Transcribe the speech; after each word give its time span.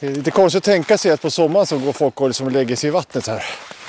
Det 0.00 0.06
är 0.06 0.10
lite 0.10 0.30
konstigt 0.30 0.58
att 0.58 0.64
tänka 0.64 0.98
sig 0.98 1.10
att 1.10 1.22
på 1.22 1.30
sommaren 1.30 1.66
så 1.66 1.78
går 1.78 1.92
folk 1.92 2.20
och 2.20 2.28
liksom 2.28 2.48
lägger 2.48 2.76
sig 2.76 2.88
i 2.88 2.90
vattnet 2.90 3.26
här. 3.26 3.44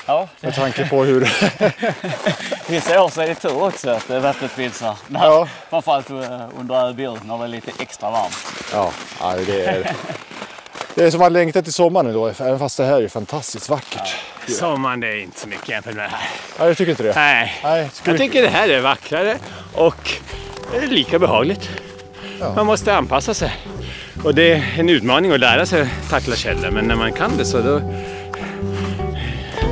Ja, 0.06 0.28
Med 0.42 0.56
tanke 0.56 0.90
på 0.90 1.04
hur... 1.04 1.22
vissa 2.72 3.04
år 3.04 3.10
så 3.10 3.22
är 3.22 3.28
det 3.28 3.36
tur 3.36 3.64
också 3.64 3.90
att 3.90 4.10
vattnet 4.10 4.52
finns 4.52 4.82
här. 4.82 4.96
Ja. 5.08 5.48
Framförallt 5.70 6.10
eh, 6.10 6.42
under 6.60 6.90
ÖBU 6.90 7.18
när 7.26 7.38
det 7.38 7.44
är 7.44 7.48
lite 7.48 7.72
extra 7.80 8.12
varmt. 8.12 8.38
Ja, 8.74 8.92
ja 9.20 9.36
det 9.46 9.66
är... 9.66 9.96
Det 10.96 11.04
är 11.04 11.12
som 11.12 11.20
man 11.20 11.34
längtar 11.34 11.62
till 11.62 11.74
sommaren 11.74 12.14
då, 12.14 12.28
även 12.28 12.60
fast 12.60 12.78
det 12.78 12.86
här 12.86 13.02
är 13.02 13.08
fantastiskt 13.08 13.70
vackert. 13.70 14.16
Sommaren 14.48 15.00
det 15.00 15.08
är 15.08 15.24
inte 15.24 15.40
så 15.40 15.48
mycket 15.48 15.70
jämfört 15.70 15.96
med 15.96 16.04
det 16.06 16.10
här. 16.10 16.30
Nej, 16.60 16.68
jag 16.68 16.78
tycker 16.78 16.92
inte 16.92 17.04
det. 17.04 17.16
Nej, 17.16 17.60
Nej, 17.64 17.90
jag 18.04 18.18
tycker 18.18 18.42
det 18.42 18.50
här 18.50 18.70
är 18.70 18.82
vackrare 18.82 19.38
och 19.74 20.12
det 20.72 20.78
är 20.78 20.88
lika 20.88 21.20
behagligt. 21.20 21.70
Man 22.56 22.66
måste 22.66 22.96
anpassa 22.96 23.34
sig. 23.34 23.54
Och 24.24 24.36
det 24.36 24.54
är 24.54 24.80
en 24.80 24.90
utmaning 24.90 25.32
att 25.32 25.40
lära 25.40 25.66
sig 25.66 25.88
tackla 26.10 26.36
källor, 26.36 26.72
men 26.72 26.86
när 26.86 26.96
man 26.96 27.14
kan 27.14 27.38
det 27.38 27.46
så 27.46 27.62
då... 27.62 27.82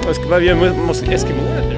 Vad 0.06 0.16
ska 0.16 0.26
man 0.30 0.46
göra? 0.46 0.74
måste 0.74 1.06
eskimåer? 1.06 1.75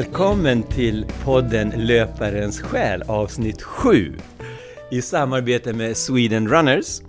Välkommen 0.00 0.62
till 0.62 1.06
podden 1.24 1.72
Löparens 1.76 2.60
själ 2.60 3.02
avsnitt 3.02 3.62
7 3.62 4.16
i 4.90 5.02
samarbete 5.02 5.72
med 5.72 5.96
Sweden 5.96 6.48
Runners. 6.48 7.00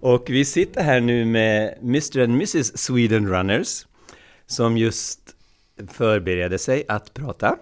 Och 0.00 0.24
vi 0.30 0.44
sitter 0.44 0.82
här 0.82 1.00
nu 1.00 1.24
med 1.24 1.78
Mr 1.82 2.20
and 2.20 2.32
Mrs 2.32 2.78
Sweden 2.78 3.28
Runners 3.28 3.86
som 4.46 4.76
just 4.76 5.20
förbereder 5.88 6.58
sig 6.58 6.84
att 6.88 7.14
prata. 7.14 7.56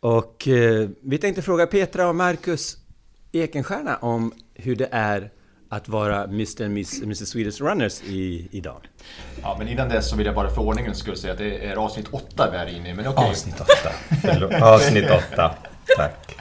Och 0.00 0.48
eh, 0.48 0.88
vi 1.00 1.18
tänkte 1.18 1.42
fråga 1.42 1.66
Petra 1.66 2.08
och 2.08 2.14
Marcus 2.14 2.76
Ekenstierna 3.32 3.96
om 3.96 4.32
hur 4.54 4.76
det 4.76 4.88
är 4.90 5.30
att 5.72 5.88
vara 5.88 6.24
Mr 6.24 6.64
and 6.64 6.74
Miss, 6.74 7.02
Mrs 7.02 7.28
Swedish 7.28 7.60
Runners 7.60 8.02
i, 8.02 8.48
idag. 8.50 8.88
Ja, 9.42 9.56
men 9.58 9.68
innan 9.68 9.88
dess 9.88 10.10
så 10.10 10.16
vill 10.16 10.26
jag 10.26 10.34
bara 10.34 10.50
för 10.50 10.62
ordningens 10.62 10.98
skull 10.98 11.16
säga 11.16 11.32
att 11.32 11.38
det 11.38 11.66
är 11.66 11.76
avsnitt 11.76 12.08
8 12.10 12.48
vi 12.52 12.56
är 12.56 12.66
inne 12.66 12.90
i. 12.90 12.94
Men 12.94 13.06
okej. 13.06 13.30
Avsnitt 13.30 13.60
8. 13.60 13.70
Förlåt. 14.22 14.52
Avsnitt 14.52 15.10
8. 15.32 15.54
Tack. 15.96 16.36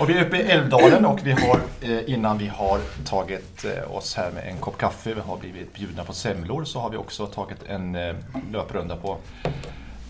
Och 0.00 0.08
vi 0.08 0.18
är 0.18 0.26
uppe 0.26 0.36
i 0.36 0.42
Älvdalen 0.42 1.06
och 1.06 1.26
vi 1.26 1.32
har 1.32 1.60
eh, 1.80 2.10
innan 2.10 2.38
vi 2.38 2.46
har 2.46 2.80
tagit 3.04 3.64
eh, 3.64 3.96
oss 3.96 4.14
här 4.14 4.30
med 4.30 4.48
en 4.48 4.58
kopp 4.58 4.78
kaffe, 4.78 5.14
vi 5.14 5.20
har 5.20 5.36
blivit 5.36 5.74
bjudna 5.74 6.04
på 6.04 6.12
semlor, 6.12 6.64
så 6.64 6.80
har 6.80 6.90
vi 6.90 6.96
också 6.96 7.26
tagit 7.26 7.58
en 7.66 7.94
eh, 7.94 8.14
löprunda 8.52 8.96
på 8.96 9.16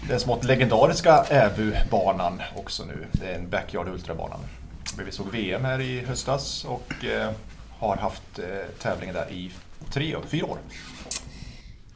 den 0.09 0.21
smått 0.21 0.45
legendariska 0.45 1.25
Äbubanan 1.31 2.43
också 2.57 2.85
nu. 2.85 3.07
Det 3.13 3.27
är 3.27 3.35
en 3.35 3.51
Backyard 3.51 3.89
Ultrabanan. 3.89 4.41
Vi 5.07 5.13
såg 5.13 5.27
VM 5.33 5.65
här 5.65 5.81
i 5.81 6.01
höstas 6.01 6.65
och 6.65 7.05
har 7.79 7.97
haft 7.97 8.39
eh, 8.39 8.45
tävlingar 8.83 9.15
där 9.15 9.33
i 9.33 9.51
tre, 9.91 10.17
fyra 10.29 10.47
år. 10.47 10.59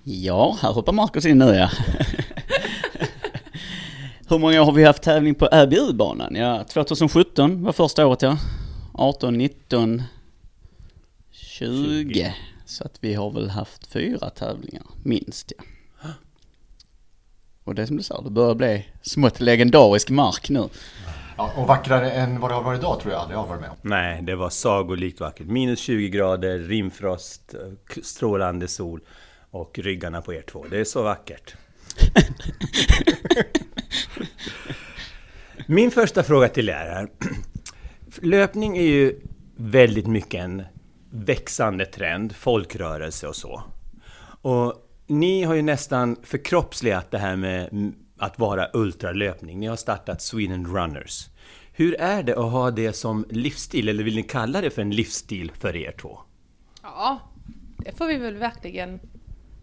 Ja, 0.02 0.58
här 0.62 0.72
hoppar 0.72 0.92
Marcus 0.92 1.27
in 1.27 1.39
nu 1.39 1.44
ja. 1.44 1.70
Hur 4.28 4.39
många 4.39 4.61
år 4.61 4.64
har 4.64 4.72
vi 4.72 4.84
haft 4.84 5.02
tävling 5.02 5.34
på 5.34 5.48
ÖBU-banan? 5.52 6.34
Ja, 6.34 6.64
2017 6.64 7.62
var 7.62 7.72
första 7.72 8.06
året 8.06 8.22
ja. 8.22 8.39
18, 8.94 9.39
19, 9.39 10.02
20. 11.30 12.34
Så 12.67 12.84
att 12.84 12.98
vi 13.00 13.14
har 13.14 13.30
väl 13.30 13.51
haft 13.51 13.86
fyra 13.86 14.30
tävlingar, 14.30 14.83
minst 15.02 15.52
ja. 15.58 15.64
Och 17.64 17.74
det 17.74 17.83
är 17.83 17.86
som 17.86 17.96
du 17.96 18.02
sa, 18.02 18.20
det 18.20 18.30
börjar 18.30 18.55
bli 18.55 18.86
smått 19.02 19.40
legendarisk 19.40 20.11
mark 20.11 20.51
nu. 20.51 20.68
Ja, 21.42 21.63
och 21.63 21.67
vackrare 21.67 22.11
än 22.11 22.41
vad 22.41 22.51
det 22.51 22.55
har 22.55 22.63
varit 22.63 22.79
idag 22.79 23.01
tror 23.01 23.13
jag 23.13 23.20
aldrig 23.20 23.36
jag 23.36 23.42
har 23.42 23.48
varit 23.48 23.61
med 23.61 23.70
om. 23.70 23.77
Nej, 23.83 24.23
det 24.23 24.35
var 24.35 24.51
sagolikt 24.51 25.20
vackert. 25.20 25.47
Minus 25.47 25.80
20 25.80 26.08
grader, 26.08 26.58
rimfrost, 26.58 27.55
strålande 28.03 28.69
sol 28.69 29.01
och 29.51 29.79
ryggarna 29.79 30.23
på 30.23 30.35
er 30.35 30.42
två. 30.42 30.67
Det 30.70 30.81
är 30.81 30.85
så 30.85 31.02
vackert. 31.02 31.55
Min 35.67 35.91
första 35.91 36.23
fråga 36.23 36.48
till 36.48 36.69
er 36.69 36.75
är. 36.75 37.08
Löpning 38.20 38.77
är 38.77 38.83
ju 38.83 39.20
väldigt 39.57 40.07
mycket 40.07 40.41
en 40.41 40.63
växande 41.11 41.86
trend, 41.86 42.36
folkrörelse 42.36 43.29
och 43.29 43.36
så. 43.36 43.63
Och 44.42 44.75
ni 45.07 45.42
har 45.42 45.55
ju 45.55 45.63
nästan 45.63 46.17
förkroppsligat 46.23 47.11
det 47.11 47.19
här 47.19 47.36
med 47.36 47.92
att 48.19 48.39
vara 48.39 48.69
ultralöpning. 48.73 49.61
Ni 49.61 49.67
har 49.67 49.77
startat 49.77 50.23
Sweden 50.23 50.67
Runners. 50.67 51.29
Hur 51.83 51.95
är 52.01 52.23
det 52.23 52.37
att 52.37 52.53
ha 52.53 52.70
det 52.70 52.93
som 52.93 53.27
livsstil, 53.31 53.89
eller 53.89 54.05
vill 54.05 54.17
ni 54.17 54.23
kalla 54.23 54.61
det 54.61 54.70
för 54.70 54.83
en 54.83 54.91
livsstil 54.91 55.53
för 55.55 55.77
er 55.77 55.93
två? 55.93 56.19
Ja, 56.83 57.20
det 57.79 57.93
får 57.93 58.07
vi 58.07 58.17
väl 58.17 58.37
verkligen 58.37 59.01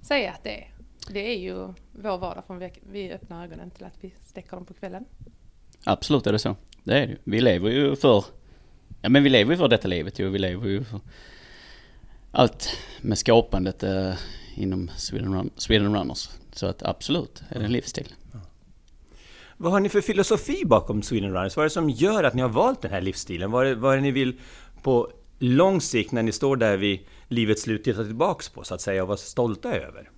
säga 0.01 0.31
att 0.31 0.43
det 0.43 0.49
är. 0.49 0.73
Det 1.09 1.19
är 1.19 1.37
ju 1.37 1.73
vår 1.91 2.17
vardag 2.17 2.43
från 2.47 2.69
vi, 2.91 3.11
öppnar 3.11 3.43
ögonen 3.43 3.71
till 3.71 3.85
att 3.85 3.93
vi 4.01 4.13
stäcker 4.25 4.51
dem 4.51 4.65
på 4.65 4.73
kvällen. 4.73 5.05
Absolut 5.83 6.27
är 6.27 6.31
det 6.31 6.39
så. 6.39 6.55
Det 6.83 6.93
är 6.93 7.07
det 7.07 7.13
ju. 7.13 7.17
Vi 7.23 7.41
lever 7.41 7.69
ju 7.69 7.95
för... 7.95 8.25
Ja 9.01 9.09
men 9.09 9.23
vi 9.23 9.29
lever 9.29 9.51
ju 9.51 9.57
för 9.57 9.67
detta 9.67 9.87
livet 9.87 10.19
ju. 10.19 10.29
Vi 10.29 10.39
lever 10.39 10.67
ju 10.67 10.83
för 10.83 10.99
allt 12.31 12.77
med 13.01 13.17
skapandet 13.17 13.83
eh, 13.83 14.13
inom 14.55 14.91
Sweden, 14.97 15.35
Run, 15.35 15.49
Sweden 15.55 15.95
Runners. 15.95 16.29
Så 16.51 16.65
att 16.65 16.83
absolut 16.83 17.43
är 17.49 17.59
det 17.59 17.65
en 17.65 17.71
livsstil. 17.71 18.13
Vad 19.61 19.71
har 19.71 19.79
ni 19.79 19.89
för 19.89 20.01
filosofi 20.01 20.65
bakom 20.65 21.01
Sweden 21.03 21.33
Runners? 21.33 21.55
Vad 21.55 21.63
är 21.63 21.69
det 21.69 21.73
som 21.73 21.89
gör 21.89 22.23
att 22.23 22.33
ni 22.33 22.41
har 22.41 22.49
valt 22.49 22.81
den 22.81 22.91
här 22.91 23.01
livsstilen? 23.01 23.51
Vad 23.51 23.67
är, 23.67 23.75
vad 23.75 23.93
är 23.93 23.95
det 23.97 24.03
ni 24.03 24.11
vill 24.11 24.39
på 24.81 25.11
lång 25.39 25.81
sikt 25.81 26.11
när 26.11 26.23
ni 26.23 26.31
står 26.31 26.55
där 26.57 26.77
vid 26.77 26.99
livets 27.27 27.61
slut 27.61 27.83
titta 27.83 28.03
tillbaks 28.03 28.49
på 28.49 28.63
så 28.63 28.75
att 28.75 28.81
säga 28.81 29.01
och 29.01 29.07
vara 29.07 29.17
stolta 29.17 29.73
över? 29.73 30.11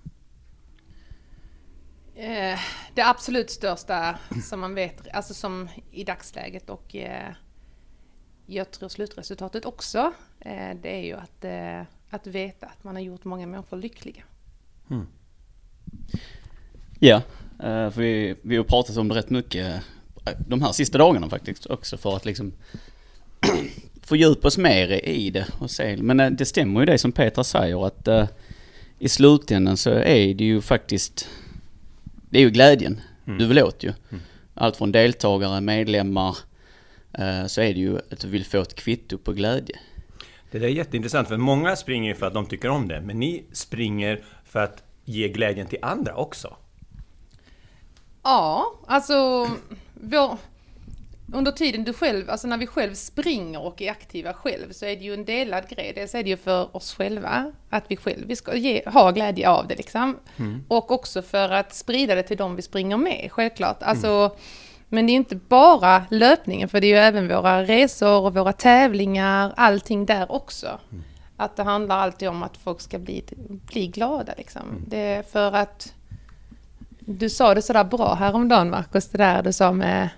Eh, 2.14 2.58
det 2.94 3.02
absolut 3.02 3.50
största 3.50 4.18
som 4.44 4.60
man 4.60 4.74
vet, 4.74 5.08
alltså 5.12 5.34
som 5.34 5.68
i 5.90 6.04
dagsläget 6.04 6.70
och 6.70 6.96
eh, 6.96 7.32
jag 8.46 8.70
tror 8.70 8.88
slutresultatet 8.88 9.64
också, 9.64 10.12
eh, 10.40 10.76
det 10.82 10.96
är 10.96 11.04
ju 11.04 11.14
att, 11.14 11.44
att 12.10 12.26
veta 12.26 12.66
att 12.66 12.84
man 12.84 12.94
har 12.94 13.02
gjort 13.02 13.24
många 13.24 13.46
människor 13.46 13.76
lyckliga. 13.76 14.22
Ja, 17.04 17.16
eh, 17.16 17.22
för 17.62 18.00
vi, 18.00 18.34
vi 18.42 18.56
har 18.56 18.64
pratat 18.64 18.96
om 18.96 19.08
det 19.08 19.14
rätt 19.14 19.30
mycket 19.30 19.82
eh, 20.24 20.32
de 20.38 20.62
här 20.62 20.72
sista 20.72 20.98
dagarna 20.98 21.28
faktiskt 21.28 21.66
också 21.66 21.96
för 21.96 22.16
att 22.16 22.24
liksom 22.24 22.52
fördjupa 24.02 24.48
oss 24.48 24.58
mer 24.58 25.08
i 25.08 25.30
det 25.30 25.46
och 25.58 25.70
se. 25.70 25.96
Men 25.96 26.20
eh, 26.20 26.30
det 26.30 26.44
stämmer 26.44 26.80
ju 26.80 26.86
det 26.86 26.98
som 26.98 27.12
Petra 27.12 27.44
säger 27.44 27.86
att 27.86 28.08
eh, 28.08 28.28
i 28.98 29.08
slutändan 29.08 29.76
så 29.76 29.90
är 29.90 30.34
det 30.34 30.44
ju 30.44 30.60
faktiskt, 30.60 31.28
det 32.30 32.38
är 32.38 32.42
ju 32.42 32.50
glädjen 32.50 33.00
du 33.24 33.46
vill 33.46 33.62
åt 33.62 33.84
ju. 33.84 33.92
Allt 34.54 34.76
från 34.76 34.92
deltagare, 34.92 35.60
medlemmar, 35.60 36.36
eh, 37.12 37.46
så 37.46 37.60
är 37.60 37.74
det 37.74 37.80
ju 37.80 37.98
att 37.98 38.20
du 38.20 38.28
vill 38.28 38.44
få 38.44 38.60
ett 38.60 38.74
kvitto 38.74 39.18
på 39.18 39.32
glädje. 39.32 39.78
Det 40.50 40.58
där 40.58 40.66
är 40.66 40.72
jätteintressant 40.72 41.28
för 41.28 41.36
många 41.36 41.76
springer 41.76 42.08
ju 42.08 42.14
för 42.14 42.26
att 42.26 42.34
de 42.34 42.46
tycker 42.46 42.68
om 42.68 42.88
det 42.88 43.00
men 43.00 43.20
ni 43.20 43.44
springer 43.52 44.20
för 44.44 44.60
att 44.60 44.82
ge 45.04 45.28
glädjen 45.28 45.66
till 45.66 45.78
andra 45.82 46.14
också. 46.14 46.56
Ja, 48.22 48.72
alltså 48.86 49.48
vår, 49.94 50.38
under 51.34 51.52
tiden 51.52 51.84
du 51.84 51.92
själv, 51.92 52.30
alltså 52.30 52.48
när 52.48 52.56
vi 52.58 52.66
själv 52.66 52.94
springer 52.94 53.62
och 53.62 53.82
är 53.82 53.90
aktiva 53.90 54.32
själv 54.32 54.72
så 54.72 54.86
är 54.86 54.96
det 54.96 55.04
ju 55.04 55.14
en 55.14 55.24
delad 55.24 55.68
grej. 55.68 55.92
Dels 55.94 56.14
är 56.14 56.22
det 56.22 56.30
ju 56.30 56.36
för 56.36 56.76
oss 56.76 56.94
själva, 56.94 57.52
att 57.70 57.84
vi 57.88 57.96
själva 57.96 58.26
vi 58.26 58.36
ska 58.36 58.56
ge, 58.56 58.82
ha 58.86 59.10
glädje 59.10 59.48
av 59.48 59.66
det 59.66 59.76
liksom. 59.76 60.16
Och 60.68 60.90
också 60.90 61.22
för 61.22 61.48
att 61.48 61.74
sprida 61.74 62.14
det 62.14 62.22
till 62.22 62.36
dem 62.36 62.56
vi 62.56 62.62
springer 62.62 62.96
med, 62.96 63.32
självklart. 63.32 63.82
Alltså, 63.82 64.36
Men 64.88 65.06
det 65.06 65.12
är 65.12 65.14
inte 65.14 65.36
bara 65.36 66.04
löpningen, 66.10 66.68
för 66.68 66.80
det 66.80 66.86
är 66.86 66.88
ju 66.88 66.96
även 66.96 67.28
våra 67.28 67.64
resor 67.64 68.20
och 68.20 68.34
våra 68.34 68.52
tävlingar, 68.52 69.52
allting 69.56 70.06
där 70.06 70.32
också. 70.32 70.78
Att 71.36 71.56
det 71.56 71.62
handlar 71.62 71.98
alltid 71.98 72.28
om 72.28 72.42
att 72.42 72.56
folk 72.56 72.80
ska 72.80 72.98
bli, 72.98 73.24
bli 73.66 73.86
glada 73.86 74.34
liksom. 74.36 74.62
Det 74.86 74.98
är 74.98 75.22
för 75.22 75.52
att 75.52 75.94
du 77.06 77.30
sa 77.30 77.54
det 77.54 77.62
sådär 77.62 77.84
bra 77.84 78.14
häromdagen 78.14 78.70
Marcus, 78.70 79.08
det 79.08 79.18
där 79.18 79.42
du 79.42 79.52
sa 79.52 79.72
med 79.72 80.08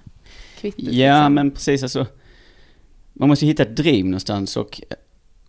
kvittot. 0.58 0.84
Ja, 0.84 1.18
liksom. 1.18 1.34
men 1.34 1.50
precis 1.50 1.82
alltså. 1.82 2.06
Man 3.12 3.28
måste 3.28 3.46
hitta 3.46 3.62
ett 3.62 3.76
driv 3.76 4.04
någonstans 4.04 4.56
och 4.56 4.80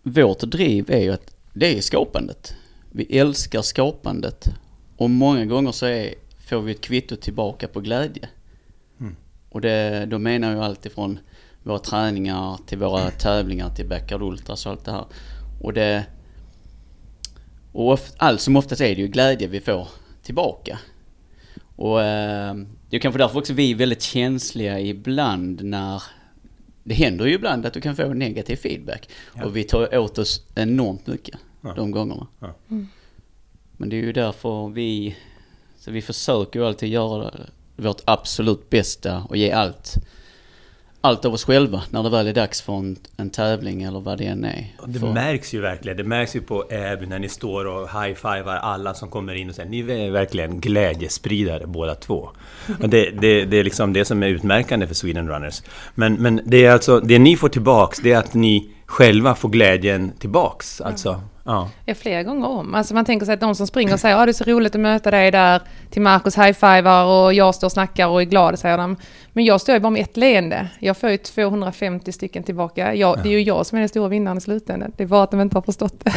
vårt 0.02 0.40
driv 0.40 0.90
är 0.90 1.00
ju 1.00 1.12
att 1.12 1.36
det 1.52 1.78
är 1.78 1.80
skapandet. 1.80 2.54
Vi 2.92 3.18
älskar 3.18 3.62
skapandet 3.62 4.48
och 4.96 5.10
många 5.10 5.44
gånger 5.44 5.72
så 5.72 5.86
är, 5.86 6.14
får 6.46 6.60
vi 6.60 6.72
ett 6.72 6.80
kvitto 6.80 7.16
tillbaka 7.16 7.68
på 7.68 7.80
glädje. 7.80 8.28
Och 9.56 9.60
det, 9.60 10.06
då 10.06 10.18
menar 10.18 10.52
jag 10.52 10.64
allt 10.64 10.86
ifrån 10.86 11.18
våra 11.62 11.78
träningar 11.78 12.58
till 12.66 12.78
våra 12.78 13.10
tävlingar 13.10 13.70
till 13.70 13.88
Backyard 13.88 14.22
Ultras 14.22 14.66
och 14.66 14.72
allt 14.72 14.84
det 14.84 14.92
här. 14.92 15.04
Och 15.62 15.72
det... 15.72 16.04
Och 17.72 18.00
allt 18.16 18.40
som 18.40 18.56
oftast 18.56 18.80
är 18.80 18.94
det 18.96 19.02
ju 19.02 19.08
glädje 19.08 19.48
vi 19.48 19.60
får 19.60 19.88
tillbaka. 20.22 20.78
Och 21.76 22.02
eh, 22.02 22.54
det 22.90 22.96
är 22.96 23.00
kanske 23.00 23.18
därför 23.18 23.38
också 23.38 23.52
vi 23.52 23.70
är 23.70 23.74
väldigt 23.74 24.02
känsliga 24.02 24.80
ibland 24.80 25.64
när 25.64 26.02
det 26.84 26.94
händer 26.94 27.26
ju 27.26 27.34
ibland 27.34 27.66
att 27.66 27.72
du 27.72 27.80
kan 27.80 27.96
få 27.96 28.14
negativ 28.14 28.56
feedback. 28.56 29.08
Och 29.44 29.56
vi 29.56 29.64
tar 29.64 29.98
åt 29.98 30.18
oss 30.18 30.42
enormt 30.54 31.06
mycket 31.06 31.38
Ja. 31.60 31.74
de 31.74 31.90
gångerna. 31.90 32.26
Ja. 32.40 32.54
Men 33.76 33.88
det 33.88 33.96
är 33.96 34.02
ju 34.02 34.12
därför 34.12 34.68
vi... 34.68 35.16
Så 35.78 35.90
vi 35.90 36.02
försöker 36.02 36.60
ju 36.60 36.66
alltid 36.66 36.88
göra 36.88 37.34
vårt 37.76 38.00
absolut 38.04 38.70
bästa 38.70 39.22
och 39.22 39.36
ge 39.36 39.50
allt. 39.50 39.94
Allt 41.06 41.24
av 41.24 41.34
oss 41.34 41.44
själva 41.44 41.82
när 41.90 42.02
det 42.02 42.10
väl 42.10 42.26
är 42.26 42.32
dags 42.32 42.62
för 42.62 42.72
en, 42.72 42.96
en 43.16 43.30
tävling 43.30 43.82
eller 43.82 44.00
vad 44.00 44.18
det 44.18 44.26
än 44.26 44.44
är. 44.44 44.66
Det 44.86 44.98
För- 44.98 45.12
märks 45.12 45.54
ju 45.54 45.60
verkligen. 45.60 45.96
Det 45.96 46.04
märks 46.04 46.36
ju 46.36 46.40
på 46.40 46.64
Äby 46.70 47.06
när 47.06 47.18
ni 47.18 47.28
står 47.28 47.64
och 47.64 47.88
high-fivar 47.88 48.56
alla 48.56 48.94
som 48.94 49.10
kommer 49.10 49.34
in 49.34 49.48
och 49.48 49.54
säger 49.54 49.70
ni 49.70 49.80
är 49.80 50.10
verkligen 50.10 50.60
glädjespridare 50.60 51.66
båda 51.66 51.94
två. 51.94 52.30
Det, 52.78 53.10
det, 53.10 53.44
det 53.44 53.56
är 53.56 53.64
liksom 53.64 53.92
det 53.92 54.04
som 54.04 54.22
är 54.22 54.26
utmärkande 54.26 54.86
för 54.86 54.94
Sweden 54.94 55.28
Runners. 55.28 55.62
Men, 55.94 56.14
men 56.14 56.40
det 56.44 56.64
är 56.64 56.70
alltså, 56.72 57.00
det 57.00 57.18
ni 57.18 57.36
får 57.36 57.48
tillbaks, 57.48 57.98
det 57.98 58.12
är 58.12 58.18
att 58.18 58.34
ni 58.34 58.70
själva 58.86 59.34
får 59.34 59.48
glädjen 59.48 60.12
tillbaks. 60.18 60.80
Alltså, 60.80 61.20
ja. 61.46 61.70
Ja, 61.84 61.94
flera 61.94 62.22
gånger 62.22 62.48
om. 62.48 62.74
Alltså 62.74 62.94
man 62.94 63.04
tänker 63.04 63.26
sig 63.26 63.34
att 63.34 63.40
de 63.40 63.54
som 63.54 63.66
springer 63.66 63.92
och 63.92 64.00
säger 64.00 64.16
att 64.16 64.26
det 64.26 64.30
är 64.30 64.32
så 64.32 64.44
roligt 64.44 64.74
att 64.74 64.80
möta 64.80 65.10
dig 65.10 65.30
där, 65.30 65.62
till 65.90 66.02
Marcus 66.02 66.38
high-fivar 66.38 67.04
och 67.04 67.34
jag 67.34 67.54
står 67.54 67.66
och 67.66 67.72
snackar 67.72 68.06
och 68.06 68.22
är 68.22 68.24
glad, 68.24 68.58
säger 68.58 68.78
de. 68.78 68.96
Men 69.32 69.44
jag 69.44 69.60
står 69.60 69.74
ju 69.74 69.80
bara 69.80 69.90
med 69.90 70.02
ett 70.02 70.16
leende. 70.16 70.68
Jag 70.78 70.96
får 70.96 71.10
ju 71.10 71.16
250 71.16 72.12
stycken 72.12 72.42
tillbaka. 72.42 72.94
Jag, 72.94 73.22
Det 73.22 73.28
är 73.28 73.32
ju 73.32 73.42
jag 73.42 73.66
som 73.66 73.76
är 73.76 73.80
den 73.80 73.88
stora 73.88 74.08
vinnaren 74.08 74.38
i 74.38 74.40
slutändan. 74.40 74.92
Det 74.96 75.02
är 75.02 75.08
bara 75.08 75.22
att 75.22 75.30
de 75.30 75.40
inte 75.40 75.56
har 75.56 75.62
förstått 75.62 76.04
det. 76.04 76.12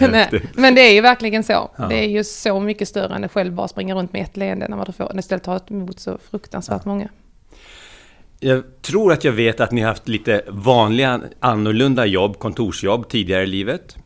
Nej, 0.10 0.42
Men 0.54 0.74
det 0.74 0.80
är 0.80 0.92
ju 0.92 1.00
verkligen 1.00 1.44
så. 1.44 1.70
Det 1.88 2.04
är 2.04 2.08
ju 2.08 2.24
så 2.24 2.60
mycket 2.60 2.88
större 2.88 3.14
än 3.14 3.24
att 3.24 3.32
själv 3.32 3.52
bara 3.52 3.68
springa 3.68 3.94
runt 3.94 4.12
med 4.12 4.22
ett 4.22 4.36
leende 4.36 4.68
när 4.68 4.76
man 4.76 4.92
får 4.92 5.18
istället 5.18 5.44
tar 5.44 5.60
emot 5.70 6.00
så 6.00 6.18
fruktansvärt 6.30 6.84
många. 6.84 7.08
Jag 8.40 8.62
tror 8.82 9.12
att 9.12 9.24
jag 9.24 9.32
vet 9.32 9.60
att 9.60 9.72
ni 9.72 9.80
har 9.80 9.88
haft 9.88 10.08
lite 10.08 10.42
vanliga, 10.48 11.20
annorlunda 11.40 12.06
jobb, 12.06 12.38
kontorsjobb 12.38 13.08
tidigare 13.08 13.42
i 13.42 13.46
livet. 13.46 13.96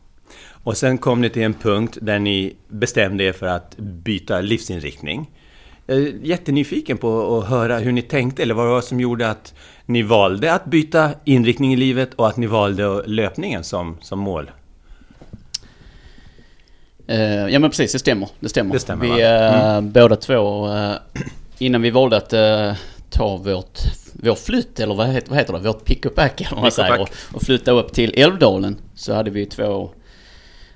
Och 0.63 0.77
sen 0.77 0.97
kom 0.97 1.21
ni 1.21 1.29
till 1.29 1.41
en 1.41 1.53
punkt 1.53 1.97
där 2.01 2.19
ni 2.19 2.55
bestämde 2.67 3.23
er 3.23 3.33
för 3.33 3.45
att 3.45 3.77
byta 3.77 4.41
livsinriktning. 4.41 5.29
Jag 5.85 5.97
är 5.97 6.13
jättenyfiken 6.23 6.97
på 6.97 7.37
att 7.37 7.49
höra 7.49 7.79
hur 7.79 7.91
ni 7.91 8.01
tänkte, 8.01 8.43
eller 8.43 8.53
vad 8.53 8.65
det 8.65 8.69
var 8.69 8.81
som 8.81 8.99
gjorde 8.99 9.29
att 9.29 9.53
ni 9.85 10.01
valde 10.01 10.53
att 10.53 10.65
byta 10.65 11.11
inriktning 11.25 11.73
i 11.73 11.75
livet 11.75 12.13
och 12.13 12.27
att 12.27 12.37
ni 12.37 12.47
valde 12.47 13.03
löpningen 13.05 13.63
som, 13.63 13.97
som 14.01 14.19
mål. 14.19 14.51
Eh, 17.07 17.47
ja 17.47 17.59
men 17.59 17.69
precis, 17.69 17.91
det 17.91 17.99
stämmer. 17.99 18.29
Det 18.39 18.49
stämmer. 18.49 18.73
Det 18.73 18.79
stämmer, 18.79 19.05
vi 19.05 19.21
eh, 19.21 19.81
båda 19.81 20.15
två, 20.15 20.73
eh, 20.73 20.93
innan 21.57 21.81
vi 21.81 21.89
valde 21.89 22.17
att 22.17 22.33
ta 23.09 23.37
vårt, 23.37 23.79
vår 24.23 24.35
flytt, 24.35 24.79
eller 24.79 24.95
vad 24.95 25.07
heter, 25.07 25.29
vad 25.29 25.37
heter 25.39 25.53
det, 25.53 25.59
vårt 25.59 25.85
pick-up-back 25.85 26.41
eller 26.41 26.51
vad 26.55 26.61
man 26.61 26.71
säger, 26.71 27.01
och, 27.01 27.09
och 27.33 27.41
flytta 27.41 27.71
upp 27.71 27.93
till 27.93 28.13
Älvdalen 28.17 28.77
så 28.95 29.13
hade 29.13 29.29
vi 29.31 29.39
ju 29.39 29.45
två 29.45 29.89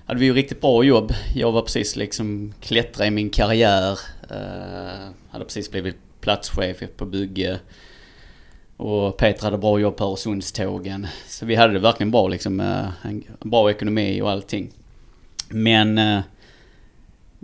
hade 0.06 0.20
vi 0.20 0.26
ju 0.26 0.34
riktigt 0.34 0.62
bra 0.62 0.84
jobb. 0.84 1.14
Jag 1.36 1.52
var 1.52 1.62
precis 1.62 1.96
liksom 1.96 2.54
klättra 2.62 3.06
i 3.06 3.12
min 3.12 3.30
karriär. 3.30 4.00
Eh, 4.30 5.10
hade 5.30 5.46
precis 5.46 5.72
blivit 5.72 5.96
platschef 6.22 6.84
på 6.98 7.06
bygge. 7.06 7.60
Och 8.78 9.18
Peter 9.18 9.44
hade 9.44 9.58
bra 9.58 9.80
jobb 9.80 9.98
på 9.98 10.04
Öresundstågen. 10.04 11.08
Så 11.28 11.46
vi 11.46 11.56
hade 11.56 11.74
det 11.74 11.80
verkligen 11.80 12.12
bra 12.12 12.28
liksom. 12.28 12.60
eh, 12.60 12.86
En 13.02 13.24
bra 13.40 13.72
ekonomi 13.72 14.22
och 14.22 14.32
allting. 14.32 14.70
Men 15.50 15.98
eh, 15.98 16.20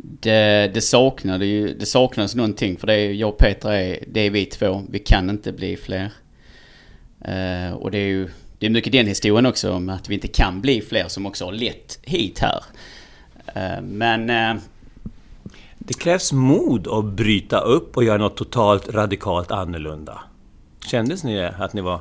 det, 0.02 0.72
det 0.74 0.82
saknade 0.82 1.46
ju, 1.46 1.74
det 1.74 1.86
saknades 1.86 2.36
någonting 2.36 2.78
för 2.78 2.88
det 2.88 2.94
är 2.94 3.12
jag 3.14 3.30
och 3.30 3.38
Peter 3.38 3.72
är, 3.72 4.04
det 4.08 4.20
är 4.20 4.30
vi 4.30 4.46
två. 4.46 4.84
Vi 4.90 5.00
kan 5.00 5.30
inte 5.30 5.52
bli 5.52 5.78
fler. 5.78 6.12
Eh, 7.22 7.74
och 7.74 7.92
det 7.92 7.98
är 7.98 8.08
ju, 8.08 8.30
det 8.58 8.66
är 8.66 8.70
mycket 8.70 8.92
den 8.92 9.08
historien 9.08 9.46
också 9.46 9.72
om 9.72 9.90
att 9.90 10.10
vi 10.10 10.14
inte 10.14 10.28
kan 10.28 10.62
bli 10.62 10.82
fler 10.82 11.08
som 11.08 11.26
också 11.26 11.46
har 11.46 11.52
lett 11.52 12.00
hit 12.02 12.40
här. 12.40 12.64
Eh, 13.56 13.82
men 13.82 14.30
eh, 14.30 14.62
Det 15.78 15.94
krävs 15.94 16.32
mod 16.32 16.88
att 16.88 17.06
bryta 17.06 17.60
upp 17.60 17.98
och 17.98 18.04
göra 18.04 18.18
något 18.18 18.38
totalt 18.38 18.90
radikalt 18.90 19.52
annorlunda. 19.52 20.22
Kändes 20.86 21.24
ni 21.24 21.36
det? 21.36 21.56
Att 21.60 21.74
ni 21.74 21.82
var 21.82 22.00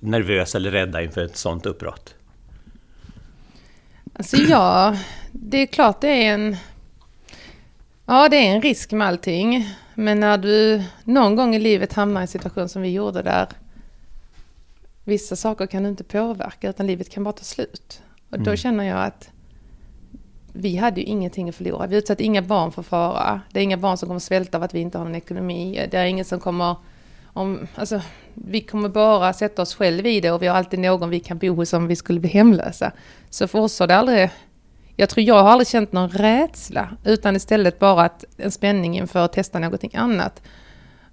nervösa 0.00 0.58
eller 0.58 0.70
rädda 0.70 1.02
inför 1.02 1.24
ett 1.24 1.36
sånt 1.36 1.66
uppbrott? 1.66 2.14
Alltså 4.14 4.36
ja, 4.36 4.96
det 5.32 5.58
är 5.58 5.66
klart 5.66 6.00
det 6.00 6.08
är 6.08 6.34
en... 6.34 6.56
Ja, 8.06 8.28
det 8.28 8.36
är 8.36 8.54
en 8.54 8.62
risk 8.62 8.92
med 8.92 9.06
allting. 9.06 9.68
Men 9.94 10.20
när 10.20 10.38
du 10.38 10.82
någon 11.04 11.36
gång 11.36 11.54
i 11.54 11.58
livet 11.58 11.92
hamnar 11.92 12.20
i 12.20 12.22
en 12.22 12.28
situation 12.28 12.68
som 12.68 12.82
vi 12.82 12.90
gjorde 12.90 13.22
där 13.22 13.48
vissa 15.04 15.36
saker 15.36 15.66
kan 15.66 15.82
du 15.82 15.88
inte 15.88 16.04
påverka 16.04 16.70
utan 16.70 16.86
livet 16.86 17.10
kan 17.10 17.24
bara 17.24 17.32
ta 17.32 17.44
slut. 17.44 18.02
Och 18.30 18.40
då 18.40 18.56
känner 18.56 18.84
jag 18.84 19.04
att 19.04 19.30
vi 20.52 20.76
hade 20.76 21.00
ju 21.00 21.06
ingenting 21.06 21.48
att 21.48 21.54
förlora. 21.54 21.86
Vi 21.86 21.96
utsatte 21.96 22.24
inga 22.24 22.42
barn 22.42 22.72
för 22.72 22.82
fara. 22.82 23.40
Det 23.52 23.60
är 23.60 23.64
inga 23.64 23.76
barn 23.76 23.96
som 23.96 24.08
kommer 24.08 24.20
svälta 24.20 24.58
av 24.58 24.64
att 24.64 24.74
vi 24.74 24.80
inte 24.80 24.98
har 24.98 25.04
någon 25.04 25.14
ekonomi. 25.14 25.88
Det 25.90 25.98
är 25.98 26.04
ingen 26.04 26.24
som 26.24 26.40
kommer... 26.40 26.76
Om, 27.34 27.66
alltså, 27.74 28.00
vi 28.34 28.60
kommer 28.60 28.88
bara 28.88 29.32
sätta 29.32 29.62
oss 29.62 29.74
själva 29.74 30.08
i 30.08 30.20
det 30.20 30.30
och 30.30 30.42
vi 30.42 30.46
har 30.46 30.56
alltid 30.56 30.78
någon 30.78 31.10
vi 31.10 31.20
kan 31.20 31.38
bo 31.38 31.54
hos 31.54 31.72
om 31.72 31.86
vi 31.86 31.96
skulle 31.96 32.20
bli 32.20 32.30
hemlösa. 32.30 32.92
Så 33.30 33.48
för 33.48 33.58
oss 33.58 33.80
har 33.80 33.86
det 33.86 33.96
aldrig... 33.96 34.30
Jag 34.96 35.08
tror 35.08 35.24
jag 35.24 35.42
har 35.42 35.50
aldrig 35.50 35.68
känt 35.68 35.92
någon 35.92 36.08
rädsla, 36.08 36.88
utan 37.04 37.36
istället 37.36 37.78
bara 37.78 38.02
att 38.02 38.24
en 38.36 38.50
spänning 38.50 38.98
inför 38.98 39.24
att 39.24 39.32
testa 39.32 39.58
någonting 39.58 39.90
annat. 39.94 40.42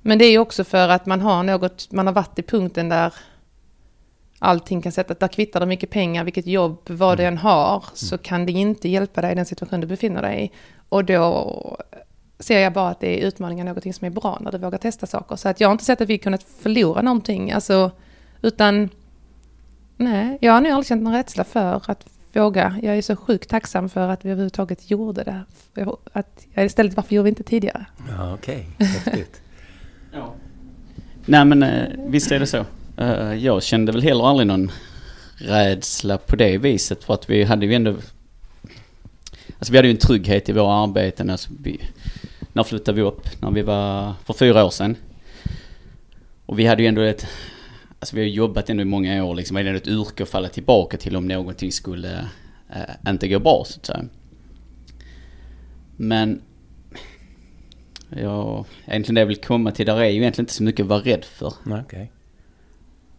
Men 0.01 0.17
det 0.17 0.25
är 0.25 0.31
ju 0.31 0.39
också 0.39 0.63
för 0.63 0.89
att 0.89 1.05
man 1.05 1.21
har 1.21 1.43
något, 1.43 1.91
man 1.91 2.07
har 2.07 2.13
varit 2.13 2.39
i 2.39 2.43
punkten 2.43 2.89
där 2.89 3.13
allting 4.39 4.81
kan 4.81 4.91
sätta, 4.91 5.13
där 5.13 5.27
kvittar 5.27 5.59
det 5.59 5.65
mycket 5.65 5.89
pengar, 5.89 6.23
vilket 6.23 6.47
jobb, 6.47 6.79
vad 6.89 7.17
du 7.17 7.23
än 7.23 7.37
har, 7.37 7.83
så 7.93 8.17
kan 8.17 8.45
det 8.45 8.51
inte 8.51 8.89
hjälpa 8.89 9.21
dig 9.21 9.31
i 9.31 9.35
den 9.35 9.45
situation 9.45 9.81
du 9.81 9.87
befinner 9.87 10.21
dig 10.21 10.45
i. 10.45 10.51
Och 10.89 11.05
då 11.05 11.77
ser 12.39 12.59
jag 12.59 12.73
bara 12.73 12.89
att 12.89 12.99
det 12.99 13.21
är 13.21 13.27
utmaningar 13.27 13.65
någonting 13.65 13.93
som 13.93 14.05
är 14.05 14.09
bra 14.09 14.37
när 14.41 14.51
du 14.51 14.57
vågar 14.57 14.77
testa 14.77 15.07
saker. 15.07 15.35
Så 15.35 15.49
att 15.49 15.59
jag 15.59 15.67
har 15.67 15.71
inte 15.71 15.85
sett 15.85 16.01
att 16.01 16.09
vi 16.09 16.17
kunnat 16.17 16.43
förlora 16.43 17.01
någonting, 17.01 17.51
alltså, 17.51 17.91
utan 18.41 18.89
nej, 19.97 20.37
jag 20.41 20.53
har 20.53 20.61
nog 20.61 20.71
aldrig 20.71 20.85
känt 20.87 21.03
någon 21.03 21.13
rädsla 21.13 21.43
för 21.43 21.81
att 21.91 22.05
våga. 22.33 22.79
Jag 22.83 22.97
är 22.97 23.01
så 23.01 23.15
sjukt 23.15 23.49
tacksam 23.49 23.89
för 23.89 24.07
att 24.09 24.25
vi 24.25 24.29
överhuvudtaget 24.29 24.91
gjorde 24.91 25.23
det. 25.23 25.43
Att, 26.13 26.45
jag 26.53 26.65
istället, 26.65 26.95
varför 26.95 27.15
gjorde 27.15 27.23
vi 27.23 27.29
inte 27.29 27.43
tidigare? 27.43 27.85
Ja, 28.09 28.33
okej. 28.33 28.67
Häftigt. 28.79 29.41
Nej 31.25 31.45
men 31.45 31.63
eh, 31.63 31.87
visst 31.97 32.31
är 32.31 32.39
det 32.39 32.47
så. 32.47 32.65
Eh, 32.97 33.33
Jag 33.33 33.63
kände 33.63 33.91
väl 33.91 34.01
heller 34.01 34.27
aldrig 34.29 34.47
någon 34.47 34.71
rädsla 35.37 36.17
på 36.17 36.35
det 36.35 36.57
viset 36.57 37.03
för 37.03 37.13
att 37.13 37.29
vi 37.29 37.43
hade 37.43 37.65
ju 37.65 37.73
ändå... 37.73 37.95
Alltså 39.59 39.71
vi 39.71 39.77
hade 39.77 39.87
ju 39.87 39.91
en 39.93 39.97
trygghet 39.99 40.49
i 40.49 40.51
våra 40.51 40.73
arbeten. 40.73 41.29
Alltså 41.29 41.49
vi, 41.63 41.81
när 42.53 42.63
flyttade 42.63 42.95
vi 42.95 43.01
upp? 43.01 43.41
När 43.41 43.51
vi 43.51 43.61
var 43.61 44.13
för 44.25 44.33
fyra 44.33 44.65
år 44.65 44.69
sedan. 44.69 44.95
Och 46.45 46.59
vi 46.59 46.65
hade 46.65 46.81
ju 46.81 46.87
ändå 46.87 47.01
ett... 47.01 47.27
Alltså 47.99 48.15
vi 48.15 48.21
har 48.21 48.27
jobbat 48.27 48.69
ändå 48.69 48.81
i 48.81 48.85
många 48.85 49.23
år 49.25 49.35
liksom. 49.35 49.55
Hade 49.55 49.69
ändå 49.69 49.77
ett 49.77 49.87
yrke 49.87 50.23
att 50.23 50.29
falla 50.29 50.49
tillbaka 50.49 50.97
till 50.97 51.15
om 51.15 51.27
någonting 51.27 51.71
skulle 51.71 52.29
eh, 52.69 53.09
inte 53.11 53.27
gå 53.27 53.39
bra 53.39 53.63
så 53.65 53.79
att 53.79 53.85
säga. 53.85 54.05
Men... 55.97 56.41
Ja, 58.09 58.65
egentligen 58.85 59.15
det 59.15 59.21
jag 59.21 59.25
vill 59.25 59.41
komma 59.41 59.71
till 59.71 59.85
där 59.85 59.97
är 59.97 60.09
ju 60.09 60.19
egentligen 60.21 60.43
inte 60.43 60.53
så 60.53 60.63
mycket 60.63 60.83
att 60.83 60.89
vara 60.89 60.99
rädd 60.99 61.25
för. 61.25 61.53
Nej. 61.63 62.11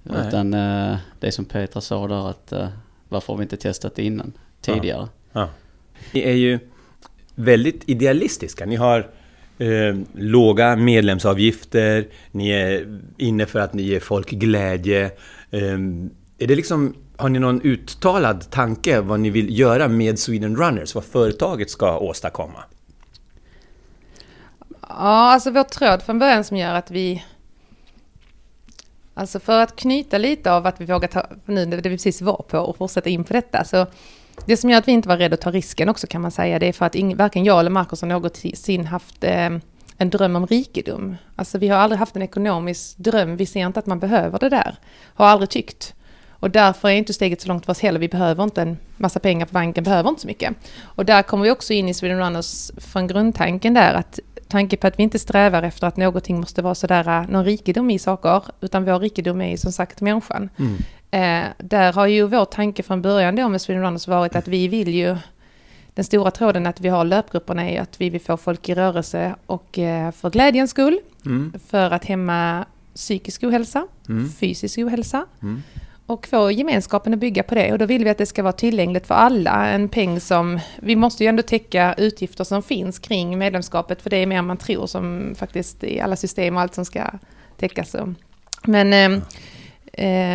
Nej. 0.03 0.29
Utan 0.29 0.55
eh, 0.55 0.97
det 1.21 1.33
som 1.33 1.45
Petra 1.45 1.81
sa 1.81 2.09
där 2.09 2.31
att 2.31 2.53
eh, 2.53 2.69
varför 3.09 3.33
har 3.33 3.39
vi 3.39 3.43
inte 3.43 3.57
testat 3.57 3.95
det 3.95 4.03
innan? 4.03 4.33
Tidigare. 4.61 5.09
Ja. 5.33 5.49
Ni 6.13 6.21
är 6.21 6.35
ju 6.35 6.59
väldigt 7.35 7.89
idealistiska. 7.89 8.67
Ni 8.67 8.77
har 8.77 9.11
eh, 9.61 9.97
låga 10.15 10.77
medlemsavgifter, 10.77 12.07
ni 12.31 12.51
är 12.51 13.01
inne 13.17 13.47
för 13.47 13.61
att 13.61 13.75
ni 13.75 13.83
ger 13.83 14.01
folk 14.01 14.31
glädje. 14.31 15.05
Eh, 15.51 15.79
är 16.39 16.47
det 16.47 16.55
liksom, 16.57 16.95
har 17.17 17.29
ni 17.29 17.39
någon 17.39 17.63
uttalad 17.63 18.51
tanke 18.51 19.01
vad 19.01 19.21
ni 19.21 19.31
vill 19.31 19.59
göra 19.59 19.89
med 19.89 20.19
Sweden 20.19 20.57
Runners? 20.57 20.95
Vad 20.95 21.05
företaget 21.05 21.71
ska 21.71 21.99
åstadkomma? 21.99 22.65
Ja, 24.89 25.33
alltså 25.33 25.51
vår 25.51 25.65
tråd 25.65 26.03
från 26.03 26.19
början 26.19 26.45
som 26.45 26.57
gör 26.57 26.75
att 26.75 26.91
vi... 26.91 27.25
Alltså 29.15 29.41
för 29.41 29.61
att 29.63 29.77
knyta 29.77 30.19
lite 30.19 30.53
av 30.53 30.67
att 30.67 30.81
vi 30.81 30.85
vågar 30.85 31.09
ta, 31.09 31.27
nu 31.45 31.67
det 31.67 31.77
vi 31.77 31.83
precis 31.83 32.23
var 32.23 32.45
på 32.49 32.59
och 32.59 32.77
fortsätta 32.77 33.09
in 33.09 33.25
på 33.25 33.33
detta, 33.33 33.65
så 33.65 33.87
det 34.47 34.57
som 34.57 34.71
gör 34.71 34.79
att 34.79 34.89
vi 34.89 34.93
inte 34.93 35.09
var 35.09 35.17
rädda 35.17 35.35
att 35.35 35.41
ta 35.41 35.51
risken 35.51 35.89
också 35.89 36.07
kan 36.07 36.21
man 36.21 36.31
säga, 36.31 36.59
det 36.59 36.67
är 36.67 36.73
för 36.73 36.87
att 36.87 36.95
ingen, 36.95 37.19
varken 37.19 37.45
jag 37.45 37.61
eller 37.61 37.71
Marcus 37.71 38.01
har 38.01 38.09
någonsin 38.09 38.87
haft 38.87 39.25
eh, 39.25 39.51
en 39.99 40.11
dröm 40.11 40.37
om 40.37 40.47
rikedom. 40.47 41.17
Alltså 41.37 41.59
vi 41.59 41.69
har 41.69 41.79
aldrig 41.79 41.99
haft 41.99 42.17
en 42.17 42.23
ekonomisk 42.23 42.99
dröm, 42.99 43.37
vi 43.37 43.47
ser 43.47 43.67
inte 43.67 43.79
att 43.79 43.87
man 43.87 43.99
behöver 43.99 44.39
det 44.39 44.49
där. 44.49 44.77
Har 45.15 45.27
aldrig 45.27 45.51
tyckt. 45.51 45.95
Och 46.31 46.51
därför 46.51 46.89
är 46.89 46.93
inte 46.93 47.13
steget 47.13 47.41
så 47.41 47.49
långt 47.49 47.65
för 47.65 47.73
oss 47.73 47.81
heller. 47.81 48.01
Vi 48.01 48.09
behöver 48.09 48.45
inte 48.45 48.63
en 48.63 48.79
massa 48.97 49.21
pengar 49.21 49.47
på 49.47 49.53
banken, 49.53 49.85
behöver 49.85 50.09
inte 50.09 50.21
så 50.21 50.27
mycket. 50.27 50.55
Och 50.83 51.05
där 51.05 51.23
kommer 51.23 51.45
vi 51.45 51.51
också 51.51 51.73
in 51.73 51.89
i 51.89 51.95
Sweden 51.95 52.19
Runners 52.19 52.71
från 52.77 53.07
grundtanken 53.07 53.75
där 53.75 53.95
att 53.95 54.21
tanke 54.51 54.77
på 54.77 54.87
att 54.87 54.99
vi 54.99 55.03
inte 55.03 55.19
strävar 55.19 55.63
efter 55.63 55.87
att 55.87 55.97
någonting 55.97 56.41
måste 56.41 56.63
vara 56.63 56.75
sådär, 56.75 57.09
eh, 57.09 57.29
någon 57.29 57.45
rikedom 57.45 57.91
i 57.91 57.99
saker, 57.99 58.43
utan 58.61 58.85
vår 58.85 58.99
rikedom 58.99 59.41
är 59.41 59.57
som 59.57 59.73
sagt 59.73 60.01
människan. 60.01 60.49
Mm. 60.59 60.77
Eh, 61.11 61.45
där 61.59 61.93
har 61.93 62.07
ju 62.07 62.27
vår 62.27 62.45
tanke 62.45 62.83
från 62.83 63.03
början 63.03 63.37
då 63.37 63.49
med 63.49 63.61
Sweden 63.61 63.83
Runners 63.83 64.09
varit 64.09 64.37
att 64.37 64.49
vi 64.49 64.69
vill 64.69 64.89
ju 64.95 65.17
den 65.95 66.05
stora 66.05 66.31
tråden 66.31 66.67
att 66.67 66.81
vi 66.81 66.89
har 66.89 67.05
löpgrupperna 67.05 67.71
är 67.71 67.81
att 67.81 68.01
vi 68.01 68.11
vill 68.11 68.21
få 68.21 68.37
folk 68.37 68.69
i 68.69 68.75
rörelse 68.75 69.35
och 69.47 69.79
eh, 69.79 70.11
för 70.13 70.31
glädjens 70.31 70.71
skull, 70.71 70.99
Mm. 71.27 71.53
för 71.69 71.91
att 71.91 72.05
hämma 72.05 72.65
psykisk 72.95 73.43
ohälsa, 73.43 73.87
Mm. 74.09 74.29
fysisk 74.33 74.79
ohälsa 74.79 75.27
Mm. 75.43 75.63
och 76.07 76.27
få 76.27 76.51
gemenskapen 76.51 77.13
att 77.15 77.19
bygga 77.21 77.43
på 77.43 77.55
det. 77.55 77.73
Och 77.73 77.79
då 77.79 77.87
vill 77.87 78.05
vi 78.05 78.11
att 78.11 78.19
det 78.19 78.27
ska 78.27 78.43
vara 78.43 78.53
tillgängligt 78.53 79.07
för 79.07 79.15
alla. 79.15 79.67
En 79.69 79.89
peng 79.89 80.21
som, 80.21 80.61
vi 80.77 80.97
måste 80.97 81.25
ju 81.25 81.29
ändå 81.29 81.43
täcka 81.43 81.95
utgifter 81.99 82.45
som 82.45 82.63
finns 82.63 82.99
kring 82.99 83.39
medlemskapet, 83.39 84.03
för 84.03 84.11
det 84.11 84.17
är 84.17 84.27
mer 84.27 84.39
än 84.39 84.47
man 84.47 84.57
tror 84.57 84.87
som 84.87 85.35
faktiskt 85.39 85.85
i 85.85 86.01
alla 86.01 86.17
system 86.17 86.57
och 86.57 86.63
allt 86.63 86.75
som 86.75 86.85
ska 86.85 87.11
täckas. 87.57 87.97
Men, 88.65 88.93
eh, 88.93 89.23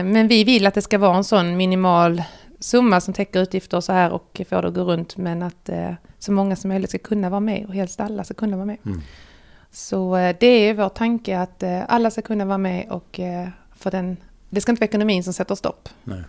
men 0.04 0.28
vi 0.28 0.44
vill 0.44 0.68
att 0.68 0.74
det 0.74 0.82
ska 0.82 0.98
vara 0.98 1.18
en 1.18 1.24
sån 1.24 1.58
minimal 1.58 2.22
summa 2.60 3.02
som 3.02 3.14
täcker 3.14 3.42
utgifter 3.42 3.78
och 3.78 3.84
så 3.84 3.94
här 3.94 4.12
och 4.12 4.42
får 4.50 4.62
det 4.62 4.68
att 4.68 4.74
gå 4.74 4.84
runt, 4.84 5.18
men 5.18 5.44
att 5.44 5.70
eh, 5.70 5.94
så 6.20 6.32
många 6.32 6.56
som 6.56 6.70
möjligt 6.70 6.90
ska 6.90 7.00
kunna 7.00 7.30
vara 7.30 7.40
med 7.40 7.66
och 7.66 7.74
helst 7.74 8.00
alla 8.00 8.24
ska 8.24 8.34
kunna 8.34 8.58
vara 8.58 8.66
med. 8.66 8.78
Mm. 8.86 9.02
Så 9.72 10.16
eh, 10.16 10.36
det 10.40 10.48
är 10.48 10.74
vår 10.74 10.90
tanke 10.90 11.40
att 11.40 11.64
eh, 11.64 11.82
alla 11.88 12.12
ska 12.12 12.22
kunna 12.22 12.46
vara 12.46 12.58
med 12.58 12.90
och 12.90 13.20
eh, 13.20 13.48
för 13.76 13.92
den, 13.92 14.18
det 14.50 14.62
ska 14.62 14.72
inte 14.72 14.80
vara 14.80 14.88
ekonomin 14.88 15.24
som 15.24 15.34
sätter 15.34 15.56
stopp. 15.56 15.90
Nej. 16.04 16.24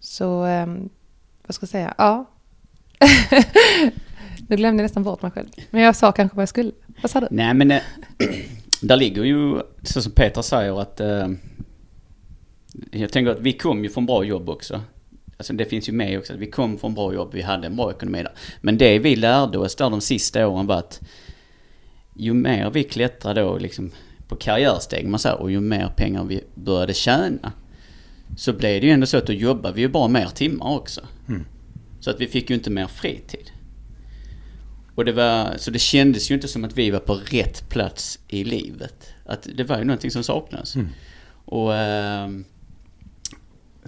Så, 0.00 0.44
eh, 0.46 0.66
vad 1.46 1.54
ska 1.54 1.62
jag 1.62 1.70
säga, 1.70 1.94
ja. 1.98 2.24
nu 4.48 4.56
glömde 4.56 4.82
jag 4.82 4.84
nästan 4.84 5.02
bort 5.02 5.22
mig 5.22 5.30
själv. 5.30 5.48
Men 5.70 5.82
jag 5.82 5.96
sa 5.96 6.12
kanske 6.12 6.36
vad 6.36 6.42
jag 6.42 6.48
skulle. 6.48 6.72
Vad 7.02 7.10
sa 7.10 7.20
du? 7.20 7.28
Nej 7.30 7.54
men 7.54 7.70
eh, 7.70 7.82
där 8.82 8.96
ligger 8.96 9.24
ju, 9.24 9.62
så 9.82 10.02
som 10.02 10.12
Peter 10.12 10.42
säger 10.42 10.80
att 10.80 11.00
eh, 11.00 11.28
jag 12.92 13.12
tänker 13.12 13.32
att 13.32 13.40
vi 13.40 13.52
kom 13.52 13.84
ju 13.84 13.90
från 13.90 14.06
bra 14.06 14.24
jobb 14.24 14.48
också. 14.48 14.80
Alltså 15.36 15.52
det 15.52 15.64
finns 15.64 15.88
ju 15.88 15.92
med 15.92 16.18
också, 16.18 16.32
att 16.32 16.38
vi 16.38 16.50
kom 16.50 16.78
från 16.78 16.94
bra 16.94 17.14
jobb, 17.14 17.30
vi 17.32 17.42
hade 17.42 17.66
en 17.66 17.76
bra 17.76 17.90
ekonomi 17.90 18.22
där. 18.22 18.32
Men 18.60 18.78
det 18.78 18.98
vi 18.98 19.16
lärde 19.16 19.58
oss 19.58 19.76
där 19.76 19.90
de 19.90 20.00
sista 20.00 20.48
åren 20.48 20.66
var 20.66 20.76
att 20.76 21.00
ju 22.16 22.34
mer 22.34 22.70
vi 22.70 22.84
klättrade 22.84 23.40
då 23.40 23.58
liksom 23.58 23.90
på 24.28 24.36
karriärsteg 24.36 25.08
man 25.08 25.20
säger, 25.20 25.40
och 25.40 25.50
ju 25.50 25.60
mer 25.60 25.92
pengar 25.96 26.24
vi 26.24 26.44
började 26.54 26.94
tjäna 26.94 27.52
så 28.36 28.52
blev 28.52 28.80
det 28.80 28.86
ju 28.86 28.92
ändå 28.92 29.06
så 29.06 29.16
att 29.16 29.26
då 29.26 29.32
jobbade 29.32 29.74
vi 29.74 29.80
ju 29.80 29.88
bara 29.88 30.08
mer 30.08 30.26
timmar 30.26 30.76
också. 30.76 31.00
Mm. 31.28 31.44
Så 32.00 32.10
att 32.10 32.20
vi 32.20 32.26
fick 32.26 32.50
ju 32.50 32.56
inte 32.56 32.70
mer 32.70 32.86
fritid. 32.86 33.50
Och 34.94 35.04
det 35.04 35.12
var, 35.12 35.56
så 35.56 35.70
det 35.70 35.78
kändes 35.78 36.30
ju 36.30 36.34
inte 36.34 36.48
som 36.48 36.64
att 36.64 36.78
vi 36.78 36.90
var 36.90 36.98
på 36.98 37.14
rätt 37.14 37.68
plats 37.68 38.18
i 38.28 38.44
livet. 38.44 39.12
Att 39.24 39.48
det 39.54 39.64
var 39.64 39.78
ju 39.78 39.84
någonting 39.84 40.10
som 40.10 40.22
saknades. 40.22 40.76
Mm. 40.76 40.88
Och 41.44 41.76
ehm, 41.76 42.44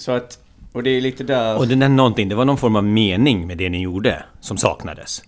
så 0.02 0.12
att, 0.12 0.38
och 0.73 0.82
det 0.82 0.90
är 0.90 1.00
lite 1.00 1.25
där... 1.25 1.56
Och 1.59 1.68
det 1.68 1.75
där 1.75 1.88
någonting, 1.88 2.28
det 2.28 2.35
var 2.35 2.44
någon 2.44 2.56
form 2.59 2.76
av 2.76 2.85
mening 2.85 3.47
med 3.47 3.59
det 3.59 3.68
ni 3.68 3.82
gjorde 3.82 4.25
som 4.40 4.56
saknades. 4.56 5.23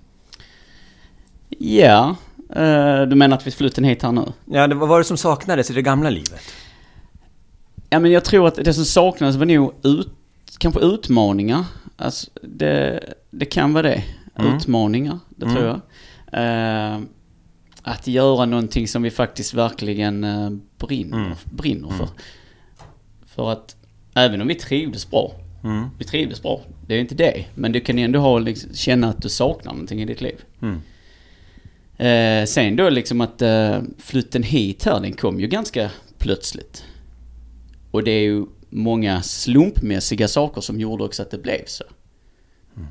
Ja, 1.59 2.16
eh, 2.57 3.02
du 3.02 3.16
menar 3.16 3.37
att 3.37 3.47
vi 3.47 3.50
flyttade 3.50 3.87
hit 3.88 4.02
här 4.02 4.12
nu? 4.12 4.33
Ja, 4.45 4.66
det, 4.66 4.75
vad 4.75 4.88
var 4.88 4.99
det 4.99 5.04
som 5.04 5.16
saknades 5.16 5.71
i 5.71 5.75
det 5.75 5.83
gamla 5.83 6.11
livet? 6.11 6.40
Ja 7.90 8.00
men 8.00 8.11
jag 8.11 8.25
tror 8.25 8.49
att 8.49 8.54
det 8.54 8.75
som 8.75 8.85
saknades 8.85 9.37
var 9.37 9.47
nog 9.47 9.75
ut, 9.83 10.09
kanske 10.59 10.81
utmaningar. 10.81 11.64
Alltså 11.97 12.31
det, 12.43 13.04
det 13.31 13.45
kan 13.47 13.73
vara 13.73 13.83
det. 13.83 14.04
Mm. 14.38 14.57
Utmaningar, 14.57 15.19
det 15.28 15.45
Mm. 15.47 15.57
tror 15.57 15.66
jag. 15.69 15.81
Eh, 16.33 16.99
att 17.83 18.07
göra 18.07 18.45
någonting 18.47 18.88
som 18.88 19.02
vi 19.02 19.11
faktiskt 19.11 19.54
verkligen 19.54 20.25
eh, 20.25 20.50
brinner, 20.78 21.16
Mm. 21.19 21.33
brinner 21.45 21.88
för. 21.88 22.09
För 23.26 23.52
att 23.52 23.76
även 24.14 24.40
om 24.40 24.49
vi 24.49 24.54
trivdes 24.54 25.11
bra, 25.11 25.33
Mm. 25.64 25.85
vi 25.99 26.04
trivdes 26.04 26.42
bra, 26.42 26.61
det 26.87 26.94
är 26.94 26.99
inte 27.00 27.14
det. 27.14 27.44
Men 27.54 27.73
du 27.73 27.80
kan 27.80 27.99
ändå 27.99 28.18
ha, 28.18 28.38
liksom, 28.38 28.75
känna 28.75 29.09
att 29.09 29.23
du 29.23 29.28
saknar 29.28 29.73
någonting 29.73 30.02
i 30.02 30.04
ditt 30.04 30.21
liv. 30.21 30.44
Mm. 30.62 30.80
Eh, 31.97 32.47
sen 32.47 32.76
då 32.76 32.90
liksom 32.90 33.21
att 33.21 33.42
eh, 33.42 33.78
flytten 33.99 34.42
hit 34.42 34.85
här, 34.85 35.00
den 35.00 35.12
kom 35.12 35.40
ju 35.40 35.47
ganska 35.47 35.90
plötsligt. 36.18 36.85
Och 37.90 38.04
det 38.04 38.11
är 38.11 38.23
ju 38.23 38.47
många 38.71 39.23
slumpmässiga 39.23 40.28
saker 40.28 40.61
som 40.61 40.80
gjorde 40.80 41.04
också 41.04 41.23
att 41.23 41.30
det 41.30 41.38
blev 41.38 41.64
så. 41.66 41.85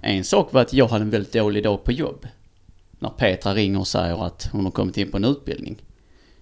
En 0.01 0.23
sak 0.23 0.53
var 0.53 0.61
att 0.61 0.73
jag 0.73 0.87
hade 0.87 1.03
en 1.03 1.09
väldigt 1.09 1.33
dålig 1.33 1.63
dag 1.63 1.83
på 1.83 1.91
jobb. 1.91 2.27
När 2.99 3.09
Petra 3.09 3.53
ringer 3.53 3.79
och 3.79 3.87
säger 3.87 4.25
att 4.25 4.49
hon 4.51 4.63
har 4.63 4.71
kommit 4.71 4.97
in 4.97 5.11
på 5.11 5.17
en 5.17 5.23
utbildning. 5.25 5.77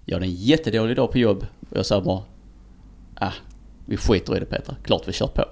Jag 0.05 0.15
hade 0.15 0.25
en 0.25 0.35
jättedålig 0.35 0.95
dag 0.95 1.11
på 1.11 1.17
jobb 1.17 1.45
och 1.69 1.77
jag 1.77 1.85
sa 1.85 2.01
bara 2.01 2.21
Ah, 3.15 3.31
vi 3.91 3.97
skiter 3.97 4.37
i 4.37 4.39
det 4.39 4.45
Petra, 4.45 4.75
klart 4.83 5.07
vi 5.07 5.11
kör 5.11 5.27
på. 5.27 5.45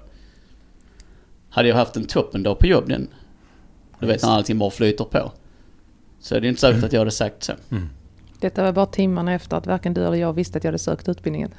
Hade 1.50 1.68
jag 1.68 1.76
haft 1.76 1.96
en 1.96 2.04
toppendag 2.04 2.58
på 2.58 2.66
jobb 2.66 2.88
den, 2.88 3.08
du 3.98 4.06
vet 4.06 4.22
när 4.22 4.30
allting 4.30 4.58
bara 4.58 4.70
flyter 4.70 5.04
på. 5.04 5.32
Så 6.20 6.34
är 6.34 6.40
det 6.40 6.48
inte 6.48 6.60
säkert 6.60 6.84
att 6.84 6.92
jag 6.92 7.00
hade 7.00 7.10
sagt 7.10 7.42
så. 7.42 7.52
Detta 8.38 8.62
var 8.62 8.72
bara 8.72 8.86
timmarna 8.86 9.34
efter 9.34 9.56
att 9.56 9.66
varken 9.66 9.94
du 9.94 10.06
eller 10.06 10.16
jag 10.16 10.32
visste 10.32 10.58
att 10.58 10.64
jag 10.64 10.68
hade 10.68 10.78
sökt 10.78 11.08
utbildningen. 11.08 11.50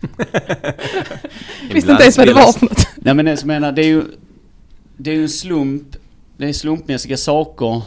visste 1.72 1.90
inte 1.90 2.02
ens 2.02 2.18
vad 2.18 2.26
det 2.26 2.34
var 2.34 2.52
för 2.52 2.66
något. 2.66 2.88
Nej 2.96 3.14
men 3.14 3.26
jag 3.26 3.44
menar, 3.44 3.72
det 3.72 3.82
är 3.82 3.88
ju... 3.88 4.04
Det 4.96 5.10
är 5.10 5.14
ju 5.14 5.22
en 5.22 5.28
slump. 5.28 5.96
Det 6.36 6.48
är 6.48 6.52
slumpmässiga 6.52 7.16
saker. 7.16 7.82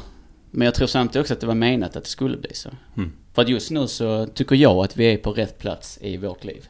Men 0.51 0.65
jag 0.65 0.75
tror 0.75 0.87
samtidigt 0.87 1.21
också 1.21 1.33
att 1.33 1.39
det 1.39 1.47
var 1.47 1.55
menat 1.55 1.95
att 1.95 2.03
det 2.03 2.09
skulle 2.09 2.37
bli 2.37 2.53
så. 2.53 2.69
Mm. 2.97 3.11
För 3.33 3.41
att 3.41 3.49
just 3.49 3.71
nu 3.71 3.87
så 3.87 4.25
tycker 4.25 4.55
jag 4.55 4.77
att 4.77 4.97
vi 4.97 5.13
är 5.13 5.17
på 5.17 5.31
rätt 5.31 5.59
plats 5.59 5.99
i 6.01 6.17
vårt 6.17 6.43
liv. 6.43 6.67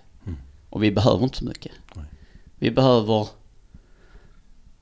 Och 0.71 0.83
vi 0.83 0.91
behöver 0.91 1.23
inte 1.23 1.37
så 1.37 1.45
mycket. 1.45 1.71
Nej. 1.95 2.05
Vi 2.55 2.71
behöver 2.71 3.27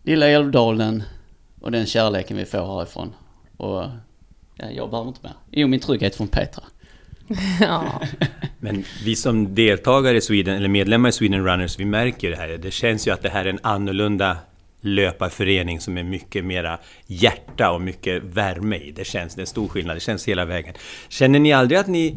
lilla 0.04 0.28
Älvdalen 0.28 1.04
och 1.62 1.72
den 1.72 1.86
kärleken 1.86 2.38
vi 2.38 2.46
får 2.46 2.78
härifrån. 2.78 3.14
Och 3.58 3.84
ja, 4.56 4.72
jag 4.72 4.90
behöver 4.90 5.08
inte 5.08 5.20
mer. 5.24 5.34
Jo, 5.52 5.68
min 5.68 5.80
trygghet 5.80 6.16
från 6.16 6.28
Petra. 6.28 6.64
Ja. 7.62 8.02
Men 8.60 8.84
vi 9.04 9.16
som 9.16 9.56
deltagare 9.56 10.18
i 10.18 10.22
Sweden, 10.22 10.56
eller 10.56 10.68
medlemmar 10.68 11.10
i 11.10 11.12
Sweden 11.12 11.46
Runners, 11.46 11.80
vi 11.80 11.86
märker 11.86 12.28
ju 12.28 12.34
det 12.34 12.40
här. 12.40 12.48
Det 12.58 12.72
känns 12.72 13.08
ju 13.08 13.12
att 13.12 13.22
det 13.22 13.30
här 13.30 13.46
är 13.46 13.50
en 13.50 13.60
annorlunda 13.64 14.38
löparförening 14.82 15.80
som 15.80 15.98
är 15.98 16.04
mycket 16.04 16.46
mera 16.46 16.80
hjärta 17.08 17.72
och 17.72 17.82
mycket 17.82 18.24
värme 18.24 18.76
i. 18.78 18.92
Det 18.92 19.06
känns, 19.06 19.36
det 19.36 19.40
är 19.40 19.44
en 19.44 19.48
stor 19.48 19.68
skillnad, 19.68 19.96
det 19.96 20.00
känns 20.00 20.28
hela 20.28 20.46
vägen. 20.46 20.74
Känner 21.10 21.40
ni 21.40 21.54
aldrig 21.54 21.80
att 21.80 21.88
ni 21.88 22.16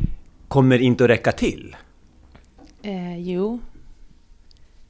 kommer 0.48 0.78
inte 0.78 1.04
att 1.04 1.10
räcka 1.10 1.32
till? 1.32 1.76
Eh, 2.82 3.18
jo. 3.18 3.60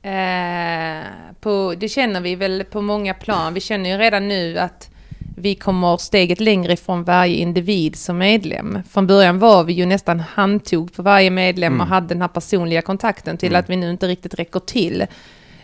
Eh, 0.03 1.05
på, 1.41 1.75
det 1.79 1.89
känner 1.89 2.21
vi 2.21 2.35
väl 2.35 2.65
på 2.65 2.81
många 2.81 3.15
plan. 3.15 3.55
Vi 3.55 3.61
känner 3.61 3.91
ju 3.91 3.97
redan 3.97 4.29
nu 4.29 4.59
att 4.59 4.91
vi 5.37 5.55
kommer 5.55 5.97
steget 5.97 6.41
längre 6.41 6.73
ifrån 6.73 7.05
varje 7.05 7.37
individ 7.37 7.97
som 7.97 8.19
medlem. 8.19 8.79
Från 8.91 9.07
början 9.07 9.39
var 9.39 9.65
vi 9.65 9.73
ju 9.73 9.87
nästan 9.87 10.21
handtog 10.21 10.93
på 10.93 11.03
varje 11.03 11.31
medlem 11.31 11.81
och 11.81 11.87
hade 11.87 12.07
den 12.09 12.21
här 12.21 12.29
personliga 12.29 12.83
kontakten 12.83 13.37
till 13.37 13.57
att 13.57 13.71
vi 13.71 13.77
nu 13.77 13.91
inte 13.91 14.09
riktigt 14.09 14.35
räcker 14.35 14.61
till. 14.61 15.07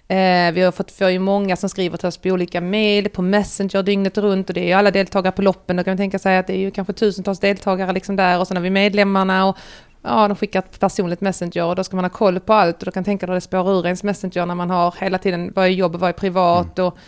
Eh, 0.08 0.52
vi 0.52 0.62
har 0.62 0.72
fått 0.72 0.92
få 0.92 1.10
ju 1.10 1.18
många 1.18 1.56
som 1.56 1.68
skriver 1.68 1.96
till 1.96 2.08
oss 2.08 2.16
på 2.16 2.28
olika 2.28 2.60
mejl, 2.60 3.08
på 3.08 3.22
Messenger 3.22 3.82
dygnet 3.82 4.18
runt 4.18 4.48
och 4.48 4.54
det 4.54 4.60
är 4.60 4.66
ju 4.66 4.72
alla 4.72 4.90
deltagare 4.90 5.32
på 5.32 5.42
loppen. 5.42 5.76
Då 5.76 5.84
kan 5.84 5.90
man 5.90 5.96
tänka 5.98 6.18
sig 6.18 6.38
att 6.38 6.46
det 6.46 6.52
är 6.52 6.58
ju 6.58 6.70
kanske 6.70 6.92
tusentals 6.92 7.40
deltagare 7.40 7.92
liksom 7.92 8.16
där 8.16 8.40
och 8.40 8.48
sen 8.48 8.56
har 8.56 8.64
vi 8.64 8.70
medlemmarna 8.70 9.46
och 9.46 9.56
ja, 10.02 10.28
de 10.28 10.36
skickar 10.36 10.58
ett 10.58 10.80
personligt 10.80 11.20
Messenger 11.20 11.64
och 11.64 11.76
då 11.76 11.84
ska 11.84 11.96
man 11.96 12.04
ha 12.04 12.10
koll 12.10 12.40
på 12.40 12.52
allt. 12.52 12.78
Och 12.78 12.84
då 12.84 12.90
kan 12.90 13.04
tänka 13.04 13.26
dig 13.26 13.36
att 13.36 13.42
det 13.42 13.44
spårar 13.44 13.78
ur 13.78 13.84
ens 13.84 14.02
Messenger 14.02 14.46
när 14.46 14.54
man 14.54 14.70
har 14.70 14.94
hela 15.00 15.18
tiden 15.18 15.52
vad 15.56 15.64
är 15.64 15.68
jobb 15.68 15.94
och 15.94 16.00
vad 16.00 16.08
är 16.08 16.12
privat? 16.12 16.78
Och 16.78 16.98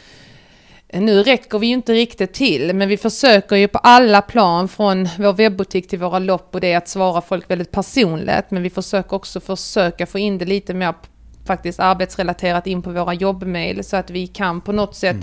nu 0.92 1.22
räcker 1.22 1.58
vi 1.58 1.66
ju 1.66 1.72
inte 1.72 1.92
riktigt 1.92 2.32
till, 2.32 2.74
men 2.74 2.88
vi 2.88 2.96
försöker 2.96 3.56
ju 3.56 3.68
på 3.68 3.78
alla 3.78 4.22
plan 4.22 4.68
från 4.68 5.08
vår 5.18 5.32
webbutik 5.32 5.88
till 5.88 5.98
våra 5.98 6.18
lopp 6.18 6.54
och 6.54 6.60
det 6.60 6.72
är 6.72 6.76
att 6.76 6.88
svara 6.88 7.20
folk 7.20 7.50
väldigt 7.50 7.70
personligt, 7.70 8.50
men 8.50 8.62
vi 8.62 8.70
försöker 8.70 9.16
också 9.16 9.40
försöka 9.40 10.06
få 10.06 10.18
in 10.18 10.38
det 10.38 10.44
lite 10.44 10.74
mer 10.74 10.94
faktiskt 11.46 11.80
arbetsrelaterat 11.80 12.66
in 12.66 12.82
på 12.82 12.90
våra 12.90 13.14
jobbmail 13.14 13.84
så 13.84 13.96
att 13.96 14.10
vi 14.10 14.26
kan 14.26 14.60
på 14.60 14.72
något 14.72 14.94
sätt 14.94 15.16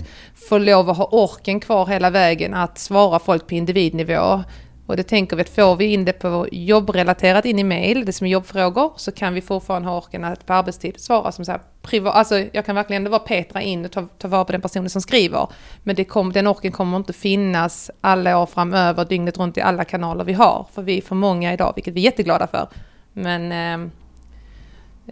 få 0.48 0.58
lov 0.58 0.90
att 0.90 0.96
ha 0.96 1.08
orken 1.12 1.60
kvar 1.60 1.86
hela 1.86 2.10
vägen 2.10 2.54
att 2.54 2.78
svara 2.78 3.18
folk 3.18 3.46
på 3.46 3.54
individnivå. 3.54 4.42
Och 4.88 4.96
det 4.96 5.02
tänker 5.02 5.36
vi 5.36 5.42
att 5.42 5.48
får 5.48 5.76
vi 5.76 5.84
in 5.84 6.04
det 6.04 6.12
på 6.12 6.48
jobbrelaterat 6.52 7.44
in 7.44 7.58
i 7.58 7.64
mail, 7.64 8.04
det 8.04 8.12
som 8.12 8.26
är 8.26 8.30
jobbfrågor, 8.30 8.92
så 8.96 9.12
kan 9.12 9.34
vi 9.34 9.40
fortfarande 9.40 9.88
ha 9.88 9.98
orken 9.98 10.24
att 10.24 10.46
på 10.46 10.52
arbetstid 10.52 11.00
svara 11.00 11.32
som 11.32 11.44
så 11.44 11.52
här 11.52 11.60
privat, 11.82 12.14
alltså 12.14 12.44
jag 12.52 12.66
kan 12.66 12.74
verkligen 12.74 13.00
ändå 13.00 13.10
vara 13.10 13.20
Petra 13.20 13.62
in 13.62 13.84
och 13.84 13.90
ta, 13.90 14.08
ta 14.18 14.28
vara 14.28 14.44
på 14.44 14.52
den 14.52 14.60
personen 14.60 14.90
som 14.90 15.02
skriver. 15.02 15.48
Men 15.82 15.96
det 15.96 16.04
kom, 16.04 16.32
den 16.32 16.46
orken 16.46 16.72
kommer 16.72 16.96
inte 16.96 17.12
finnas 17.12 17.90
alla 18.00 18.38
år 18.38 18.46
framöver, 18.46 19.04
dygnet 19.04 19.38
runt 19.38 19.56
i 19.56 19.60
alla 19.60 19.84
kanaler 19.84 20.24
vi 20.24 20.32
har. 20.32 20.66
För 20.74 20.82
vi 20.82 20.98
är 20.98 21.02
för 21.02 21.14
många 21.14 21.52
idag, 21.52 21.72
vilket 21.76 21.94
vi 21.94 22.00
är 22.00 22.04
jätteglada 22.04 22.46
för. 22.46 22.68
Men 23.12 23.52
eh, 23.52 23.90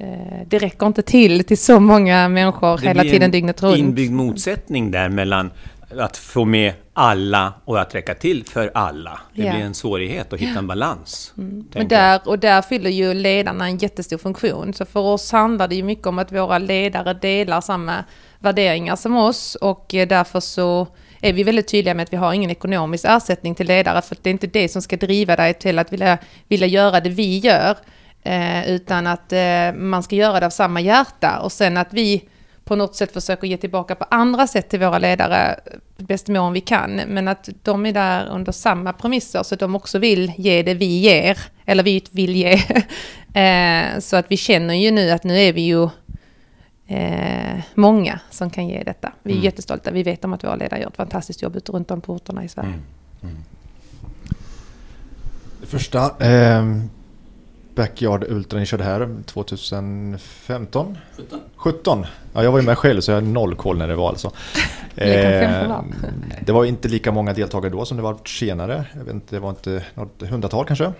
eh, 0.06 0.40
det 0.46 0.58
räcker 0.58 0.86
inte 0.86 1.02
till 1.02 1.44
till 1.44 1.58
så 1.58 1.80
många 1.80 2.28
människor 2.28 2.76
Det 2.76 2.88
hela 2.88 3.02
blir 3.02 3.12
tiden 3.12 3.24
en 3.24 3.30
dygnet 3.30 3.62
runt. 3.62 3.78
inbyggd 3.78 4.12
motsättning 4.12 4.90
där 4.90 5.08
mellan 5.08 5.50
att 5.90 6.16
få 6.16 6.44
med 6.44 6.72
alla 6.92 7.52
och 7.64 7.80
att 7.80 7.94
räcka 7.94 8.14
till 8.14 8.44
för 8.46 8.70
alla. 8.74 9.20
Det 9.34 9.42
Ja. 9.42 9.52
blir 9.52 9.64
en 9.64 9.74
svårighet 9.74 10.32
att 10.32 10.40
hitta 10.40 10.58
en 10.58 10.66
balans. 10.66 11.32
Men 11.34 11.64
tänker 11.64 11.80
jag. 11.80 11.88
där, 11.88 12.28
och 12.28 12.38
där 12.38 12.62
fyller 12.62 12.90
ju 12.90 13.14
ledarna 13.14 13.66
en 13.66 13.78
jättestor 13.78 14.18
funktion. 14.18 14.74
Så 14.74 14.84
för 14.84 15.00
oss 15.00 15.32
handlar 15.32 15.68
det 15.68 15.74
ju 15.74 15.82
mycket 15.82 16.06
om 16.06 16.18
att 16.18 16.32
våra 16.32 16.58
ledare 16.58 17.14
delar 17.14 17.60
samma 17.60 18.04
värderingar 18.38 18.96
som 18.96 19.16
oss 19.16 19.54
och 19.54 19.94
eh, 19.94 20.08
därför 20.08 20.40
så 20.40 20.86
är 21.20 21.32
vi 21.32 21.42
väldigt 21.42 21.68
tydliga 21.68 21.94
med 21.94 22.02
att 22.02 22.12
vi 22.12 22.16
har 22.16 22.32
ingen 22.32 22.50
ekonomisk 22.50 23.04
ersättning 23.08 23.54
till 23.54 23.66
ledare 23.66 24.02
för 24.02 24.16
det 24.22 24.30
är 24.30 24.32
inte 24.32 24.46
det 24.46 24.68
som 24.68 24.82
ska 24.82 24.96
driva 24.96 25.36
dig 25.36 25.54
till 25.54 25.78
att 25.78 25.92
vilja, 25.92 26.18
vilja 26.48 26.66
göra 26.66 27.00
det 27.00 27.10
vi 27.10 27.38
gör. 27.38 27.76
Eh, 28.22 28.70
utan 28.70 29.06
att 29.06 29.32
eh, 29.32 29.72
man 29.74 30.02
ska 30.02 30.16
göra 30.16 30.40
det 30.40 30.46
av 30.46 30.50
samma 30.50 30.80
hjärta 30.80 31.38
och 31.40 31.52
sen 31.52 31.76
att 31.76 31.88
vi 31.92 32.28
på 32.66 32.76
något 32.76 32.94
sätt 32.94 33.12
försöker 33.12 33.46
ge 33.46 33.56
tillbaka 33.56 33.94
på 33.94 34.04
andra 34.10 34.46
sätt 34.46 34.68
till 34.68 34.80
våra 34.80 34.98
ledare 34.98 35.60
bäst 35.96 36.28
mån 36.28 36.52
vi 36.52 36.60
kan. 36.60 36.96
Men 36.96 37.28
att 37.28 37.48
de 37.62 37.86
är 37.86 37.92
där 37.92 38.26
under 38.26 38.52
samma 38.52 38.92
premisser 38.92 39.42
så 39.42 39.54
att 39.54 39.60
de 39.60 39.74
också 39.74 39.98
vill 39.98 40.32
ge 40.36 40.62
det 40.62 40.74
vi 40.74 40.98
ger. 40.98 41.38
Eller 41.64 41.82
vi 41.82 42.04
vill 42.10 42.36
ge. 42.36 42.52
eh, 43.42 43.98
så 44.00 44.16
att 44.16 44.26
vi 44.28 44.36
känner 44.36 44.74
ju 44.74 44.90
nu 44.90 45.10
att 45.10 45.24
nu 45.24 45.38
är 45.38 45.52
vi 45.52 45.60
ju 45.60 45.88
eh, 46.86 47.60
många 47.74 48.20
som 48.30 48.50
kan 48.50 48.68
ge 48.68 48.82
detta. 48.82 49.12
Vi 49.22 49.30
är 49.32 49.34
Mm. 49.34 49.44
jättestolta. 49.44 49.90
Vi 49.90 50.02
vet 50.02 50.24
om 50.24 50.32
att 50.32 50.44
våra 50.44 50.56
ledare 50.56 50.80
gör 50.80 50.88
ett 50.88 50.96
fantastiskt 50.96 51.42
jobb 51.42 51.56
ute 51.56 51.72
runt 51.72 51.90
om 51.90 52.00
på 52.00 52.12
orterna 52.14 52.44
i 52.44 52.48
Sverige. 52.48 52.72
Mm. 53.22 53.36
Det 55.60 55.66
första 55.66 55.98
eh, 56.26 56.64
Backyard 57.76 58.24
Ultra 58.28 58.58
ni 58.58 58.66
körde 58.66 58.84
här 58.84 59.22
2015? 59.26 60.98
17. 61.16 61.40
17? 61.56 62.06
Ja, 62.32 62.42
jag 62.42 62.52
var 62.52 62.58
ju 62.58 62.66
med 62.66 62.78
själv 62.78 63.00
så 63.00 63.10
jag 63.10 63.16
har 63.16 63.22
noll 63.22 63.54
koll 63.54 63.78
när 63.78 63.88
det 63.88 63.94
var 63.94 64.08
alltså. 64.08 64.32
Lika 64.94 65.06
med 65.06 65.68
15 65.68 65.68
var. 65.68 65.84
det 66.46 66.52
var 66.52 66.64
inte 66.64 66.88
lika 66.88 67.12
många 67.12 67.32
deltagare 67.32 67.72
då 67.72 67.84
som 67.84 67.96
det 67.96 68.02
var 68.02 68.16
senare. 68.24 68.84
Jag 68.92 69.04
vet 69.04 69.14
inte, 69.14 69.36
det 69.36 69.40
var 69.40 69.50
inte 69.50 69.84
något 69.94 70.22
hundratal 70.22 70.66
kanske? 70.66 70.92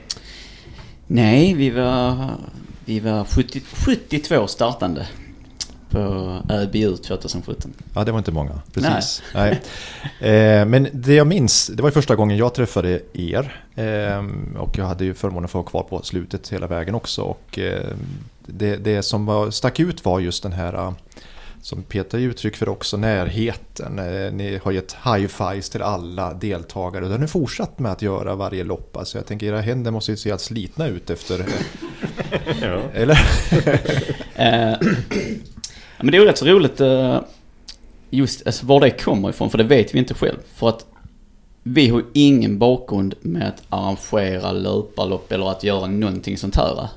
Nej, 1.07 1.55
vi 1.55 1.71
var, 1.71 2.31
vi 2.85 3.01
var 3.01 3.25
70, 3.25 3.61
72 3.61 4.47
startande 4.47 5.07
på 5.97 6.43
ÖBU 6.49 6.97
2017. 6.97 7.73
Ja, 7.95 8.05
det 8.05 8.13
var 8.13 8.19
inte 8.19 8.33
många. 8.33 8.61
Precis. 8.73 9.23
Nej. 9.35 9.63
Eh, 10.21 10.67
men 10.67 10.89
det 10.93 11.15
jag 11.15 11.27
minns, 11.27 11.67
det 11.67 11.83
var 11.83 11.91
första 11.91 12.17
gången 12.17 12.37
jag 12.37 12.55
träffade 12.55 13.01
er. 13.13 13.63
Eh, 13.75 14.25
och 14.59 14.79
jag 14.79 14.85
hade 14.85 15.05
ju 15.05 15.15
förmånen 15.15 15.45
att 15.45 15.51
få 15.51 15.59
vara 15.59 15.69
kvar 15.69 15.83
på 15.83 16.03
slutet 16.03 16.49
hela 16.49 16.67
vägen 16.67 16.95
också. 16.95 17.23
Och 17.23 17.59
eh, 17.59 17.87
det, 18.47 18.77
det 18.77 19.03
som 19.03 19.27
var, 19.27 19.51
stack 19.51 19.81
ut 19.81 20.05
var 20.05 20.21
just 20.21 20.43
den 20.43 20.53
här, 20.53 20.95
som 21.63 21.83
Peter 21.83 22.19
uttryck 22.19 22.57
för 22.57 22.69
också, 22.69 22.97
närheten. 22.97 23.97
Ni 24.37 24.61
har 24.63 24.73
gett 24.73 24.97
high-fives 25.05 25.73
till 25.73 25.83
alla 25.83 26.35
deltagare 26.35 27.05
och 27.05 27.09
det 27.09 27.15
har 27.15 27.21
ni 27.21 27.29
fortsatt 27.29 27.79
med 27.79 27.93
att 27.93 28.03
göra 28.03 28.35
varje 28.35 28.65
lopp. 28.65 28.97
Alltså 28.97 29.19
jag 29.19 29.27
tänker 29.27 29.47
era 29.47 29.61
händer 29.61 29.91
måste 29.91 30.11
ju 30.11 30.17
se 30.17 30.31
helt 30.31 30.41
slitna 30.41 30.87
ut 30.87 31.11
efter... 31.11 31.47
Eller? 32.95 33.19
Men 35.99 36.07
det 36.07 36.17
är 36.17 36.21
ju 36.21 36.27
rätt 36.27 36.39
så 36.39 36.47
roligt 36.47 36.81
eh, 36.81 37.21
just 38.11 38.47
alltså, 38.47 38.67
var 38.67 38.81
det 38.81 38.91
kommer 38.91 39.31
ifrån, 39.31 39.51
för 39.51 39.59
det 39.59 39.65
vet 39.65 39.95
vi 39.95 39.99
inte 39.99 40.15
själv. 40.15 40.39
För 40.55 40.69
att 40.69 40.87
vi 41.63 41.89
har 41.89 42.05
ingen 42.13 42.59
bakgrund 42.59 43.15
med 43.21 43.49
att 43.49 43.63
arrangera 43.69 44.53
löparlopp 44.53 45.33
eller 45.33 45.51
att 45.51 45.65
göra 45.65 45.87
någonting 45.87 46.37
sånt 46.39 46.57
här. 46.57 46.89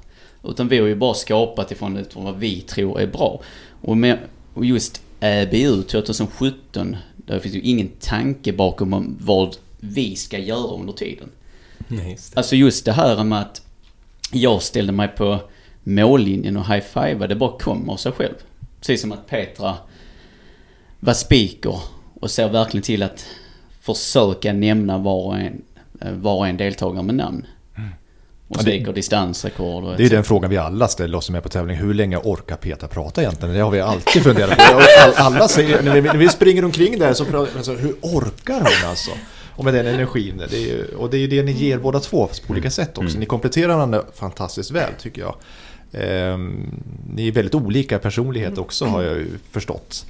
Utan 0.43 0.67
vi 0.67 0.79
har 0.79 0.87
ju 0.87 0.95
bara 0.95 1.13
skapat 1.13 1.71
ifrån 1.71 1.93
det 1.93 2.15
vad 2.15 2.37
vi 2.37 2.61
tror 2.61 2.99
är 2.99 3.07
bra. 3.07 3.41
Och, 3.81 3.97
med, 3.97 4.17
och 4.53 4.65
just 4.65 5.01
ÄBU 5.19 5.83
2017, 5.83 6.97
där 7.15 7.39
finns 7.39 7.55
ju 7.55 7.61
ingen 7.61 7.89
tanke 7.99 8.53
bakom 8.53 8.93
om 8.93 9.17
vad 9.19 9.55
vi 9.79 10.15
ska 10.15 10.37
göra 10.37 10.73
under 10.73 10.93
tiden. 10.93 11.29
Nej, 11.87 12.11
just. 12.11 12.37
Alltså 12.37 12.55
just 12.55 12.85
det 12.85 12.91
här 12.91 13.23
med 13.23 13.39
att 13.39 13.61
jag 14.31 14.61
ställde 14.61 14.91
mig 14.91 15.07
på 15.07 15.39
mållinjen 15.83 16.57
och 16.57 16.65
high-fivade, 16.65 17.27
det 17.27 17.35
bara 17.35 17.57
kom 17.57 17.89
av 17.89 17.97
sig 17.97 18.11
själv. 18.11 18.35
Precis 18.79 19.01
som 19.01 19.11
att 19.11 19.27
Petra 19.27 19.75
var 20.99 21.13
speaker 21.13 21.79
och 22.19 22.31
ser 22.31 22.49
verkligen 22.49 22.83
till 22.83 23.03
att 23.03 23.25
försöka 23.81 24.53
nämna 24.53 24.97
var 24.97 25.23
och 25.25 25.37
en, 25.39 25.61
eh, 26.01 26.11
var 26.11 26.35
och 26.35 26.47
en 26.47 26.57
deltagare 26.57 27.03
med 27.03 27.15
namn. 27.15 27.45
Och 28.47 28.61
Mm. 28.61 28.81
Ja, 28.81 28.85
det- 28.87 28.91
distansrekord 28.93 29.83
Det 29.83 29.89
är 29.89 30.05
etc. 30.05 30.11
den 30.11 30.23
frågan 30.23 30.49
vi 30.49 30.57
alla 30.57 30.87
ställer 30.87 31.17
oss 31.17 31.25
som 31.25 31.35
är 31.35 31.41
på 31.41 31.49
tävling. 31.49 31.77
Hur 31.77 31.93
länge 31.93 32.17
orkar 32.17 32.55
Peter 32.55 32.87
prata 32.87 33.21
egentligen? 33.21 33.55
Det 33.55 33.61
har 33.61 33.71
vi 33.71 33.81
alltid 33.81 34.23
funderat 34.23 34.57
på. 34.57 34.81
Alla 35.15 35.47
säger, 35.47 35.83
när 35.83 35.93
vi, 35.93 36.01
när 36.01 36.17
vi 36.17 36.29
springer 36.29 36.65
omkring 36.65 36.99
där 36.99 37.13
så 37.13 37.25
pratar 37.25 37.57
alltså, 37.57 37.75
hur 37.75 37.95
orkar 38.01 38.59
hon 38.59 38.89
alltså? 38.89 39.11
Och 39.55 39.65
med 39.65 39.73
den 39.73 39.87
energin. 39.87 40.43
Det 40.49 40.71
är 40.71 40.93
och 40.93 41.09
det 41.09 41.17
är 41.17 41.19
ju 41.19 41.27
det 41.27 41.43
ni 41.43 41.51
ger 41.51 41.77
båda 41.77 41.99
två, 41.99 42.27
fast 42.27 42.47
på 42.47 42.51
olika 42.53 42.71
sätt 42.71 42.97
också. 42.97 43.17
Ni 43.17 43.25
kompletterar 43.25 43.73
varandra 43.75 44.03
fantastiskt 44.15 44.71
väl 44.71 44.91
tycker 44.99 45.21
jag. 45.21 45.35
Ehm, 45.91 46.81
ni 47.13 47.27
är 47.27 47.31
väldigt 47.31 47.55
olika 47.55 47.99
personlighet 47.99 48.57
också 48.57 48.85
har 48.85 49.03
jag 49.03 49.17
ju 49.17 49.27
förstått. 49.51 50.05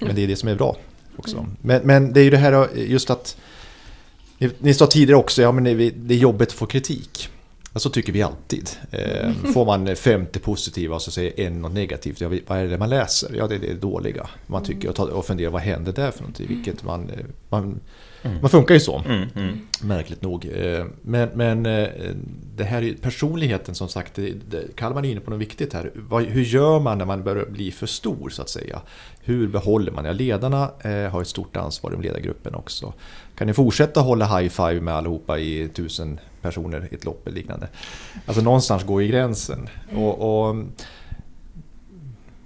Men 0.00 0.14
det 0.14 0.22
är 0.22 0.28
det 0.28 0.36
som 0.36 0.48
är 0.48 0.54
bra 0.54 0.76
också. 1.16 1.46
Men, 1.60 1.82
men 1.82 2.12
det 2.12 2.20
är 2.20 2.24
ju 2.24 2.30
det 2.30 2.36
här 2.36 2.68
just 2.76 3.10
att 3.10 3.36
ni, 4.38 4.50
ni 4.58 4.74
sa 4.74 4.86
tidigare 4.86 5.18
också, 5.18 5.42
ja 5.42 5.52
men 5.52 5.64
det, 5.64 5.90
det 5.90 6.14
är 6.14 6.18
jobbigt 6.18 6.48
att 6.48 6.54
få 6.54 6.66
kritik. 6.66 7.28
Ja, 7.72 7.80
så 7.80 7.90
tycker 7.90 8.12
vi 8.12 8.22
alltid. 8.22 8.70
Eh, 8.90 9.32
får 9.54 9.64
man 9.66 9.96
50 9.96 10.38
positiva 10.38 10.94
och 10.94 11.02
så 11.02 11.10
säger 11.10 11.40
en 11.46 11.62
något 11.62 11.72
negativt, 11.72 12.20
ja, 12.20 12.28
vad 12.46 12.58
är 12.58 12.66
det 12.66 12.78
man 12.78 12.90
läser? 12.90 13.34
Ja, 13.36 13.46
det 13.46 13.54
är 13.54 13.58
det 13.58 13.74
dåliga. 13.74 14.28
Man 14.46 14.62
tycker 14.62 15.00
och, 15.16 15.26
funderar, 15.26 15.50
vad 15.50 15.62
händer 15.62 15.92
där 15.92 16.10
för 16.10 16.20
någonting? 16.20 16.46
Vilket 16.48 16.82
man, 16.84 17.10
eh, 17.10 17.24
man, 17.48 17.80
man 18.40 18.50
funkar 18.50 18.74
ju 18.74 18.80
så, 18.80 19.02
Mm, 19.06 19.28
mm. 19.36 19.58
märkligt 19.82 20.22
nog. 20.22 20.46
Eh, 20.54 20.84
Men, 21.02 21.28
men 21.34 21.62
det 22.56 22.64
här 22.64 22.82
är 22.82 22.94
personligheten 22.94 23.74
som 23.74 23.88
sagt, 23.88 24.14
det, 24.14 24.32
det, 24.50 24.76
Kalmar 24.76 25.02
är 25.06 25.10
inne 25.10 25.20
på 25.20 25.30
något 25.30 25.40
viktigt 25.40 25.72
här. 25.72 25.90
Hur 26.28 26.42
gör 26.44 26.80
man 26.80 26.98
när 26.98 27.04
man 27.04 27.24
börjar 27.24 27.46
bli 27.46 27.70
för 27.70 27.86
stor 27.86 28.28
så 28.30 28.42
att 28.42 28.48
säga? 28.48 28.80
Hur 29.20 29.48
behåller 29.48 29.92
man? 29.92 30.04
Ja, 30.04 30.12
ledarna 30.12 30.70
har 31.10 31.22
ett 31.22 31.28
stort 31.28 31.56
ansvar 31.56 31.96
i 31.98 32.02
ledargruppen 32.02 32.54
också. 32.54 32.92
Kan 33.34 33.46
ni 33.46 33.52
fortsätta 33.52 34.00
hålla 34.00 34.38
high 34.38 34.50
five 34.50 34.80
med 34.80 34.94
allihopa 34.94 35.38
i 35.38 35.68
tusen 35.68 36.20
personer 36.42 36.88
i 36.90 36.94
ett 36.94 37.04
lopp 37.04 37.26
eller 37.26 37.36
liknande? 37.36 37.68
Alltså 38.26 38.42
någonstans 38.42 38.84
går 38.84 39.02
ju 39.02 39.08
gränsen. 39.08 39.68
Och, 39.94 40.48
och, 40.48 40.56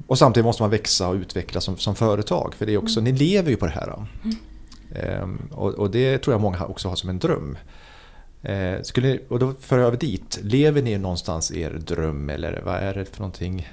och 0.07 0.19
samtidigt 0.19 0.45
måste 0.45 0.63
man 0.63 0.71
växa 0.71 1.09
och 1.09 1.15
utvecklas 1.15 1.65
som, 1.65 1.77
som 1.77 1.95
företag. 1.95 2.55
För 2.55 2.67
det 2.67 2.75
är 2.75 2.79
också, 2.79 3.01
ni 3.01 3.13
lever 3.13 3.51
ju 3.51 3.57
på 3.57 3.67
det 3.67 3.73
här. 3.73 4.07
Ehm, 4.95 5.39
och, 5.53 5.75
och 5.75 5.91
det 5.91 6.19
tror 6.19 6.35
jag 6.35 6.41
många 6.41 6.65
också 6.65 6.89
har 6.89 6.97
som 6.97 7.11
en 7.11 7.19
dröm. 7.19 7.59
Eh, 8.43 8.83
skulle, 8.83 9.19
och 9.29 9.39
då 9.39 9.55
för 9.61 9.79
jag 9.79 9.87
över 9.87 9.97
dit. 9.97 10.39
Lever 10.43 10.83
ni 10.83 10.99
någonstans 10.99 11.53
er 11.53 11.71
dröm 11.71 12.31
eller 12.31 12.63
vad 12.65 12.75
är 12.75 12.95
det 12.95 13.05
för 13.05 13.19
någonting? 13.21 13.69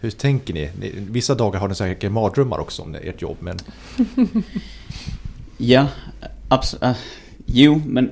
Hur 0.00 0.10
tänker 0.10 0.54
ni? 0.54 0.70
ni 0.80 0.92
vissa 0.96 1.34
dagar 1.34 1.60
har 1.60 1.68
ni 1.68 1.74
säkert 1.74 2.12
mardrömmar 2.12 2.58
också 2.58 2.82
om 2.82 2.94
ert 2.94 3.22
jobb. 3.22 3.36
Men 3.40 3.58
Ja, 5.56 5.88
absolut. 6.48 6.96
jo, 7.46 7.82
men 7.86 8.10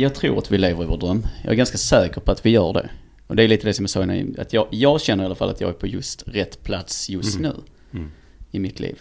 jag 0.00 0.14
tror 0.14 0.38
att 0.38 0.50
vi 0.52 0.58
lever 0.58 0.82
i 0.84 0.86
vår 0.86 0.98
dröm. 0.98 1.26
Jag 1.44 1.52
är 1.52 1.56
ganska 1.56 1.78
säker 1.78 2.20
på 2.20 2.32
att 2.32 2.46
vi 2.46 2.50
gör 2.50 2.72
det. 2.72 2.90
Och 3.26 3.36
det 3.36 3.42
är 3.44 3.48
lite 3.48 3.66
det 3.66 3.74
som 3.74 3.82
jag 3.82 3.90
sa 3.90 4.02
innan, 4.02 4.34
att 4.38 4.52
jag, 4.52 4.66
jag 4.70 5.00
känner 5.00 5.22
i 5.24 5.26
alla 5.26 5.34
fall 5.34 5.50
att 5.50 5.60
jag 5.60 5.70
är 5.70 5.74
på 5.74 5.86
just 5.86 6.28
rätt 6.28 6.62
plats 6.62 7.10
just 7.10 7.38
Mm. 7.38 7.52
nu 7.52 7.62
Mm. 7.98 8.10
i 8.50 8.58
mitt 8.58 8.80
liv. 8.80 9.00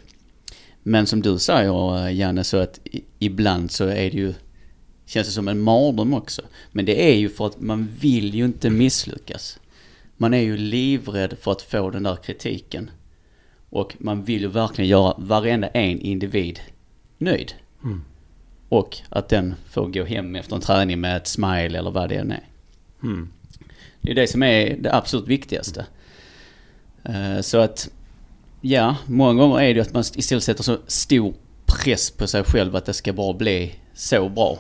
Men 0.84 1.06
som 1.08 1.22
du 1.22 1.40
säger 1.40 2.06
eh, 2.08 2.16
Janne, 2.16 2.44
så 2.44 2.58
att 2.58 2.80
ibland 3.20 3.72
så 3.72 3.86
är 3.86 4.12
det 4.12 4.18
ju, 4.18 4.34
känns 5.06 5.28
det 5.28 5.34
som 5.34 5.48
en 5.48 5.60
mardröm 5.60 6.14
också. 6.14 6.42
Men 6.72 6.86
det 6.86 7.12
är 7.12 7.16
ju 7.16 7.30
för 7.30 7.46
att 7.48 7.62
man 7.62 7.90
vill 8.00 8.36
ju 8.36 8.46
inte 8.46 8.70
misslyckas. 8.70 9.60
Man 10.18 10.34
är 10.34 10.42
ju 10.42 10.58
livrädd 10.58 11.38
för 11.42 11.52
att 11.52 11.62
få 11.62 11.90
den 11.90 12.04
där 12.04 12.16
kritiken. 12.16 12.92
Och 13.70 13.96
man 14.00 14.24
vill 14.24 14.42
ju 14.42 14.48
verkligen 14.48 14.90
göra 14.90 15.14
varenda 15.18 15.68
en 15.68 16.00
individ 16.02 16.60
nöjd. 17.18 17.52
Mm. 17.84 18.04
Och 18.70 18.98
att 19.10 19.30
den 19.30 19.56
får 19.70 19.88
gå 19.88 20.04
hem 20.04 20.36
efter 20.36 20.56
en 20.56 20.62
träning 20.62 21.00
med 21.02 21.18
ett 21.18 21.28
smile 21.28 21.78
eller 21.78 21.92
vad 21.92 22.10
det 22.10 22.16
än 22.16 22.32
är. 22.32 22.44
Mm. 23.04 23.30
Det 24.02 24.12
är 24.12 24.16
det 24.16 24.28
som 24.28 24.44
är 24.44 24.78
det 24.78 24.96
absolut 24.96 25.28
viktigaste. 25.28 25.86
Eh, 27.04 27.42
Så 27.42 27.58
att, 27.58 27.90
ja, 28.62 28.96
många 29.06 29.42
gånger 29.42 29.62
är 29.62 29.74
det 29.74 29.82
att 29.82 29.94
man 29.94 30.04
istället 30.16 30.44
sätter 30.44 30.64
så 30.64 30.78
stor 30.88 31.34
press 31.66 32.12
på 32.12 32.28
sig 32.28 32.44
själv 32.44 32.76
att 32.76 32.86
det 32.86 32.94
ska 32.94 33.14
bara 33.14 33.34
bli 33.34 33.76
så 33.94 34.30
bra. 34.30 34.60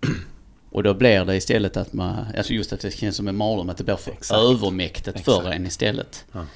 Och 0.70 0.82
då 0.82 0.94
blir 0.94 1.24
det 1.24 1.36
istället 1.36 1.76
att 1.76 1.92
man, 1.92 2.16
alltså 2.36 2.52
just 2.52 2.72
att 2.72 2.80
det 2.80 2.90
känns 2.90 3.16
som 3.16 3.28
en 3.28 3.36
mardröm, 3.36 3.70
att 3.70 3.76
det 3.76 3.84
blir 3.84 3.96
för 3.96 4.10
Exakt. 4.12 4.40
övermäktigt 4.40 5.20
för 5.20 5.38
Exakt. 5.38 5.54
en 5.56 5.66
istället. 5.66 6.24
Ja. 6.32 6.46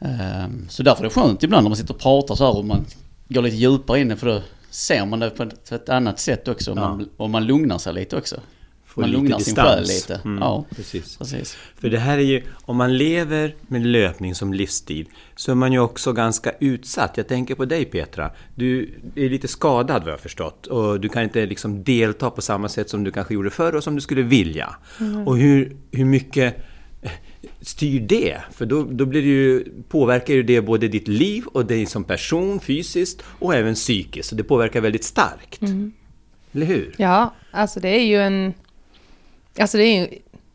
Ehm, 0.00 0.66
så 0.68 0.82
därför 0.82 1.04
är 1.04 1.08
det 1.08 1.14
skönt 1.14 1.42
ibland 1.42 1.64
när 1.64 1.68
man 1.68 1.76
sitter 1.76 1.94
och 1.94 2.00
pratar 2.00 2.34
så 2.34 2.44
här 2.44 2.56
och 2.56 2.64
man 2.64 2.86
går 3.28 3.42
lite 3.42 3.56
djupare 3.56 4.00
in 4.00 4.16
för 4.16 4.26
då 4.26 4.42
ser 4.70 5.06
man 5.06 5.18
det 5.18 5.30
på 5.30 5.42
ett, 5.42 5.88
annat 5.88 6.20
sätt 6.20 6.48
också. 6.48 6.70
Och, 6.70 6.78
Ja. 6.78 6.80
man, 6.80 7.08
och 7.16 7.30
man 7.30 7.46
lugnar 7.46 7.78
sig 7.78 7.94
lite 7.94 8.16
också. 8.16 8.40
Får 8.86 9.02
man 9.02 9.10
lite 9.10 9.22
lugnar 9.22 9.38
sin 9.38 9.44
distans. 9.54 9.68
själ 9.68 9.82
lite. 9.86 10.20
Mm, 10.24 10.38
Ja, 10.42 10.64
precis. 10.76 11.16
precis. 11.16 11.56
För 11.76 11.90
det 11.90 11.98
här 11.98 12.18
är 12.18 12.22
ju, 12.22 12.42
om 12.62 12.76
man 12.76 12.96
lever 12.96 13.54
med 13.60 13.86
löpning 13.86 14.34
som 14.34 14.52
livsstil 14.54 15.08
så 15.36 15.50
är 15.50 15.54
man 15.54 15.72
ju 15.72 15.78
också 15.78 16.12
ganska 16.12 16.52
utsatt. 16.60 17.16
Jag 17.16 17.28
tänker 17.28 17.54
på 17.54 17.64
dig 17.64 17.84
Petra. 17.84 18.30
Du 18.54 18.94
är 19.14 19.28
lite 19.28 19.48
skadad 19.48 20.04
vad 20.04 20.12
jag 20.12 20.20
förstått 20.20 20.66
och 20.66 21.00
du 21.00 21.08
kan 21.08 21.22
inte 21.22 21.46
liksom 21.46 21.84
delta 21.84 22.30
på 22.30 22.42
samma 22.42 22.68
sätt 22.68 22.90
som 22.90 23.04
du 23.04 23.12
kanske 23.12 23.34
gjorde 23.34 23.50
förr 23.50 23.74
och 23.74 23.84
som 23.84 23.94
du 23.94 24.00
skulle 24.00 24.22
vilja. 24.22 24.76
Och 25.26 25.36
hur, 25.38 25.76
hur 25.92 26.04
mycket 26.04 26.56
styr 27.62 28.00
det? 28.00 28.38
För 28.52 28.66
då, 28.66 28.84
då 28.84 29.06
blir 29.06 29.22
det 29.22 29.28
ju, 29.28 29.64
påverkar 29.88 30.34
ju 30.34 30.42
det 30.42 30.60
både 30.60 30.88
ditt 30.88 31.08
liv 31.08 31.44
och 31.46 31.66
dig 31.66 31.86
som 31.86 32.04
person 32.04 32.60
fysiskt 32.60 33.22
och 33.38 33.54
även 33.54 33.74
psykiskt. 33.74 34.28
Så 34.28 34.34
det 34.34 34.44
påverkar 34.44 34.80
väldigt 34.80 35.04
starkt. 35.04 35.62
Eller 36.52 36.66
hur? 36.66 36.94
Ja, 36.98 37.34
alltså 37.50 37.80
det 37.80 37.88
är 37.88 38.04
ju 38.04 38.16
en... 38.20 38.54
Alltså 39.58 39.78
det 39.78 39.84
är 39.84 40.00
ju 40.00 40.08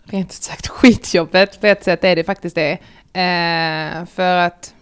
rent 0.04 0.30
ut 0.30 0.34
sagt 0.34 0.68
skitjobbet. 0.68 1.62
På 1.62 1.68
ett 1.68 1.84
sätt 1.84 2.04
är 2.04 2.16
det 2.16 2.24
faktiskt 2.24 2.56
det. 2.56 2.72
Eh, 3.14 4.06
för 4.06 4.38
att 4.38 4.74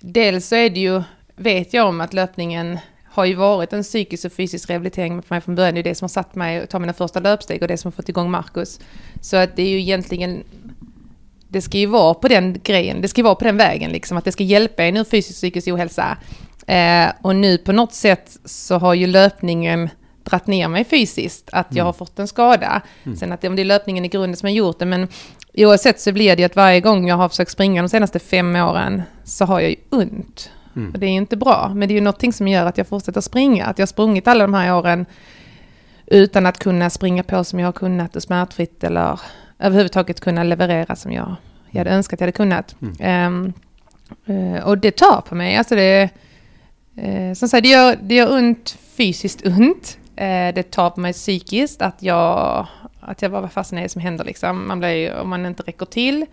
dels 0.00 0.46
så 0.46 0.54
är 0.54 0.70
det 0.70 0.80
ju, 0.80 1.02
vet 1.36 1.74
jag 1.74 1.88
om 1.88 2.00
att 2.00 2.14
löpningen 2.14 2.78
har 3.18 3.24
ju 3.24 3.34
varit 3.34 3.72
en 3.72 3.82
psykisk 3.82 4.24
och 4.24 4.32
fysisk 4.32 4.70
rehabilitering 4.70 5.22
för 5.22 5.34
mig 5.34 5.40
från 5.40 5.54
början. 5.54 5.74
Det 5.74 5.80
är 5.80 5.84
det 5.84 5.94
som 5.94 6.04
har 6.04 6.08
satt 6.08 6.34
mig 6.34 6.60
att 6.60 6.70
ta 6.70 6.78
mina 6.78 6.92
första 6.92 7.20
löpsteg 7.20 7.62
och 7.62 7.68
det 7.68 7.76
som 7.76 7.88
har 7.88 7.92
fått 7.92 8.08
igång 8.08 8.30
Marcus. 8.30 8.80
Så 9.20 9.36
att 9.36 9.56
det 9.56 9.62
är 9.62 9.68
ju 9.68 9.80
egentligen 9.80 10.44
det 11.48 11.62
ska 11.62 11.78
ju 11.78 11.86
vara 11.86 12.14
på 12.14 12.28
den 12.28 12.60
grejen, 12.64 13.00
det 13.00 13.08
ska 13.08 13.20
ju 13.20 13.24
vara 13.24 13.34
på 13.34 13.44
den 13.44 13.56
vägen 13.56 13.90
liksom, 13.90 14.16
att 14.16 14.24
det 14.24 14.32
ska 14.32 14.44
hjälpa 14.44 14.84
en 14.84 14.96
ur 14.96 15.04
fysisk 15.04 15.30
och 15.30 15.34
psykisk 15.34 15.68
ohälsa. 15.68 16.16
Eh, 16.66 17.08
och 17.22 17.36
nu 17.36 17.58
på 17.58 17.72
något 17.72 17.94
sätt 17.94 18.38
så 18.44 18.78
har 18.78 18.94
ju 18.94 19.06
löpningen 19.06 19.88
dratt 20.24 20.46
ner 20.46 20.68
mig 20.68 20.84
fysiskt, 20.84 21.48
att 21.52 21.66
jag 21.70 21.84
har 21.84 21.92
fått 21.92 22.18
en 22.18 22.28
skada. 22.28 22.82
Sen 23.18 23.32
att 23.32 23.40
det, 23.40 23.48
om 23.48 23.56
det 23.56 23.62
är 23.62 23.64
löpningen 23.64 24.04
i 24.04 24.08
grunden 24.08 24.36
som 24.36 24.46
har 24.46 24.54
gjort 24.54 24.78
det, 24.78 24.86
men 24.86 25.08
oavsett 25.54 26.00
så 26.00 26.12
blir 26.12 26.36
det 26.36 26.42
ju 26.42 26.46
att 26.46 26.56
varje 26.56 26.80
gång 26.80 27.08
jag 27.08 27.16
har 27.16 27.28
försökt 27.28 27.50
springa 27.50 27.82
de 27.82 27.88
senaste 27.88 28.18
fem 28.18 28.56
åren 28.56 29.02
så 29.24 29.44
har 29.44 29.60
jag 29.60 29.70
ju 29.70 29.76
ont. 29.90 30.50
Och 30.92 30.98
det 30.98 31.06
är 31.06 31.10
ju 31.10 31.16
inte 31.16 31.36
bra, 31.36 31.72
men 31.74 31.88
det 31.88 31.94
är 31.94 31.96
ju 31.96 32.00
någonting 32.00 32.32
som 32.32 32.48
gör 32.48 32.66
att 32.66 32.78
jag 32.78 32.86
fortsätter 32.86 33.20
springa, 33.20 33.66
att 33.66 33.78
jag 33.78 33.82
har 33.82 33.88
sprungit 33.88 34.28
alla 34.28 34.44
de 34.44 34.54
här 34.54 34.76
åren 34.76 35.06
utan 36.06 36.46
att 36.46 36.58
kunna 36.58 36.90
springa 36.90 37.22
på 37.22 37.44
som 37.44 37.58
jag 37.58 37.66
har 37.66 37.72
kunnat 37.72 38.16
och 38.16 38.22
smärtfritt 38.22 38.84
eller 38.84 39.20
överhuvudtaget 39.58 40.20
kunna 40.20 40.42
leverera 40.42 40.96
som 40.96 41.12
jag, 41.12 41.34
jag 41.70 41.80
hade 41.80 41.90
önskat 41.90 42.20
jag 42.20 42.26
hade 42.26 42.32
kunnat. 42.32 42.76
Ehm, 43.00 43.52
eh, 44.26 44.64
och 44.64 44.78
det 44.78 44.90
tar 44.90 45.20
på 45.20 45.34
mig, 45.34 45.56
alltså 45.56 45.74
det, 45.74 46.10
uh, 47.02 47.34
som 47.34 47.48
sagt, 47.48 47.62
det 47.62 47.68
gör, 47.68 47.96
det 48.02 48.14
gör 48.14 48.32
ont 48.32 48.78
fysiskt 48.96 49.46
ont. 49.46 49.98
Eh, 50.16 50.54
det 50.54 50.70
tar 50.70 50.90
på 50.90 51.00
mig 51.00 51.12
psykiskt 51.12 51.82
att 51.82 52.02
jag, 52.02 52.66
att 53.00 53.22
jag 53.22 53.30
bara, 53.30 53.40
vad 53.40 53.52
fasen 53.52 53.78
är 53.78 53.82
det 53.82 53.88
som 53.88 54.02
händer 54.02 54.24
liksom? 54.24 54.68
Man 54.68 54.78
blir 54.78 55.14
om 55.14 55.28
man 55.28 55.46
inte 55.46 55.62
räcker 55.62 55.86
till. 55.86 56.26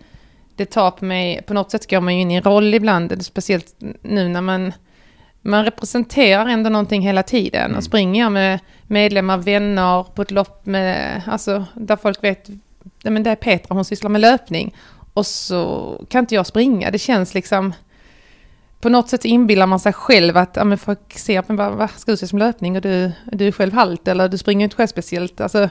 Det 0.56 0.66
tar 0.66 0.90
på 0.90 1.04
mig, 1.04 1.42
på 1.42 1.54
något 1.54 1.70
sätt 1.70 1.90
går 1.90 2.00
man 2.00 2.14
ju 2.14 2.20
in 2.20 2.30
i 2.30 2.34
en 2.34 2.42
roll 2.42 2.74
ibland, 2.74 3.24
speciellt 3.24 3.74
nu 4.02 4.28
när 4.28 4.40
man 4.40 4.72
man 5.46 5.64
representerar 5.64 6.46
ändå 6.46 6.70
någonting 6.70 7.02
hela 7.02 7.22
tiden. 7.22 7.74
Och 7.74 7.84
springer 7.84 8.22
jag 8.22 8.32
med 8.32 8.58
medlemmar, 8.86 9.38
vänner 9.38 10.02
på 10.02 10.22
ett 10.22 10.30
lopp 10.30 10.66
med, 10.66 11.22
alltså, 11.26 11.64
där 11.74 11.96
folk 11.96 12.24
vet, 12.24 12.48
men 13.02 13.22
det 13.22 13.30
är 13.30 13.36
Petra, 13.36 13.74
hon 13.74 13.84
sysslar 13.84 14.10
med 14.10 14.20
löpning. 14.20 14.74
Och 15.14 15.26
så 15.26 16.04
kan 16.08 16.18
inte 16.18 16.34
jag 16.34 16.46
springa. 16.46 16.90
Det 16.90 16.98
känns 16.98 17.34
liksom, 17.34 17.74
på 18.80 18.88
något 18.88 19.08
sätt 19.08 19.24
inbillar 19.24 19.66
man 19.66 19.80
sig 19.80 19.92
själv 19.92 20.36
att, 20.36 20.56
ja 20.56 20.64
men 20.64 20.78
folk 20.78 21.12
ser 21.18 21.42
på 21.42 21.52
mig 21.52 21.70
bara, 21.76 21.88
ska 21.88 22.10
du 22.10 22.16
se 22.16 22.26
som 22.26 22.38
löpning? 22.38 22.76
Och 22.76 22.82
du, 22.82 23.12
du 23.32 23.46
är 23.46 23.52
själv 23.52 23.72
halt 23.72 24.08
eller 24.08 24.28
du 24.28 24.38
springer 24.38 24.64
inte 24.64 24.76
själv 24.76 24.86
speciellt. 24.86 25.40
Alltså, 25.40 25.68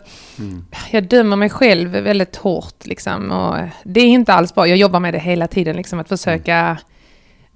jag 0.92 1.08
dömer 1.08 1.36
mig 1.36 1.50
själv 1.50 1.90
väldigt 1.90 2.36
hårt 2.36 2.86
liksom. 2.86 3.32
Och 3.32 3.58
det 3.84 4.00
är 4.00 4.08
inte 4.08 4.34
alls 4.34 4.56
bra. 4.56 4.68
Jag 4.68 4.78
jobbar 4.78 5.00
med 5.00 5.14
det 5.14 5.20
hela 5.20 5.48
tiden, 5.48 5.76
liksom 5.76 6.00
att 6.00 6.10
försöka 6.10 6.78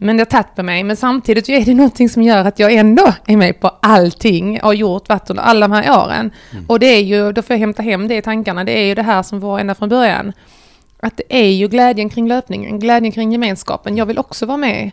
men 0.02 0.18
det 0.18 0.22
har 0.22 0.26
tagit 0.26 0.56
på 0.56 0.64
mig. 0.64 0.84
Men 0.84 0.98
samtidigt 0.98 1.50
är 1.50 1.66
det 1.66 1.74
någonting 1.74 2.10
som 2.10 2.24
gör 2.24 2.46
att 2.46 2.60
jag 2.60 2.74
ändå 2.74 3.14
är 3.28 3.38
med 3.38 3.60
på 3.60 3.68
allting 3.82 4.62
och 4.62 4.68
har 4.68 4.74
gjort 4.74 5.10
varit 5.10 5.30
under 5.30 5.44
alla 5.44 5.68
de 5.68 5.74
här 5.76 6.06
åren. 6.06 6.32
Och 6.68 6.80
det 6.80 6.86
är 6.86 7.02
ju, 7.02 7.32
då 7.32 7.42
får 7.42 7.54
jag 7.54 7.60
hämta 7.60 7.82
hem 7.82 8.08
det 8.08 8.18
i 8.18 8.22
tankarna, 8.22 8.64
det 8.64 8.72
är 8.72 8.86
ju 8.86 8.96
det 8.96 9.04
här 9.04 9.24
som 9.24 9.40
var 9.40 9.60
ända 9.60 9.76
från 9.76 9.90
början. 9.90 10.34
Att 11.00 11.18
det 11.18 11.24
är 11.30 11.50
ju 11.50 11.68
glädjen 11.68 12.10
kring 12.10 12.28
löpningen, 12.28 12.80
glädjen 12.80 13.12
kring 13.12 13.32
gemenskapen. 13.32 13.98
Jag 13.98 14.06
vill 14.06 14.18
också 14.18 14.46
vara 14.46 14.58
med. 14.58 14.92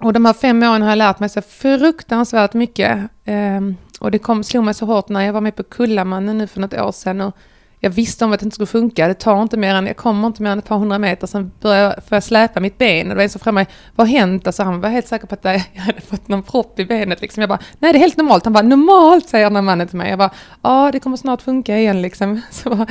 Och 0.00 0.12
de 0.12 0.24
här 0.24 0.32
fem 0.32 0.62
åren 0.62 0.82
har 0.82 0.88
jag 0.88 0.98
lärt 0.98 1.20
mig 1.20 1.28
så 1.28 1.42
fruktansvärt 1.42 2.54
mycket. 2.54 2.98
Ehm, 3.24 3.76
och 4.00 4.10
det 4.10 4.18
kom, 4.18 4.44
slog 4.44 4.64
mig 4.64 4.74
så 4.74 4.86
hårt 4.86 5.08
när 5.08 5.20
jag 5.20 5.32
var 5.32 5.40
med 5.40 5.56
på 5.56 5.62
Kullamannen 5.62 6.38
nu 6.38 6.46
för 6.46 6.60
något 6.60 6.74
år 6.74 6.92
sedan. 6.92 7.20
Och 7.20 7.36
jag 7.80 7.90
visste 7.90 8.24
om 8.24 8.32
att 8.32 8.40
det 8.40 8.44
inte 8.44 8.54
skulle 8.54 8.66
funka. 8.66 9.08
Det 9.08 9.14
tar 9.14 9.42
inte 9.42 9.56
mer 9.56 9.74
än, 9.74 9.86
jag 9.86 9.96
kommer 9.96 10.26
inte 10.26 10.42
mer 10.42 10.50
än 10.50 10.58
ett 10.58 10.64
par 10.68 10.78
hundra 10.78 10.98
meter. 10.98 11.26
Sen 11.26 11.52
börjar 11.60 11.82
jag, 11.84 11.94
får 11.94 12.16
jag 12.16 12.22
släpa 12.22 12.60
mitt 12.60 12.78
ben. 12.78 13.06
Och 13.06 13.08
det 13.08 13.14
var 13.16 13.22
en 13.22 13.30
som 13.30 13.40
frågade 13.40 13.54
mig, 13.54 13.66
vad 13.96 14.06
har 14.08 14.18
hänt? 14.18 14.46
Alltså 14.46 14.62
han 14.62 14.80
var 14.80 14.88
helt 14.88 15.06
säker 15.08 15.26
på 15.26 15.34
att 15.34 15.44
jag 15.44 15.58
hade 15.76 16.00
fått 16.00 16.28
någon 16.28 16.42
propp 16.42 16.78
i 16.80 16.84
benet. 16.84 17.20
Liksom. 17.20 17.40
Jag 17.40 17.48
bara, 17.48 17.58
nej 17.78 17.92
det 17.92 17.98
är 17.98 18.00
helt 18.00 18.16
normalt. 18.16 18.44
Han 18.44 18.52
bara, 18.52 18.62
normalt 18.62 19.28
säger 19.28 19.44
den 19.46 19.56
här 19.56 19.62
mannen 19.62 19.88
till 19.88 19.96
mig. 19.98 20.10
Jag 20.10 20.18
bara, 20.18 20.30
ja 20.62 20.90
det 20.92 21.00
kommer 21.00 21.16
snart 21.16 21.42
funka 21.42 21.78
igen 21.78 22.02
liksom. 22.02 22.40
Så, 22.50 22.86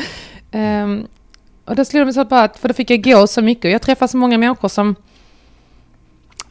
um, 0.58 1.08
och 1.65 1.76
då 1.76 1.86
slog 1.86 2.02
det 2.02 2.06
mig 2.06 2.13
så 2.13 2.22
att 2.22 2.30
bara, 2.30 2.44
att- 2.44 2.58
för 2.60 2.68
då 2.68 2.74
fick 2.74 2.89
jag 2.89 3.04
gå 3.04 3.28
så 3.28 3.41
mycket. 3.41 3.72
Jag 3.72 3.82
träffade 3.82 4.10
så 4.12 4.18
många 4.18 4.38
människor 4.38 4.68
som 4.68 4.96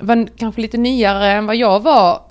var 0.07 0.29
kanske 0.37 0.61
lite 0.61 0.79
nyare 0.79 1.33
än 1.33 1.47
vad 1.47 1.57
jag 1.57 1.81
var 1.81 2.23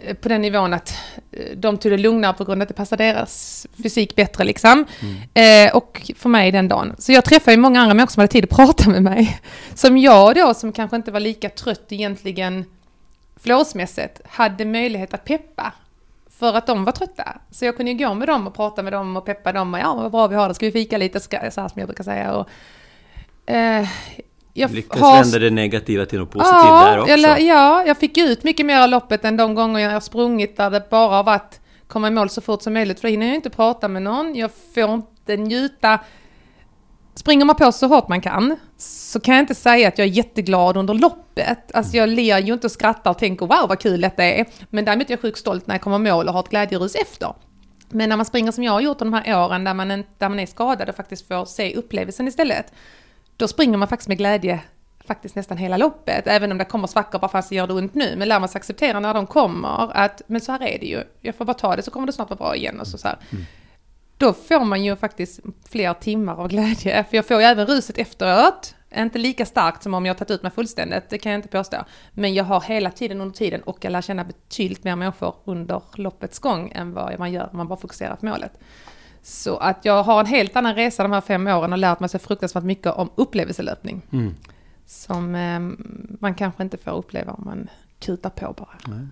eh, 0.00 0.16
på 0.16 0.28
den 0.28 0.42
nivån 0.42 0.74
att 0.74 0.94
eh, 1.32 1.56
de 1.56 1.78
tog 1.78 1.92
det 1.92 1.98
lugnare 1.98 2.32
på 2.32 2.44
grund 2.44 2.62
av 2.62 2.62
att 2.62 2.68
det 2.68 2.74
passade 2.74 3.04
deras 3.04 3.66
fysik 3.82 4.16
bättre 4.16 4.44
liksom. 4.44 4.86
Eh, 5.34 5.76
och 5.76 6.12
för 6.16 6.28
mig 6.28 6.52
den 6.52 6.68
dagen. 6.68 6.94
Så 6.98 7.12
jag 7.12 7.24
träffade 7.24 7.52
ju 7.52 7.60
många 7.60 7.80
andra 7.80 7.94
människor 7.94 8.12
som 8.12 8.20
hade 8.20 8.32
tid 8.32 8.44
att 8.44 8.50
prata 8.50 8.90
med 8.90 9.02
mig. 9.02 9.40
Som 9.74 9.98
jag 9.98 10.34
då, 10.34 10.54
som 10.54 10.72
kanske 10.72 10.96
inte 10.96 11.10
var 11.10 11.20
lika 11.20 11.48
trött 11.48 11.92
egentligen 11.92 12.64
flåsmässigt, 13.40 14.20
hade 14.28 14.64
möjlighet 14.64 15.14
att 15.14 15.24
peppa. 15.24 15.72
För 16.30 16.54
att 16.54 16.66
de 16.66 16.84
var 16.84 16.92
trötta. 16.92 17.36
Så 17.50 17.64
jag 17.64 17.76
kunde 17.76 17.92
ju 17.92 17.98
gå 17.98 18.14
med 18.14 18.28
dem 18.28 18.46
och 18.46 18.54
prata 18.54 18.82
med 18.82 18.92
dem 18.92 19.16
och 19.16 19.24
peppa 19.24 19.52
dem. 19.52 19.74
Och, 19.74 19.80
ja, 19.80 19.94
vad 19.94 20.12
bra 20.12 20.26
vi 20.26 20.36
har 20.36 20.48
det. 20.48 20.54
Ska 20.54 20.66
vi 20.66 20.72
fika 20.72 20.98
lite? 20.98 21.20
Ska, 21.20 21.50
så 21.50 21.60
här 21.60 21.68
som 21.68 21.80
jag 21.80 21.86
brukar 21.86 22.04
säga. 22.04 22.32
Och, 22.32 22.48
eh, 23.52 23.88
jag 24.52 24.70
Lyckas 24.70 25.00
har- 25.00 25.22
vända 25.22 25.38
det 25.38 25.50
negativa 25.50 26.06
till 26.06 26.18
något 26.18 26.30
positivt 26.30 26.62
där 26.62 26.98
också. 27.00 27.16
lä- 27.16 27.38
ja, 27.38 27.84
jag 27.86 27.96
fick 27.98 28.18
ut 28.18 28.44
mycket 28.44 28.66
mer 28.66 28.80
av 28.80 28.88
loppet 28.88 29.24
än 29.24 29.36
de 29.36 29.54
gånger 29.54 29.80
jag 29.80 29.90
har 29.90 30.00
sprungit 30.00 30.56
där 30.56 30.70
det 30.70 30.90
bara 30.90 31.08
har 31.16 31.24
varit 31.24 31.60
komma 31.86 32.08
i 32.08 32.10
mål 32.10 32.28
så 32.30 32.40
fort 32.40 32.62
som 32.62 32.72
möjligt. 32.72 33.00
För 33.00 33.08
då 33.08 33.10
hinner 33.10 33.26
jag 33.26 33.34
inte 33.34 33.50
prata 33.50 33.88
med 33.88 34.02
någon. 34.02 34.34
Jag 34.34 34.50
får 34.74 34.94
inte 34.94 35.36
njuta. 35.36 35.98
Springer 37.14 37.44
man 37.44 37.56
på 37.56 37.72
så 37.72 37.86
hårt 37.86 38.08
man 38.08 38.20
kan 38.20 38.56
så 38.78 39.20
kan 39.20 39.34
jag 39.34 39.42
inte 39.42 39.54
säga 39.54 39.88
att 39.88 39.98
jag 39.98 40.06
är 40.08 40.12
jätteglad 40.12 40.76
under 40.76 40.94
loppet. 40.94 41.72
Alltså 41.74 41.96
jag 41.96 42.08
ler 42.08 42.38
ju 42.38 42.52
inte 42.52 42.66
och 42.66 42.70
skrattar 42.70 43.10
och 43.10 43.18
tänker 43.18 43.46
wow 43.46 43.68
vad 43.68 43.78
kul 43.78 44.00
detta 44.00 44.24
är. 44.24 44.46
Men 44.70 44.84
däremot 44.84 45.06
är 45.06 45.12
jag 45.12 45.20
sjukt 45.20 45.38
stolt 45.38 45.66
när 45.66 45.74
jag 45.74 45.82
kommer 45.82 45.96
i 45.96 46.12
mål 46.12 46.28
och 46.28 46.32
har 46.34 46.40
ett 46.40 46.48
glädjerus 46.48 46.94
efter. 46.94 47.34
Men 47.88 48.08
när 48.08 48.16
man 48.16 48.26
springer 48.26 48.52
som 48.52 48.64
jag 48.64 48.72
har 48.72 48.80
gjort 48.80 48.98
de 48.98 49.12
här 49.12 49.44
åren 49.44 49.64
där 49.64 49.74
man, 49.74 49.88
där 49.88 50.28
man 50.28 50.38
är 50.40 50.46
skadad 50.46 50.88
och 50.88 50.94
faktiskt 50.96 51.28
får 51.28 51.44
se 51.44 51.74
upplevelsen 51.74 52.28
istället. 52.28 52.72
Då 53.40 53.48
springer 53.48 53.78
man 53.78 53.88
faktiskt 53.88 54.08
med 54.08 54.18
glädje 54.18 54.60
faktiskt 55.04 55.36
nästan 55.36 55.56
hela 55.56 55.76
loppet. 55.76 56.26
Även 56.26 56.52
om 56.52 56.58
det 56.58 56.64
kommer 56.64 56.86
svackor 56.86 57.18
bara 57.18 57.28
fast 57.28 57.48
det 57.48 57.54
gör 57.54 57.66
det 57.66 57.72
ont 57.72 57.94
nu. 57.94 58.16
Men 58.16 58.28
lär 58.28 58.40
man 58.40 58.48
sig 58.48 58.58
acceptera 58.58 59.00
när 59.00 59.14
de 59.14 59.26
kommer 59.26 59.96
att 59.96 60.22
men 60.26 60.40
så 60.40 60.52
här 60.52 60.62
är 60.62 60.78
det 60.78 60.86
ju. 60.86 61.02
Jag 61.20 61.34
får 61.34 61.44
bara 61.44 61.54
ta 61.54 61.76
det 61.76 61.82
så 61.82 61.90
kommer 61.90 62.06
det 62.06 62.12
snart 62.12 62.30
vara 62.30 62.38
bra 62.38 62.56
igen. 62.56 62.80
Och 62.80 62.86
så, 62.86 62.98
så 62.98 63.08
här. 63.08 63.18
Då 64.16 64.32
får 64.32 64.64
man 64.64 64.84
ju 64.84 64.96
faktiskt 64.96 65.40
fler 65.68 65.94
timmar 65.94 66.40
av 66.40 66.48
glädje. 66.48 67.04
För 67.04 67.16
jag 67.16 67.26
får 67.26 67.36
ju 67.40 67.42
även 67.42 67.66
ruset 67.66 67.98
efteråt. 67.98 68.74
Inte 68.96 69.18
lika 69.18 69.46
starkt 69.46 69.82
som 69.82 69.94
om 69.94 70.06
jag 70.06 70.18
tagit 70.18 70.30
ut 70.30 70.42
mig 70.42 70.52
fullständigt, 70.52 71.10
det 71.10 71.18
kan 71.18 71.32
jag 71.32 71.38
inte 71.38 71.48
påstå. 71.48 71.76
Men 72.12 72.34
jag 72.34 72.44
har 72.44 72.60
hela 72.60 72.90
tiden 72.90 73.20
under 73.20 73.34
tiden 73.34 73.62
och 73.62 73.78
jag 73.80 73.90
lär 73.90 74.02
känna 74.02 74.24
betydligt 74.24 74.84
mer 74.84 74.96
människor 74.96 75.34
under 75.44 75.82
loppets 75.94 76.38
gång 76.38 76.72
än 76.74 76.92
vad 76.92 77.18
man 77.18 77.32
gör 77.32 77.48
om 77.50 77.56
man 77.56 77.68
bara 77.68 77.78
fokuserar 77.78 78.16
på 78.16 78.26
målet. 78.26 78.52
Så 79.22 79.56
att 79.56 79.84
jag 79.84 80.02
har 80.02 80.20
en 80.20 80.26
helt 80.26 80.56
annan 80.56 80.74
resa 80.74 81.02
de 81.02 81.12
här 81.12 81.20
fem 81.20 81.46
åren 81.46 81.72
och 81.72 81.78
lärt 81.78 82.00
mig 82.00 82.08
så 82.08 82.18
fruktansvärt 82.18 82.64
mycket 82.64 82.92
om 82.92 83.10
upplevelselöpning. 83.14 84.02
Som 84.86 85.34
eh, 85.34 85.60
man 86.20 86.34
kanske 86.34 86.62
inte 86.62 86.76
får 86.76 86.90
uppleva 86.96 87.32
om 87.32 87.42
man 87.46 87.68
kutar 88.00 88.30
på 88.30 88.54
bara. 88.58 89.08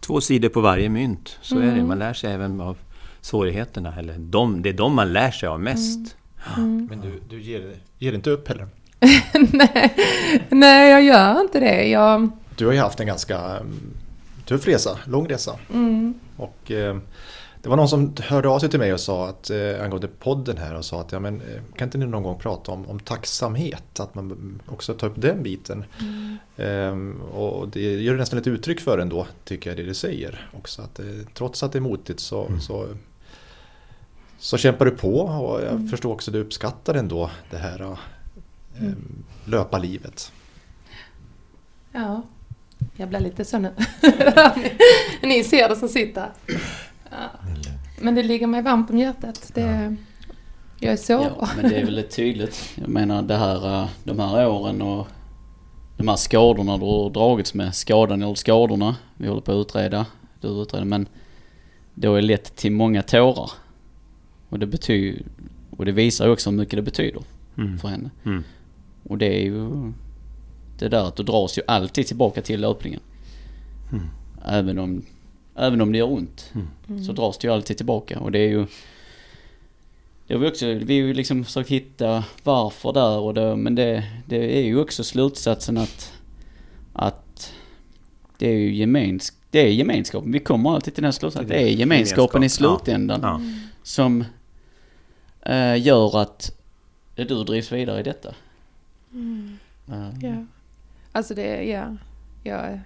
Två 0.00 0.20
sidor 0.20 0.48
på 0.48 0.60
varje 0.60 0.88
mynt, 0.88 1.38
så 1.42 1.58
är 1.58 1.62
det. 1.62 1.70
Mm. 1.72 1.88
Man 1.88 1.98
lär 1.98 2.12
sig 2.14 2.32
även 2.32 2.60
av 2.60 2.76
svårigheterna. 3.20 3.94
Eller 3.98 4.14
de, 4.18 4.62
det 4.62 4.68
är 4.68 4.72
de 4.72 4.94
man 4.94 5.12
lär 5.12 5.30
sig 5.30 5.48
av 5.48 5.60
mest. 5.60 6.16
Mm. 6.56 6.86
Men 6.90 7.00
du, 7.00 7.20
du 7.28 7.40
ger, 7.40 7.74
ger 7.98 8.12
inte 8.12 8.30
upp 8.30 8.48
heller? 8.48 8.68
nej, 9.52 9.94
nej, 10.48 10.90
jag 10.90 11.02
gör 11.02 11.40
inte 11.40 11.60
det. 11.60 11.88
Jag, 11.88 12.30
Du 12.56 12.66
har 12.66 12.72
ju 12.72 12.78
haft 12.78 13.00
en 13.00 13.06
ganska 13.06 13.38
mm, 13.38 13.80
tuff 14.44 14.66
resa, 14.68 14.98
lång 15.04 15.28
resa. 15.28 15.58
mm, 15.72 16.14
Och 16.36 16.70
eh, 16.70 16.96
Det 17.66 17.70
var 17.70 17.76
någon 17.76 17.88
som 17.88 18.14
hörde 18.20 18.48
av 18.48 18.58
sig 18.58 18.68
till 18.68 18.78
mig 18.78 18.92
och 18.92 19.00
sa 19.00 19.28
att 19.28 19.50
eh, 19.50 19.82
angående 19.82 20.08
podden 20.08 20.56
här 20.56 20.74
och 20.74 20.84
sa 20.84 21.00
att 21.00 21.12
ja, 21.12 21.20
men, 21.20 21.40
eh, 21.40 21.62
kan 21.76 21.86
inte 21.88 21.98
ni 21.98 22.06
någon 22.06 22.22
gång 22.22 22.38
prata 22.38 22.72
om, 22.72 22.86
om 22.86 23.00
tacksamhet? 23.00 24.00
Att 24.00 24.14
man 24.14 24.60
också 24.66 24.94
tar 24.94 25.06
upp 25.06 25.14
den 25.16 25.42
biten. 25.42 25.84
Ehm, 26.56 27.20
och 27.20 27.68
det 27.68 27.80
gör 27.80 28.12
det 28.12 28.18
nästan 28.18 28.38
ett 28.38 28.46
uttryck 28.46 28.80
för 28.80 28.98
ändå, 28.98 29.26
tycker 29.44 29.70
jag 29.70 29.76
det 29.76 29.82
du 29.82 29.94
säger. 29.94 30.50
Också 30.58 30.82
att 30.82 30.98
eh, 30.98 31.06
trots 31.34 31.62
att 31.62 31.72
det 31.72 31.78
är 31.78 31.80
motigt 31.80 32.20
så, 32.20 32.48
så, 32.60 32.88
så 34.38 34.56
kämpar 34.56 34.84
du 34.84 34.90
på 34.90 35.20
och 35.20 35.62
jag 35.62 35.90
förstår 35.90 36.12
också 36.12 36.30
att 36.30 36.32
du 36.32 36.40
uppskattar 36.40 36.94
ändå 36.94 37.30
det 37.50 37.58
här 37.58 37.96
eh, 38.80 38.92
löparlivet. 39.44 40.32
Ja, 41.92 42.22
jag 42.96 43.08
blir 43.08 43.20
lite 43.20 43.44
så 43.44 43.58
nu. 43.58 43.72
Ni 45.22 45.44
ser 45.44 45.68
det 45.68 45.76
som 45.76 45.88
sitter. 45.88 46.30
Ja. 47.16 47.72
Men 48.00 48.14
det 48.14 48.22
ligger 48.22 48.46
mig 48.46 48.62
varmt 48.62 48.90
om 48.90 48.98
hjärtat. 48.98 49.50
Det, 49.54 49.96
jag 50.80 50.92
är 50.92 50.96
så 50.96 51.12
Ja, 51.12 51.48
men 51.56 51.70
det 51.70 51.76
är 51.76 51.84
väldigt 51.84 52.10
tydligt. 52.16 52.72
Jag 52.74 52.88
menar 52.88 53.22
det 53.22 53.36
här, 53.36 53.82
eh, 53.82 53.88
de 54.04 54.18
här 54.18 54.48
åren 54.48 54.82
och 54.82 55.06
de 55.96 56.08
här 56.08 56.16
skadorna 56.16 56.76
du 56.78 56.84
har 56.84 57.10
dragits 57.10 57.54
med. 57.54 57.74
Skadan 57.74 58.22
eller 58.22 58.34
skadorna. 58.34 58.96
Vi 59.16 59.28
håller 59.28 59.40
på 59.40 59.52
att 59.52 59.66
utreda. 59.66 60.06
Du 60.40 60.48
utreder. 60.48 60.84
Men 60.84 61.08
det 61.94 62.08
har 62.08 62.20
lett 62.22 62.56
till 62.56 62.72
många 62.72 63.02
tårar. 63.02 63.50
Och 64.48 64.58
det 64.58 64.66
betyder 64.66 65.22
och 65.70 65.84
det 65.84 65.92
visar 65.92 66.26
ju 66.26 66.32
också 66.32 66.50
hur 66.50 66.56
mycket 66.56 66.76
det 66.76 66.82
betyder 66.82 67.22
Mm. 67.58 67.78
för 67.78 67.88
henne. 67.88 68.10
Mm. 68.24 68.44
Och 69.02 69.18
det 69.18 69.26
är 69.40 69.44
ju 69.44 69.92
det 70.78 70.88
där 70.88 71.08
att 71.08 71.16
du 71.16 71.22
dras 71.22 71.58
ju 71.58 71.62
alltid 71.66 72.06
tillbaka 72.06 72.42
till 72.42 72.60
löpningen. 72.60 73.00
Mm. 73.92 74.04
Även, 74.44 74.78
om, 74.78 75.02
även 75.56 75.80
om 75.80 75.92
det 75.92 75.98
gör 75.98 76.12
ont 76.12 76.52
så 77.06 77.12
dras 77.12 77.38
det 77.38 77.46
ju 77.48 77.54
alltid 77.54 77.76
tillbaka. 77.76 78.18
Och 78.20 78.32
det 78.32 78.38
är 78.38 78.48
ju... 78.48 78.66
Det 80.26 80.34
har 80.34 80.40
vi 80.40 80.48
också, 80.48 80.66
vi 80.66 81.00
har 81.00 81.06
ju 81.06 81.14
liksom 81.14 81.44
försökt 81.44 81.70
hitta 81.70 82.24
varför 82.42 82.92
där 82.92 83.18
och 83.18 83.34
det, 83.34 83.56
men 83.56 83.74
det, 83.74 84.04
det 84.26 84.58
är 84.58 84.64
ju 84.64 84.80
också 84.80 85.04
slutsatsen 85.04 85.76
att, 85.78 86.12
att 86.92 87.52
det 88.38 88.48
är 88.48 88.56
ju 88.58 88.74
gemens, 88.74 89.32
det 89.50 89.58
är 89.58 89.68
gemenskapen. 89.68 90.32
Vi 90.32 90.38
kommer 90.38 90.74
alltid 90.74 90.94
till 90.94 91.02
den 91.02 91.12
slutsatsen. 91.12 91.48
Det 91.48 91.62
är 91.62 91.68
gemenskapen 91.68 92.42
i 92.42 92.46
Gemenskap, 92.46 92.70
ja. 92.70 92.78
slutändan 92.78 93.20
Ja. 93.22 93.40
som 93.82 94.24
eh, 95.42 95.82
gör 95.86 96.18
att 96.20 96.56
du 97.14 97.24
drivs 97.44 97.72
vidare 97.72 98.00
i 98.00 98.02
detta. 98.02 98.28
Eh, 99.88 100.18
Ja. 100.20 100.44
Alltså 101.12 101.34
det, 101.34 101.64
ja. 101.64 101.96
ja. 102.44 102.78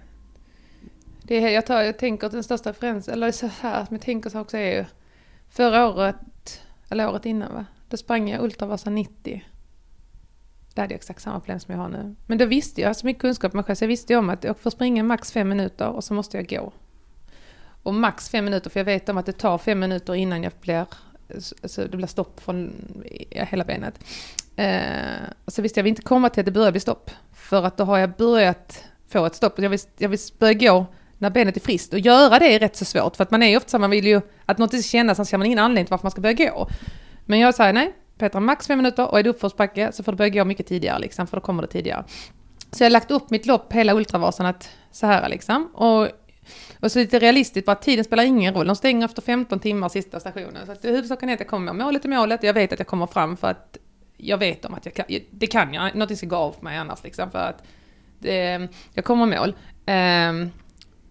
Det 1.23 1.35
är, 1.35 1.49
jag, 1.49 1.65
tar, 1.65 1.81
jag 1.81 1.97
tänker 1.97 2.27
att 2.27 2.33
den 2.33 2.43
största 2.43 2.69
referensen, 2.69 3.13
eller 3.13 3.31
så 3.31 3.47
här 3.47 3.85
som 3.85 3.95
jag 3.95 4.01
tänker 4.01 4.29
så 4.29 4.39
också 4.39 4.57
är 4.57 4.77
ju 4.77 4.85
förra 5.49 5.87
året, 5.87 6.61
eller 6.89 7.09
året 7.09 7.25
innan 7.25 7.53
va? 7.53 7.65
Då 7.89 7.97
sprang 7.97 8.29
jag 8.29 8.43
Ultravasa 8.43 8.89
90. 8.89 9.43
Där 10.73 10.83
hade 10.83 10.93
jag 10.93 10.97
exakt 10.99 11.21
samma 11.21 11.39
problem 11.39 11.59
som 11.59 11.73
jag 11.73 11.81
har 11.81 11.89
nu. 11.89 12.15
Men 12.27 12.37
då 12.37 12.45
visste 12.45 12.81
jag, 12.81 12.85
jag 12.85 12.89
har 12.89 12.93
så 12.93 13.05
mycket 13.05 13.21
kunskap 13.21 13.53
om 13.53 13.57
mig 13.57 13.63
själv, 13.65 13.75
så 13.75 13.83
jag 13.83 13.87
visste 13.87 14.13
ju 14.13 14.19
om 14.19 14.29
att 14.29 14.43
jag 14.43 14.57
får 14.57 14.69
springa 14.69 15.03
max 15.03 15.31
fem 15.31 15.49
minuter 15.49 15.87
och 15.87 16.03
så 16.03 16.13
måste 16.13 16.37
jag 16.37 16.49
gå. 16.49 16.73
Och 17.83 17.93
max 17.93 18.29
fem 18.29 18.45
minuter, 18.45 18.69
för 18.69 18.79
jag 18.79 18.85
vet 18.85 19.09
om 19.09 19.17
att 19.17 19.25
det 19.25 19.31
tar 19.31 19.57
fem 19.57 19.79
minuter 19.79 20.15
innan 20.15 20.43
jag 20.43 20.53
blir, 20.61 20.85
alltså 21.63 21.87
det 21.87 21.97
blir 21.97 22.07
stopp 22.07 22.39
från 22.39 22.73
hela 23.29 23.63
benet. 23.63 23.99
Eh, 24.55 25.27
så 25.47 25.61
visste 25.61 25.79
jag 25.79 25.83
vill 25.83 25.91
inte 25.91 26.01
komma 26.01 26.29
till 26.29 26.39
att 26.39 26.45
det 26.45 26.51
börjar 26.51 26.71
bli 26.71 26.79
stopp. 26.79 27.11
För 27.33 27.63
att 27.63 27.77
då 27.77 27.83
har 27.83 27.97
jag 27.97 28.11
börjat 28.15 28.83
få 29.07 29.25
ett 29.25 29.35
stopp. 29.35 29.59
Jag 29.59 29.69
vill, 29.69 29.79
jag 29.97 30.09
vill 30.09 30.19
börja 30.39 30.53
gå 30.53 30.85
när 31.21 31.29
benet 31.29 31.57
är 31.57 31.61
friskt. 31.61 31.93
Och 31.93 31.99
göra 31.99 32.39
det 32.39 32.55
är 32.55 32.59
rätt 32.59 32.75
så 32.75 32.85
svårt. 32.85 33.15
För 33.15 33.23
att 33.23 33.31
man 33.31 33.43
är 33.43 33.49
ju 33.49 33.57
ofta 33.57 33.69
så, 33.69 33.79
man 33.79 33.89
vill 33.89 34.07
ju 34.07 34.21
att 34.45 34.57
något 34.57 34.69
ska 34.69 34.81
kännas, 34.81 35.19
annars 35.19 35.31
har 35.31 35.37
man 35.37 35.45
ingen 35.45 35.59
anledning 35.59 35.85
till 35.85 35.91
varför 35.91 36.03
man 36.03 36.11
ska 36.11 36.21
börja 36.21 36.49
gå. 36.49 36.67
Men 37.25 37.39
jag 37.39 37.55
säger 37.55 37.73
nej, 37.73 37.93
Petra, 38.17 38.39
max 38.39 38.67
fem 38.67 38.77
minuter 38.77 39.11
och 39.11 39.19
är 39.19 39.23
det 39.23 39.29
uppförsbacke 39.29 39.91
så 39.91 40.03
får 40.03 40.11
du 40.11 40.15
börja 40.15 40.29
gå 40.29 40.45
mycket 40.45 40.67
tidigare 40.67 40.99
liksom, 40.99 41.27
för 41.27 41.37
då 41.37 41.41
kommer 41.41 41.61
det 41.61 41.67
tidigare. 41.67 42.03
Så 42.71 42.83
jag 42.83 42.85
har 42.85 42.91
lagt 42.91 43.11
upp 43.11 43.29
mitt 43.29 43.45
lopp, 43.45 43.73
hela 43.73 43.93
Ultravasan, 43.93 44.45
att 44.45 44.69
så 44.91 45.05
här 45.07 45.29
liksom. 45.29 45.65
Och, 45.73 46.07
och 46.79 46.91
så 46.91 46.99
lite 46.99 47.19
realistiskt, 47.19 47.65
bara 47.65 47.75
tiden 47.75 48.05
spelar 48.05 48.23
ingen 48.23 48.53
roll. 48.53 48.67
De 48.67 48.75
stänger 48.75 49.05
efter 49.05 49.21
15 49.21 49.59
timmar 49.59 49.89
sista 49.89 50.19
stationen. 50.19 50.65
Så 50.65 50.71
att 50.71 50.85
huvudsaken 50.85 51.29
är 51.29 51.33
att 51.33 51.39
jag 51.39 51.49
kommer 51.49 51.73
med 51.73 51.85
målet 51.85 52.05
i 52.05 52.07
målet. 52.07 52.43
Jag 52.43 52.53
vet 52.53 52.73
att 52.73 52.79
jag 52.79 52.87
kommer 52.87 53.07
fram 53.07 53.37
för 53.37 53.47
att 53.47 53.77
jag 54.17 54.37
vet 54.37 54.65
om 54.65 54.73
att 54.73 54.85
jag 54.85 54.93
kan, 54.93 55.05
det 55.31 55.47
kan 55.47 55.73
jag, 55.73 55.95
någonting 55.95 56.17
ska 56.17 56.27
gå 56.27 56.35
av 56.35 56.55
mig 56.59 56.77
annars 56.77 57.03
liksom 57.03 57.31
för 57.31 57.39
att 57.39 57.63
det, 58.19 58.67
jag 58.93 59.05
kommer 59.05 59.25
mål. 59.25 59.55
Um, 59.85 60.51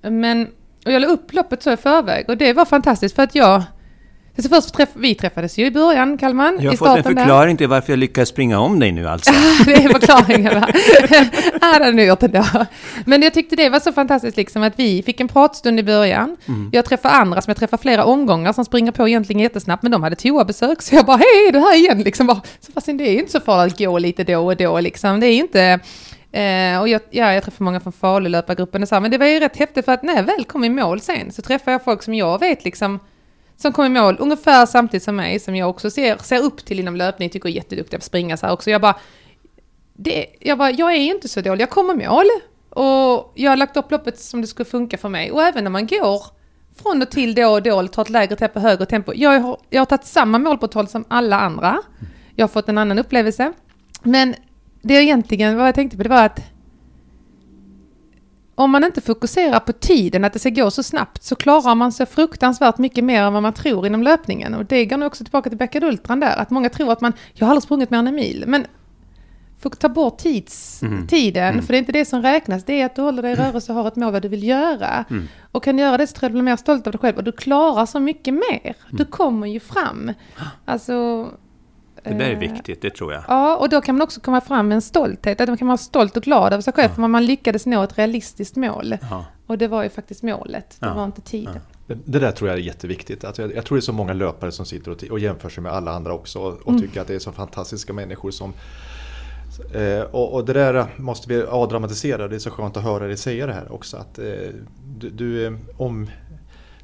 men, 0.02 0.48
och 0.86 0.92
jag 0.92 1.02
la 1.02 1.08
upp 1.08 1.32
loppet 1.34 1.62
så 1.62 1.72
i 1.72 1.76
förväg 1.76 2.24
och 2.28 2.36
det 2.36 2.52
var 2.52 2.64
fantastiskt 2.64 3.14
för 3.16 3.22
att 3.22 3.34
jag, 3.34 3.62
så 4.38 4.48
först 4.48 4.74
träff, 4.74 4.88
vi 4.94 5.14
träffades 5.14 5.58
ju 5.58 5.66
i 5.66 5.70
början, 5.70 6.18
Kalman, 6.18 6.58
Jag 6.60 6.70
har 6.70 6.76
fått 6.76 6.88
en 6.88 6.94
starten 6.94 7.14
där. 7.14 7.22
förklaring 7.22 7.56
till 7.56 7.68
varför 7.68 7.92
jag 7.92 7.98
lyckades 7.98 8.28
springa 8.28 8.58
om 8.58 8.78
dig 8.80 8.92
nu 8.92 9.08
alltså. 9.08 9.32
det 9.64 9.72
är 9.74 9.88
förklaringen 9.88 10.60
va? 10.60 10.68
Det 11.60 11.66
hade 11.66 11.92
ni 11.92 12.04
gjort 12.04 12.22
ändå. 12.22 12.44
Men 13.04 13.22
jag 13.22 13.34
tyckte 13.34 13.56
det 13.56 13.68
var 13.68 13.80
så 13.80 13.92
fantastiskt 13.92 14.36
liksom 14.36 14.62
att 14.62 14.72
vi 14.76 15.02
fick 15.02 15.20
en 15.20 15.28
pratstund 15.28 15.80
i 15.80 15.82
början. 15.82 16.36
Jag 16.72 16.84
träffar 16.84 17.10
andra 17.10 17.42
som 17.42 17.50
jag 17.50 17.56
träffar 17.56 17.76
flera 17.76 18.04
omgångar 18.04 18.52
som 18.52 18.64
springer 18.64 18.92
på 18.92 19.08
egentligen 19.08 19.40
jättesnabbt, 19.42 19.82
men 19.82 19.92
de 19.92 20.02
hade 20.02 20.16
toabesök. 20.16 20.82
Så 20.82 20.94
jag 20.94 21.06
bara, 21.06 21.16
hej, 21.16 21.48
är 21.48 21.52
du 21.52 21.58
här 21.58 21.76
igen? 21.76 22.02
Liksom 22.02 22.26
bara, 22.26 22.40
så 22.60 22.72
fast 22.72 22.86
det 22.86 23.08
är 23.08 23.12
ju 23.12 23.18
inte 23.18 23.32
så 23.32 23.40
farligt 23.40 23.74
att 23.74 23.78
gå 23.86 23.98
lite 23.98 24.24
då 24.24 24.46
och 24.46 24.56
då 24.56 24.80
liksom. 24.80 25.20
Det 25.20 25.26
är 25.26 25.32
ju 25.32 25.40
inte... 25.40 25.80
Eh, 26.33 26.81
och 26.81 26.88
jag, 26.88 27.01
ja, 27.11 27.33
jag 27.33 27.45
träffar 27.45 27.64
många 27.64 27.81
från 27.81 27.93
Falulöpargruppen 27.93 28.83
och 28.83 28.88
så 28.88 28.95
här, 28.95 29.01
men 29.01 29.11
det 29.11 29.19
var 29.19 29.27
ju 29.27 29.40
rätt 29.40 29.57
häftigt 29.57 29.85
för 29.85 29.93
att 29.93 30.03
när 30.03 30.16
jag 30.16 30.23
väl 30.23 30.45
kom 30.45 30.64
i 30.64 30.69
mål 30.69 31.01
sen 31.01 31.33
så 31.33 31.43
träffar 31.43 31.73
jag 31.73 31.85
folk 31.85 32.03
som 32.03 32.14
jag 32.14 32.38
vet 32.38 32.64
liksom 32.64 33.01
som 33.57 33.73
kom 33.73 33.85
i 33.85 33.88
mål 33.88 34.16
ungefär 34.19 34.66
samtidigt 34.66 35.03
som 35.03 35.16
mig, 35.16 35.40
som 35.40 35.57
jag 35.57 35.71
också 35.71 35.90
ser, 35.90 36.16
ser 36.16 36.43
upp 36.43 36.64
till 36.64 36.81
inom 36.81 36.97
löpning, 36.97 37.31
tycker 37.31 37.49
är 37.49 37.53
jätteduktiga 37.53 37.99
på 37.99 38.01
att 38.01 38.05
springa 38.05 38.37
så 38.37 38.47
här 38.47 38.53
också. 38.53 38.71
Jag 38.71 38.81
bara, 38.81 38.97
det, 39.95 40.27
jag 40.40 40.59
bara, 40.59 40.71
jag 40.71 40.93
är 40.93 40.97
inte 40.97 41.29
så 41.29 41.40
dålig, 41.40 41.62
jag 41.62 41.71
kommer 41.71 42.03
i 42.03 42.09
mål. 42.09 42.27
Och 42.71 43.33
jag 43.35 43.51
har 43.51 43.57
lagt 43.57 43.77
upp 43.77 43.90
loppet 43.90 44.19
som 44.19 44.40
det 44.40 44.47
skulle 44.47 44.71
funka 44.71 44.99
för 44.99 45.09
mig. 45.09 45.31
Och 45.31 45.43
även 45.43 45.64
när 45.64 45.71
man 45.71 45.87
går 45.87 46.25
från 46.83 47.03
och 47.03 47.11
till 47.11 47.35
då 47.35 47.49
och 47.49 47.62
då, 47.62 47.79
eller 47.79 47.88
tar 47.88 48.03
ett 48.03 48.11
lägre 48.11 48.37
tempo, 48.37 48.61
högre 48.61 48.87
tempo. 48.87 49.12
Jag 49.14 49.40
har, 49.40 49.59
jag 49.71 49.81
har 49.81 49.87
tagit 49.87 50.07
samma 50.07 50.38
mål 50.38 50.59
på 50.59 50.69
tal 50.69 50.88
som 50.88 51.05
alla 51.09 51.40
andra. 51.40 51.83
Jag 52.37 52.43
har 52.43 52.49
fått 52.49 52.69
en 52.69 52.79
annan 52.79 52.99
upplevelse. 52.99 53.53
Men 54.03 54.35
det 54.83 54.95
jag 54.95 55.03
egentligen, 55.03 55.57
vad 55.57 55.69
jag 55.69 55.75
tänkte 55.75 55.97
på, 55.97 56.03
det 56.03 56.09
var 56.09 56.25
att 56.25 56.40
om 58.55 58.71
man 58.71 58.85
inte 58.85 59.01
fokuserar 59.01 59.61
på 59.61 59.73
tiden, 59.73 60.25
att 60.25 60.33
det 60.33 60.38
ska 60.38 60.51
gå 60.51 60.71
så 60.71 60.83
snabbt, 60.83 61.23
så 61.23 61.37
klarar 61.37 61.75
man 61.75 61.93
sig 61.93 62.07
fruktansvärt 62.07 62.79
mycket 62.79 63.05
mer 63.05 63.23
än 63.23 63.33
vad 63.33 63.43
man 63.43 63.53
tror 63.53 63.87
inom 63.87 64.03
löpningen. 64.03 64.55
Och 64.55 64.64
det 64.64 64.87
går 64.87 64.97
nog 64.97 65.07
också 65.07 65.25
tillbaka 65.25 65.51
till 65.51 65.59
Beckard 65.59 65.85
Ultran 65.85 66.21
där, 66.21 66.37
att 66.37 66.51
många 66.51 66.69
tror 66.69 66.93
att 66.93 67.01
man, 67.01 67.12
jag 67.33 67.47
har 67.47 67.51
aldrig 67.51 67.62
sprungit 67.62 67.90
mer 67.90 67.99
än 67.99 68.07
en 68.07 68.14
mil, 68.14 68.45
men 68.47 68.66
får 69.59 69.71
ta 69.71 69.88
bort 69.88 70.19
tids, 70.19 70.83
tiden, 71.09 71.62
för 71.62 71.73
det 71.73 71.77
är 71.77 71.79
inte 71.79 71.93
det 71.93 72.05
som 72.05 72.23
räknas, 72.23 72.64
det 72.64 72.81
är 72.81 72.87
att 72.87 72.97
du 72.97 73.03
håller 73.03 73.23
dig 73.23 73.33
i 73.33 73.37
rörelse 73.37 73.73
och 73.73 73.79
har 73.79 73.88
ett 73.88 73.97
mål 73.97 74.12
vad 74.12 74.23
du 74.23 74.29
vill 74.29 74.45
göra. 74.45 75.05
Och 75.53 75.64
kan 75.64 75.77
du 75.77 75.83
göra 75.83 75.97
det 75.99 76.07
så 76.07 76.14
tror 76.14 76.25
jag 76.25 76.31
du 76.31 76.33
blir 76.33 76.43
mer 76.43 76.57
stolt 76.57 76.87
av 76.87 76.93
dig 76.93 77.01
själv 77.01 77.16
och 77.16 77.25
du 77.25 77.33
klarar 77.33 77.87
så 77.87 78.01
mycket 78.01 78.35
mer. 78.35 78.77
Du 78.90 79.05
kommer 79.05 79.47
ju 79.47 79.61
fram. 79.61 80.12
Alltså... 80.64 81.29
Det 82.04 82.10
där 82.10 82.26
är 82.26 82.32
eh, 82.32 82.38
viktigt, 82.38 82.82
det 82.82 82.90
tror 82.90 83.12
jag. 83.12 83.22
Ja, 83.28 83.56
och 83.56 83.68
då 83.68 83.80
kan 83.80 83.94
man 83.94 84.02
också 84.02 84.20
komma 84.20 84.40
fram 84.40 84.68
med 84.68 84.74
en 84.74 84.82
stolthet. 84.82 85.40
Att 85.40 85.48
man 85.48 85.58
kan 85.58 85.66
vara 85.68 85.78
stolt 85.78 86.16
och 86.16 86.22
glad 86.22 86.52
över 86.52 86.62
sig 86.62 86.72
själv. 86.72 86.88
För 86.90 87.08
man 87.08 87.26
lyckades 87.26 87.66
nå 87.66 87.82
ett 87.82 87.98
realistiskt 87.98 88.56
mål. 88.56 88.96
Ja. 89.10 89.24
Och 89.46 89.58
det 89.58 89.68
var 89.68 89.82
ju 89.82 89.88
faktiskt 89.88 90.22
målet. 90.22 90.76
Det 90.80 90.86
Ja. 90.86 90.94
var 90.94 91.04
inte 91.04 91.20
tiden. 91.20 91.60
Det, 91.86 91.98
det 92.04 92.18
där 92.18 92.32
tror 92.32 92.50
jag 92.50 92.58
är 92.58 92.62
jätteviktigt. 92.62 93.24
Att 93.24 93.38
jag, 93.38 93.54
jag 93.54 93.64
tror 93.64 93.76
det 93.76 93.80
är 93.80 93.82
så 93.82 93.92
många 93.92 94.12
löpare 94.12 94.52
som 94.52 94.66
sitter 94.66 95.12
och, 95.12 95.18
jämför 95.18 95.48
sig 95.48 95.62
med 95.62 95.72
alla 95.72 95.90
andra 95.92 96.12
också 96.12 96.38
och, 96.38 96.54
och 96.68 96.78
tycker 96.80 97.00
att 97.00 97.06
det 97.06 97.14
är 97.14 97.18
så 97.18 97.32
fantastiska 97.32 97.92
människor 97.92 98.30
som 98.30 98.52
eh, 99.74 100.00
och, 100.02 100.32
och 100.34 100.44
det 100.44 100.52
där 100.52 100.86
måste 100.96 101.28
vi 101.28 101.42
avdramatisera. 101.42 102.28
Det 102.28 102.34
är 102.34 102.38
så 102.38 102.50
skönt 102.50 102.76
att 102.76 102.82
höra 102.82 103.06
dig 103.06 103.16
säga 103.16 103.46
det 103.46 103.52
här 103.52 103.72
också. 103.72 103.96
Att 103.96 104.18
eh, 104.18 104.24
du, 104.98 105.10
du, 105.10 105.58
om 105.76 106.10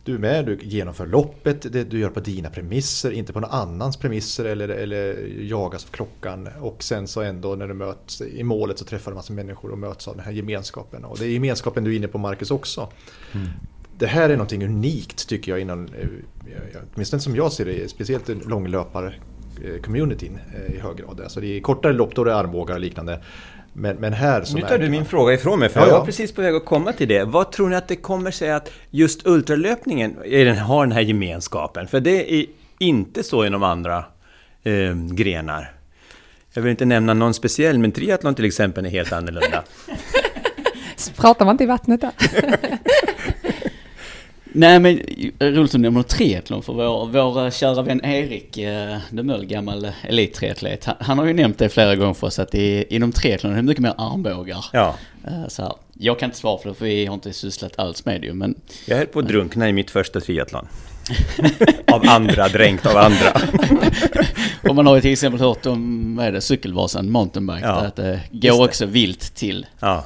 du 0.07 0.15
är 0.15 0.19
med, 0.19 0.47
du 0.47 0.59
genomför 0.63 1.07
loppet, 1.07 1.73
det 1.73 1.85
du 1.85 1.99
gör 1.99 2.11
på 2.11 2.21
dina 2.21 2.51
premisser, 2.51 3.11
inte 3.11 3.33
på 3.33 3.41
någon 3.41 3.51
annans 3.51 3.97
premisser 3.97 4.45
eller, 4.45 4.69
eller 4.69 5.29
jagas 5.41 5.85
av 5.85 5.89
klockan. 5.89 6.49
Och 6.61 6.83
sen 6.83 7.09
så 7.09 7.23
ändå 7.23 7.55
när 7.55 7.69
du 7.69 7.75
möts 7.75 8.21
i 8.21 8.43
målet 8.43 8.79
så 8.79 8.85
träffar 8.85 9.11
du 9.11 9.15
en 9.15 9.17
massa 9.17 9.33
människor 9.33 9.71
och 9.71 9.79
möts 9.79 10.09
av 10.09 10.17
den 10.17 10.25
här 10.25 10.33
gemenskapen. 10.33 11.05
Och 11.05 11.19
det 11.19 11.25
är 11.25 11.29
gemenskapen 11.29 11.85
du 11.85 11.93
är 11.93 11.97
inne 11.97 12.09
på 12.09 12.19
Marcus 12.19 12.51
också. 12.51 12.89
Det 13.99 14.07
här 14.07 14.31
är 14.31 14.37
någonting 14.37 14.65
unikt 14.65 15.29
tycker 15.29 15.53
jag 15.53 15.61
inom, 15.61 15.87
eh, 15.87 16.09
åtminstone 16.95 17.21
som 17.21 17.37
jag 17.37 17.53
ser 17.53 17.65
det, 17.65 17.91
speciellt 17.91 18.29
långlöpar-communityn 18.29 20.39
i 20.75 20.79
hög 20.79 20.97
grad. 20.97 21.21
Alltså 21.21 21.41
det 21.41 21.57
är 21.57 21.61
kortare 21.61 21.93
lopp, 21.93 22.15
då 22.15 22.23
är 22.23 22.27
det 22.27 22.37
armbågar 22.37 22.75
och 22.75 22.81
liknande. 22.81 23.23
Men, 23.79 23.97
men 23.97 24.13
här 24.13 24.45
så 24.45 24.57
Nu 24.57 24.63
tar 24.63 24.79
du 24.79 24.89
min 24.89 25.01
man- 25.01 25.05
fråga 25.07 25.35
ifrån 25.35 25.59
mig, 25.59 25.69
för 25.69 25.81
Ja, 25.81 25.87
jag 25.87 25.95
ja. 25.95 25.99
var 25.99 26.07
precis 26.07 26.33
på 26.33 26.43
väg 26.43 26.55
att 26.55 26.65
komma 26.65 26.93
till 26.93 27.09
det. 27.09 27.25
Vad 27.25 27.53
tror 27.53 27.69
ni 27.69 27.77
att 27.77 27.89
det 27.89 27.97
kommer 27.97 28.31
sig 28.31 28.51
att 28.53 28.71
just 28.91 29.27
ultralöpningen 29.27 30.17
den, 30.31 30.59
har 30.59 30.87
den 30.87 30.93
här 30.93 31.01
gemenskapen? 31.01 31.87
För 31.89 32.01
det 32.01 32.35
är 32.35 32.47
inte 32.79 33.23
så 33.23 33.45
inom 33.45 33.63
andra 33.63 34.05
eh, 34.65 34.95
grenar. 35.13 35.73
Jag 36.53 36.63
vill 36.63 36.71
inte 36.71 36.85
nämna 36.85 37.15
någon 37.15 37.35
speciell, 37.35 37.79
men 37.79 37.93
triathlon 37.93 38.35
till 38.35 38.45
exempel 38.45 38.87
är 38.87 38.91
helt 38.91 39.13
annorlunda. 39.13 39.63
Pratar 41.17 41.45
man 41.45 41.55
inte 41.55 41.65
i 41.65 41.67
vattnet 41.67 42.01
där. 42.01 42.11
Nej 44.57 44.81
men 44.81 45.01
roligt 45.41 45.75
att 45.75 45.81
nämna 45.81 46.03
triathlon 46.03 46.63
för 46.63 46.73
vår, 46.73 47.07
vår 47.07 47.45
eh, 47.45 47.51
kära 47.51 47.83
vän 47.83 48.05
Erik 48.05 48.59
eh, 48.59 48.97
de 49.11 49.23
Möll, 49.23 49.45
gammal 49.47 49.89
elittriatlet. 50.03 50.85
Han, 50.85 50.97
han 51.01 51.19
har 51.19 51.27
ju 51.27 51.33
nämnt 51.33 51.59
det 51.59 51.69
flera 51.69 51.97
gånger 51.97 52.15
för 52.15 52.27
oss 52.27 52.39
att 52.39 52.55
i, 52.55 52.85
inom 52.91 53.13
triathlon 53.13 53.53
är 53.53 53.57
det 53.57 53.63
mycket 53.63 53.83
mer 53.83 53.95
armbågar. 53.99 54.65
Ja, 54.73 54.95
Eh, 55.27 55.49
Så 55.49 55.63
här. 55.63 55.73
Jag 55.99 56.19
kan 56.19 56.27
inte 56.27 56.39
svara 56.39 56.59
för 56.63 56.69
det 56.69 56.75
för 56.75 56.85
vi 56.85 57.07
har 57.07 57.15
inte 57.15 57.33
sysslat 57.33 57.79
alls 57.79 58.05
med 58.05 58.21
det 58.21 58.33
men 58.33 58.55
jag 58.87 58.97
höll 58.97 59.07
på 59.07 59.19
att 59.19 59.29
drunkna 59.29 59.69
i 59.69 59.73
mitt 59.73 59.91
första 59.91 60.21
triathlon. 60.21 60.69
av 61.93 62.03
andra, 62.09 62.49
dränkt 62.49 62.87
av 62.87 62.97
andra. 62.97 63.41
Och 64.69 64.75
man 64.75 64.87
har 64.87 64.95
ju 64.95 65.01
till 65.01 65.13
exempel 65.13 65.41
hört 65.41 65.67
om, 65.67 66.17
vad 66.17 66.27
är 66.27 66.33
det, 66.33 66.41
cykelvasan, 66.41 67.11
mountainbike, 67.11 67.61
Ja, 67.63 67.73
att 67.73 67.97
det 67.97 68.21
går 68.31 68.65
också 68.65 68.87
vilt 68.87 69.35
till. 69.35 69.67
Ja. 69.81 70.05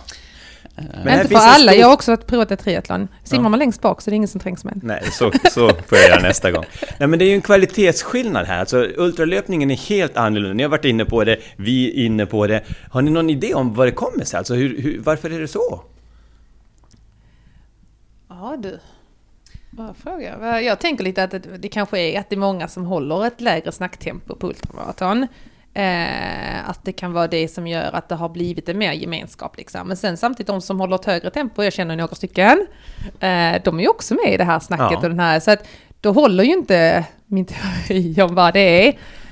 Men 1.05 1.09
här 1.09 1.23
inte 1.23 1.29
för 1.29 1.37
alla, 1.37 1.71
stor- 1.73 1.81
jag 1.81 1.87
har 1.87 1.95
också 1.95 2.17
provat 2.17 2.51
ett 2.51 2.61
triathlon. 2.61 3.09
Simmar 3.25 3.49
man 3.49 3.59
längst 3.59 3.81
bak 3.83 4.01
så 4.01 4.09
är 4.09 4.13
det 4.13 4.17
ingen 4.17 4.29
som 4.29 4.41
trängs 4.41 4.65
med. 4.65 4.81
Nej, 4.83 5.03
så, 5.13 5.33
så 5.51 5.69
får 5.69 5.99
jag 5.99 6.09
göra 6.09 6.23
nästa 6.23 6.51
gång. 6.51 6.65
Nej, 6.99 7.09
men 7.09 7.19
det 7.19 7.25
är 7.25 7.29
ju 7.29 7.35
en 7.35 7.43
kvalitetsskillnad 7.43 8.47
här. 8.47 8.61
Alltså, 8.61 8.87
ultralöpningen 8.97 9.71
är 9.71 9.77
helt 9.77 10.17
annorlunda. 10.17 10.55
Ni 10.55 10.63
har 10.63 10.71
varit 10.71 10.85
inne 10.85 11.05
på 11.05 11.25
det, 11.25 11.39
vi 11.57 11.89
är 11.91 12.05
inne 12.05 12.27
på 12.27 12.47
det. 12.47 12.63
Har 12.91 13.03
ni 13.03 13.11
någon 13.11 13.31
idé 13.31 13.55
om 13.55 13.75
vad 13.75 13.87
det 13.87 13.93
kommer 13.93 14.25
sig? 14.25 14.39
Alltså, 14.39 14.55
hur, 14.55 14.83
hur, 14.83 15.01
varför 15.01 15.31
är 15.31 15.41
det 15.41 15.49
så? 15.49 15.83
Ja 18.29 18.57
du. 18.63 18.79
Bra 19.71 19.95
fråga. 20.03 20.61
Jag 20.61 20.79
tänker 20.79 21.05
lite 21.05 21.25
att 21.25 21.31
det, 21.31 21.39
det 21.59 21.69
kanske 21.69 21.99
är 22.01 22.21
att 22.21 22.29
det 22.31 22.35
är 22.35 22.39
många 22.41 22.69
som 22.69 22.85
håller 22.85 23.27
ett 23.27 23.41
lägre 23.41 23.73
snacktempo 23.73 24.37
på 24.37 24.47
ultramaraton. 24.47 25.27
Eh, 25.75 26.69
att 26.71 26.85
det 26.85 26.93
kan 26.93 27.13
vara 27.13 27.29
det 27.29 27.49
som 27.49 27.67
gör 27.67 27.93
att 27.93 28.09
det 28.09 28.15
har 28.15 28.29
blivit 28.29 28.69
en 28.69 28.79
mer 28.79 28.93
gemenskap 28.93 29.57
liksom. 29.57 29.89
Men 29.89 29.97
sen 29.97 30.17
samtidigt 30.17 30.47
de 30.47 30.61
som 30.61 30.81
håller 30.81 30.95
ett 30.95 31.05
högre 31.05 31.31
tempo, 31.31 31.63
jag 31.63 31.73
känner 31.73 31.97
några 31.97 32.15
stycken, 32.15 32.67
eh, 33.21 33.63
de 33.65 33.79
är 33.79 33.81
ju 33.81 33.89
också 33.89 34.15
med 34.15 34.35
i 34.35 34.37
det 34.37 34.45
här 34.45 34.61
snacket 34.61 34.89
Ja. 34.91 34.97
och 34.97 35.09
den 35.09 35.21
här, 35.21 35.41
så 35.41 35.51
att 35.51 35.69
då 36.01 36.13
håller 36.13 36.45
ju 36.45 36.53
inte 36.53 37.05
min 37.27 37.47
teori 37.47 38.23
om 38.23 38.35
vad 38.35 38.55
det 38.55 38.89
är. 38.89 38.89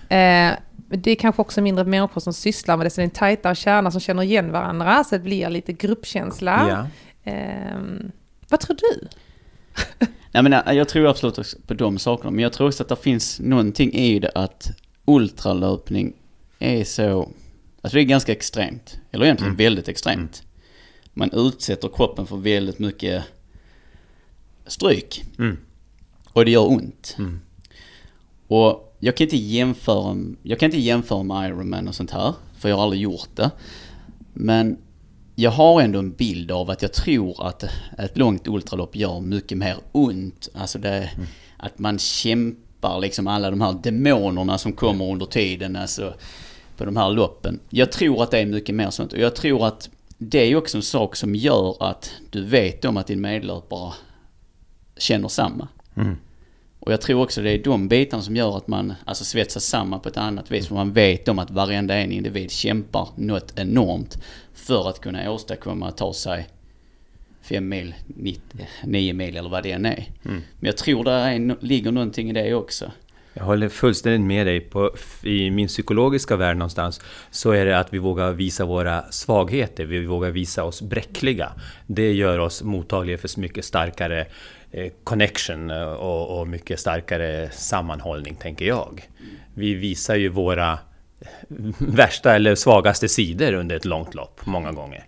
Eh, 0.08 0.54
det 0.90 1.10
är 1.10 1.14
kanske 1.14 1.42
också 1.42 1.60
mindre 1.60 1.84
människor 1.84 2.20
som 2.20 2.32
sysslar 2.32 2.76
med 2.76 2.86
det, 2.86 2.90
så 2.90 3.00
det 3.00 3.02
är 3.02 3.04
en 3.04 3.10
tajtare 3.10 3.54
kärna 3.54 3.90
som 3.90 4.00
känner 4.00 4.22
igen 4.22 4.52
varandra, 4.52 5.04
så 5.04 5.14
det 5.14 5.22
blir 5.22 5.50
lite 5.50 5.72
gruppkänsla. 5.72 6.66
Ja. 6.68 6.86
Ehm, 7.32 8.12
vad 8.48 8.60
tror 8.60 8.76
du? 8.76 9.08
Nej 10.32 10.42
men 10.42 10.76
jag 10.76 10.88
tror 10.88 11.06
absolut 11.06 11.38
också 11.38 11.56
på 11.66 11.74
de 11.74 11.98
sakerna, 11.98 12.30
men 12.30 12.42
jag 12.42 12.52
tror 12.52 12.68
också 12.68 12.82
att 12.82 12.88
det 12.88 12.96
finns 12.96 13.40
någonting 13.40 13.92
i 13.92 14.18
det 14.18 14.30
att 14.34 14.70
ultralöpning 15.04 16.12
är 16.58 16.84
så, 16.84 17.28
alltså 17.82 17.96
det 17.96 18.02
är 18.02 18.04
ganska 18.04 18.32
extremt, 18.32 18.98
eller 19.10 19.24
egentligen 19.24 19.56
väldigt 19.56 19.88
extremt. 19.88 20.42
Man 21.14 21.30
utsätter 21.32 21.88
kroppen 21.88 22.26
för 22.26 22.36
väldigt 22.36 22.78
mycket 22.78 23.24
stryk. 24.66 25.24
Mm. 25.38 25.56
Och 26.32 26.44
det 26.44 26.50
gör 26.50 26.68
ont. 26.68 27.16
Mm. 27.18 27.40
Och 28.46 28.96
jag 29.00 29.16
kan 29.16 29.24
inte 29.24 29.36
jämföra, 29.36 30.16
jag 30.42 30.60
kan 30.60 30.66
inte 30.66 30.80
jämföra 30.80 31.22
med 31.22 31.48
Ironman 31.48 31.88
och 31.88 31.94
sånt 31.94 32.10
här, 32.10 32.34
för 32.58 32.68
jag 32.68 32.76
har 32.76 32.82
aldrig 32.82 33.02
gjort 33.02 33.28
det. 33.36 33.50
Men 34.32 34.78
jag 35.34 35.50
har 35.50 35.80
ändå 35.80 35.98
en 35.98 36.12
bild 36.12 36.50
av 36.50 36.70
att 36.70 36.82
jag 36.82 36.92
tror 36.92 37.46
att 37.46 37.64
ett 37.98 38.16
långt 38.16 38.48
ultralopp 38.48 38.96
gör 38.96 39.20
mycket 39.20 39.58
mer 39.58 39.76
ont. 39.92 40.48
Alltså 40.54 40.78
det, 40.78 41.10
att 41.56 41.78
man 41.78 41.98
kämpar 41.98 43.00
liksom 43.00 43.26
alla 43.26 43.50
de 43.50 43.60
här 43.60 43.72
demonerna 43.82 44.58
som 44.58 44.72
kommer 44.72 45.12
under 45.12 45.26
tiden, 45.26 45.76
alltså 45.76 46.14
på 46.78 46.84
de 46.84 46.96
här 46.96 47.10
loppen. 47.10 47.60
Jag 47.70 47.92
tror 47.92 48.22
att 48.22 48.30
det 48.30 48.38
är 48.38 48.46
mycket 48.46 48.74
mer 48.74 48.90
sånt 48.90 49.12
och 49.12 49.18
jag 49.18 49.36
tror 49.36 49.66
att 49.66 49.90
det 50.18 50.38
är 50.38 50.56
också 50.56 50.76
en 50.76 50.82
sak 50.82 51.16
som 51.16 51.34
gör 51.34 51.76
att 51.82 52.12
du 52.30 52.44
vet 52.44 52.84
om 52.84 52.96
att 52.96 53.06
din 53.06 53.20
medlöpare 53.20 53.92
känner 54.96 55.28
samma. 55.28 55.68
Och 56.80 56.92
jag 56.92 57.00
tror 57.00 57.22
också 57.22 57.42
det 57.42 57.50
är 57.50 57.62
de 57.64 57.88
bitarna 57.88 58.22
som 58.22 58.36
gör 58.36 58.56
att 58.56 58.68
man 58.68 58.94
alltså 59.04 59.24
svetsas 59.24 59.64
samman 59.64 60.00
på 60.00 60.08
ett 60.08 60.16
annat 60.16 60.50
vis. 60.50 60.68
För 60.68 60.74
man 60.74 60.92
vet 60.92 61.28
om 61.28 61.38
att 61.38 61.50
varenda 61.50 61.94
en 61.94 62.12
individ 62.12 62.50
kämpar 62.50 63.08
något 63.16 63.58
enormt 63.58 64.18
för 64.54 64.88
att 64.88 65.00
kunna 65.00 65.30
åstadkomma 65.30 65.88
att 65.88 65.96
ta 65.96 66.12
sig 66.12 66.48
fem 67.42 67.68
mil, 67.68 67.94
90, 68.06 68.42
nio 68.84 69.12
mil 69.12 69.36
eller 69.36 69.50
vad 69.50 69.62
det 69.62 69.72
än 69.72 69.86
är. 69.86 70.10
Men 70.22 70.42
jag 70.60 70.76
tror 70.76 71.04
det 71.04 71.10
är, 71.10 71.56
ligger 71.60 71.92
någonting 71.92 72.30
i 72.30 72.32
det 72.32 72.54
också. 72.54 72.92
Jag 73.38 73.44
håller 73.44 73.68
fullständigt 73.68 74.20
med 74.20 74.46
dig. 74.46 74.60
På, 74.60 74.94
I 75.22 75.50
min 75.50 75.68
psykologiska 75.68 76.36
värld 76.36 76.56
någonstans 76.56 77.00
så 77.30 77.50
är 77.50 77.64
det 77.64 77.78
att 77.78 77.92
vi 77.92 77.98
vågar 77.98 78.32
visa 78.32 78.64
våra 78.64 79.02
svagheter. 79.10 79.84
Vi 79.84 80.06
vågar 80.06 80.30
visa 80.30 80.64
oss 80.64 80.82
bräckliga. 80.82 81.52
Det 81.86 82.12
gör 82.12 82.38
oss 82.38 82.62
mottagliga 82.62 83.18
för 83.18 83.40
mycket 83.40 83.64
starkare 83.64 84.26
eh, 84.70 84.92
connection 85.04 85.70
eh, 85.70 85.82
och, 85.82 86.40
och 86.40 86.48
mycket 86.48 86.80
starkare 86.80 87.50
sammanhållning, 87.50 88.34
tänker 88.34 88.64
jag. 88.64 89.08
Vi 89.54 89.74
visar 89.74 90.14
ju 90.14 90.28
våra 90.28 90.78
värsta 91.78 92.34
eller 92.34 92.54
svagaste 92.54 93.08
sidor 93.08 93.52
under 93.52 93.76
ett 93.76 93.84
långt 93.84 94.14
lopp, 94.14 94.40
många 94.46 94.72
gånger. 94.72 95.04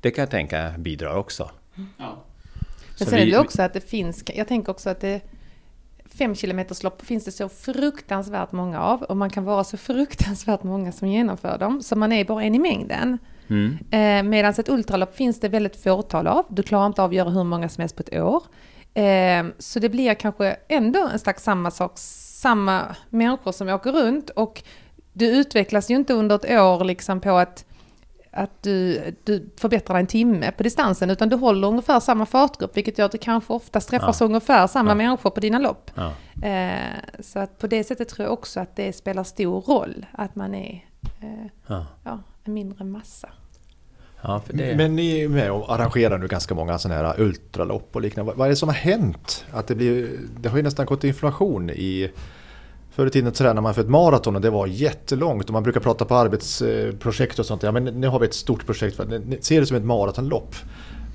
Det 0.00 0.10
kan 0.10 0.22
jag 0.22 0.30
tänka 0.30 0.74
bidrar 0.78 1.14
också. 1.14 1.50
Ja. 1.98 2.24
Men 2.98 3.08
sen 3.08 3.18
är 3.18 3.26
det 3.26 3.38
också 3.38 3.62
att 3.62 3.72
det 3.72 3.88
finns, 3.88 4.24
jag 4.34 4.48
tänker 4.48 4.70
också 4.70 4.90
att 4.90 5.00
det 5.00 5.20
fem 6.18 6.34
kilometers 6.34 6.82
lopp 6.82 7.06
finns 7.06 7.24
det 7.24 7.32
så 7.32 7.48
fruktansvärt 7.48 8.52
många 8.52 8.80
av 8.80 9.02
och 9.02 9.16
man 9.16 9.30
kan 9.30 9.44
vara 9.44 9.64
så 9.64 9.76
fruktansvärt 9.76 10.62
många 10.62 10.92
som 10.92 11.08
genomför 11.08 11.58
dem 11.58 11.82
så 11.82 11.96
man 11.96 12.12
är 12.12 12.24
bara 12.24 12.42
en 12.42 12.54
i 12.54 12.58
mängden. 12.58 13.18
Mm. 13.48 13.78
Eh, 13.90 14.30
Medan 14.30 14.50
ett 14.50 14.68
ultralopp 14.68 15.16
finns 15.16 15.40
det 15.40 15.48
väldigt 15.48 15.82
fåtal 15.82 16.26
av. 16.26 16.46
Du 16.48 16.62
klarar 16.62 16.86
inte 16.86 17.02
av 17.02 17.10
att 17.10 17.16
göra 17.16 17.30
hur 17.30 17.44
många 17.44 17.68
som 17.68 17.80
helst 17.82 17.96
på 17.96 18.02
ett 18.02 18.22
år. 18.22 18.42
Eh, 18.94 19.44
så 19.58 19.80
det 19.80 19.88
blir 19.88 20.14
kanske 20.14 20.56
ändå 20.68 21.08
en 21.12 21.18
slags 21.18 21.42
samma 21.42 21.70
sak, 21.70 21.92
samma 21.94 22.96
människor 23.10 23.52
som 23.52 23.68
åker 23.68 23.92
runt 23.92 24.30
och 24.30 24.62
du 25.12 25.26
utvecklas 25.26 25.90
ju 25.90 25.94
inte 25.94 26.14
under 26.14 26.36
ett 26.36 26.50
år 26.50 26.84
liksom 26.84 27.20
på 27.20 27.30
att 27.30 27.64
att 28.32 28.62
du, 28.62 29.02
du 29.24 29.50
förbättrar 29.56 29.98
en 29.98 30.06
timme 30.06 30.52
på 30.56 30.62
distansen, 30.62 31.10
utan 31.10 31.28
du 31.28 31.36
håller 31.36 31.68
ungefär 31.68 32.00
samma 32.00 32.26
fartgrupp, 32.26 32.76
vilket 32.76 32.98
gör 32.98 33.06
att 33.06 33.12
du 33.12 33.18
kanske 33.18 33.52
oftast 33.52 33.88
träffas 33.88 34.20
ungefär 34.20 34.66
samma 34.66 34.94
människor 34.94 35.30
på 35.30 35.40
dina 35.40 35.58
lopp. 35.58 35.90
Ja. 35.94 36.12
Eh, 36.48 36.92
så 37.20 37.38
att 37.38 37.58
på 37.58 37.66
det 37.66 37.84
sättet 37.84 38.08
tror 38.08 38.24
jag 38.24 38.32
också 38.32 38.60
att 38.60 38.76
det 38.76 38.92
spelar 38.92 39.24
stor 39.24 39.60
roll, 39.60 40.06
att 40.12 40.34
man 40.36 40.54
är 40.54 40.84
eh, 41.20 41.46
Ja. 41.66 41.86
ja, 42.04 42.18
en 42.44 42.54
mindre 42.54 42.84
massa. 42.84 43.28
Ja, 44.24 44.40
för 44.46 44.52
det... 44.52 44.76
Men 44.76 44.96
ni 44.96 45.20
är 45.20 45.28
med 45.28 45.52
och 45.52 45.74
arrangerar 45.74 46.18
nu 46.18 46.28
ganska 46.28 46.54
många 46.54 46.78
sådana 46.78 47.02
här 47.08 47.20
ultralopp 47.20 47.96
och 47.96 48.00
liknande. 48.02 48.26
Vad- 48.30 48.38
Vad 48.38 48.46
är 48.46 48.50
det 48.50 48.56
som 48.56 48.68
har 48.68 48.76
hänt? 48.76 49.44
Att 49.52 49.66
det, 49.66 49.74
blir, 49.74 50.10
det 50.40 50.48
har 50.48 50.56
ju 50.56 50.62
nästan 50.62 50.86
gått 50.86 51.04
inflation 51.04 51.70
i... 51.70 52.10
Förr 52.94 53.06
i 53.06 53.10
tiden 53.10 53.32
tränade 53.32 53.60
man 53.60 53.74
för 53.74 53.82
ett 53.82 53.88
maraton 53.88 54.36
och 54.36 54.42
det 54.42 54.50
var 54.50 54.66
jättelångt 54.66 55.44
och 55.44 55.52
man 55.52 55.62
brukar 55.62 55.80
prata 55.80 56.04
på 56.04 56.14
arbetsprojekt 56.14 57.38
och 57.38 57.46
sånt. 57.46 57.62
Ja 57.62 57.72
men 57.72 57.84
nu 57.84 58.08
har 58.08 58.18
vi 58.18 58.26
ett 58.26 58.34
stort 58.34 58.66
projekt, 58.66 58.96
för, 58.96 59.02
att 59.02 59.44
se 59.44 59.60
det 59.60 59.66
som 59.66 59.76
ett 59.76 59.84
maratonlopp. 59.84 60.54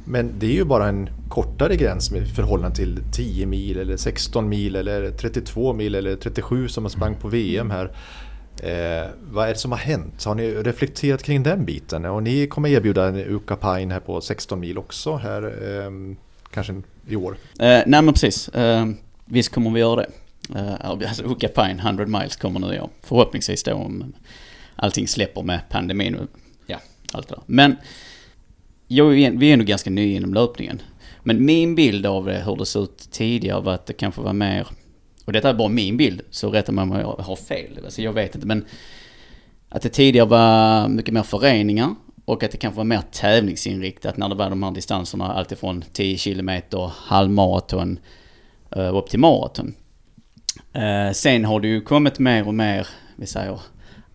Men 0.05 0.31
det 0.39 0.45
är 0.45 0.53
ju 0.53 0.63
bara 0.63 0.87
en 0.87 1.09
kortare 1.29 1.75
gräns 1.75 2.11
i 2.11 2.25
förhållande 2.25 2.75
till 2.75 2.99
10 3.13 3.45
mil 3.45 3.77
eller 3.77 3.97
16 3.97 4.49
mil 4.49 4.75
eller 4.75 5.11
32 5.11 5.73
mil 5.73 5.95
eller 5.95 6.15
37 6.15 6.67
som 6.67 6.83
man 6.83 6.89
sprang 6.89 7.15
på 7.15 7.27
VM 7.27 7.71
här. 7.71 7.91
Eh, 8.63 9.09
vad 9.31 9.47
är 9.47 9.53
det 9.53 9.59
som 9.59 9.71
har 9.71 9.79
hänt? 9.79 10.23
Har 10.23 10.35
ni 10.35 10.51
reflekterat 10.51 11.23
kring 11.23 11.43
den 11.43 11.65
biten? 11.65 12.05
Och 12.05 12.23
ni 12.23 12.47
kommer 12.47 12.69
erbjuda 12.69 13.07
en 13.07 13.15
Uka 13.15 13.55
Pine 13.55 13.93
här 13.93 13.99
på 13.99 14.21
16 14.21 14.59
mil 14.59 14.77
också 14.77 15.15
här 15.15 15.43
eh, 15.43 15.91
kanske 16.51 16.81
i 17.07 17.15
år. 17.15 17.31
Eh, 17.59 17.67
nej 17.85 18.01
men 18.01 18.13
precis. 18.13 18.49
Eh, 18.49 18.85
visst 19.25 19.53
kommer 19.53 19.71
vi 19.71 19.79
göra 19.79 19.95
det. 19.95 20.07
Eh, 20.55 20.73
alltså 20.89 21.23
Uka 21.23 21.47
Pine 21.47 21.79
100 21.81 22.05
miles 22.05 22.35
kommer 22.35 22.59
nu 22.59 22.75
i 22.75 22.79
år. 22.79 22.89
Förhoppningsvis 23.01 23.63
då 23.63 23.73
om 23.73 24.13
allting 24.75 25.07
släpper 25.07 25.41
med 25.41 25.59
pandemin 25.69 26.15
och 26.15 26.27
ja, 26.67 26.77
allt 27.13 27.27
det 27.27 27.35
där. 27.35 27.43
Men 27.45 27.75
jag, 28.87 29.19
är- 29.19 29.31
vi 29.31 29.49
är 29.49 29.53
ändå 29.53 29.65
ganska 29.65 29.89
nya 29.89 30.17
inom 30.17 30.33
löpningen. 30.33 30.81
Men 31.23 31.45
min 31.45 31.75
bild 31.75 32.05
av 32.05 32.25
det, 32.25 32.43
hur 32.45 32.55
det 32.55 32.65
såg 32.65 32.83
ut 32.83 33.07
tidigare 33.11 33.61
var 33.61 33.73
att 33.73 33.85
det 33.85 33.93
kanske 33.93 34.21
var 34.21 34.33
mer, 34.33 34.67
och 35.25 35.33
detta 35.33 35.49
är 35.49 35.53
bara 35.53 35.67
min 35.69 35.97
bild, 35.97 36.21
så 36.29 36.49
rättar 36.51 36.73
man 36.73 36.89
mig 36.89 37.03
om 37.05 37.15
jag 37.17 37.25
har 37.25 37.35
fel. 37.35 37.79
Alltså 37.85 38.01
jag 38.01 38.13
vet 38.13 38.35
inte 38.35 38.47
men 38.47 38.65
att 39.69 39.81
det 39.81 39.89
tidigare 39.89 40.27
var 40.27 40.87
mycket 40.87 41.13
mer 41.13 41.23
föreningar 41.23 41.95
och 42.25 42.43
att 42.43 42.51
det 42.51 42.57
kanske 42.57 42.77
var 42.77 42.83
mer 42.83 43.01
tävlingsinriktat 43.11 44.17
när 44.17 44.29
det 44.29 44.35
var 44.35 44.49
de 44.49 44.63
här 44.63 44.71
distanserna 44.71 45.33
alltifrån 45.33 45.83
10 45.93 46.17
kilometer, 46.17 46.91
halvmaraton 46.95 47.99
eh, 48.75 48.95
upp 48.95 49.09
till 49.09 49.19
maraton. 49.19 49.73
Eh, 50.73 51.11
sen 51.11 51.45
har 51.45 51.59
det 51.59 51.67
ju 51.67 51.81
kommit 51.81 52.19
mer 52.19 52.47
och 52.47 52.53
mer, 52.53 52.87
vi 53.15 53.25
säger, 53.25 53.59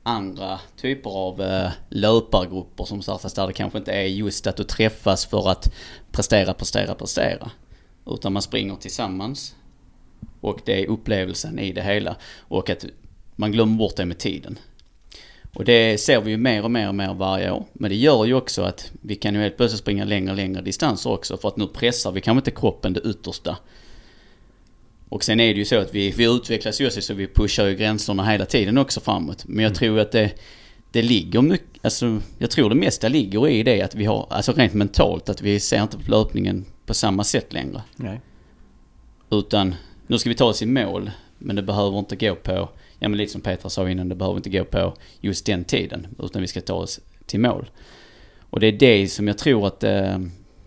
andra 0.03 0.61
typer 0.76 1.11
av 1.11 1.43
eh, 1.43 1.70
löpargrupper 1.88 2.84
som 2.84 3.03
startas 3.03 3.34
där 3.34 3.47
det 3.47 3.53
kanske 3.53 3.78
inte 3.78 3.93
är 3.93 4.07
just 4.07 4.47
att 4.47 4.57
du 4.57 4.64
träffas 4.64 5.26
för 5.26 5.51
att 5.51 5.72
prestera, 6.12 6.55
prestera, 6.55 6.95
prestera. 6.95 7.51
Utan 8.07 8.32
man 8.32 8.43
springer 8.43 8.76
tillsammans. 8.76 9.55
Och 10.40 10.61
det 10.64 10.82
är 10.82 10.86
upplevelsen 10.86 11.59
i 11.59 11.72
det 11.72 11.82
hela. 11.82 12.16
Och 12.38 12.70
att 12.70 12.84
man 13.36 13.53
glömmer 13.53 13.78
bort 13.78 13.97
det 13.97 14.05
med 14.05 14.18
tiden. 14.18 14.59
Och 15.55 15.64
det 15.64 16.01
ser 16.01 16.20
vi 16.20 16.30
ju 16.30 16.36
mer 16.36 16.64
och 16.64 16.70
mer 16.70 16.88
och 16.88 16.95
mer 16.95 17.14
varje 17.14 17.51
år. 17.51 17.64
Men 17.72 17.90
det 17.90 17.97
gör 17.97 18.24
ju 18.24 18.34
också 18.34 18.62
att 18.62 18.93
vi 19.01 19.14
kan 19.14 19.34
ju 19.34 19.40
helt 19.40 19.57
plötsligt 19.57 19.80
springa 19.80 20.05
längre 20.05 20.30
och 20.30 20.36
längre 20.36 20.62
distanser 20.62 21.11
också. 21.11 21.36
För 21.36 21.49
att 21.49 21.57
nu 21.57 21.66
pressar 21.66 22.12
vi 22.12 22.20
kanske 22.20 22.38
inte 22.38 22.61
kroppen 22.61 22.93
det 22.93 23.01
yttersta. 23.01 23.57
Och 25.12 25.24
sen 25.24 25.40
är 25.40 25.54
det 25.54 25.58
ju 25.58 25.64
så 25.64 25.76
att 25.76 25.94
vi, 25.94 26.10
vi 26.10 26.24
utvecklas 26.24 26.80
ju 26.80 26.86
också 26.86 27.00
så 27.00 27.14
vi 27.14 27.26
pushar 27.26 27.66
ju 27.66 27.76
gränserna 27.76 28.24
hela 28.24 28.46
tiden 28.46 28.78
också 28.78 29.00
framåt. 29.00 29.44
Men 29.46 29.64
jag 29.64 29.74
tror 29.74 29.98
att 29.98 30.12
det, 30.12 30.32
det 30.90 31.02
ligger 31.02 31.42
mycket, 31.42 31.84
alltså 31.84 32.20
jag 32.38 32.50
tror 32.50 32.68
det 32.68 32.74
mesta 32.74 33.08
ligger 33.08 33.48
i 33.48 33.62
det 33.62 33.82
att 33.82 33.94
vi 33.94 34.04
har, 34.04 34.26
alltså 34.30 34.52
rent 34.52 34.74
mentalt, 34.74 35.28
att 35.28 35.42
vi 35.42 35.60
ser 35.60 35.82
inte 35.82 35.98
på 35.98 36.10
löpningen 36.10 36.64
på 36.86 36.94
samma 36.94 37.24
sätt 37.24 37.52
längre. 37.52 37.82
Nej. 37.96 38.20
Utan 39.30 39.74
nu 40.06 40.18
ska 40.18 40.28
vi 40.28 40.34
ta 40.34 40.44
oss 40.44 40.62
i 40.62 40.66
mål, 40.66 41.10
men 41.38 41.56
det 41.56 41.62
behöver 41.62 41.98
inte 41.98 42.16
gå 42.16 42.34
på, 42.34 42.68
ja 42.98 43.08
men 43.08 43.16
lite 43.16 43.32
som 43.32 43.40
Petra 43.40 43.70
sa 43.70 43.90
innan, 43.90 44.08
det 44.08 44.14
behöver 44.14 44.36
inte 44.36 44.50
gå 44.50 44.64
på 44.64 44.96
just 45.20 45.46
den 45.46 45.64
tiden. 45.64 46.06
Utan 46.18 46.42
vi 46.42 46.48
ska 46.48 46.60
ta 46.60 46.74
oss 46.74 47.00
till 47.26 47.40
mål. 47.40 47.70
Och 48.40 48.60
det 48.60 48.66
är 48.66 48.72
det 48.72 49.08
som 49.08 49.28
jag 49.28 49.38
tror 49.38 49.66
att, 49.66 49.84
eh, 49.84 50.18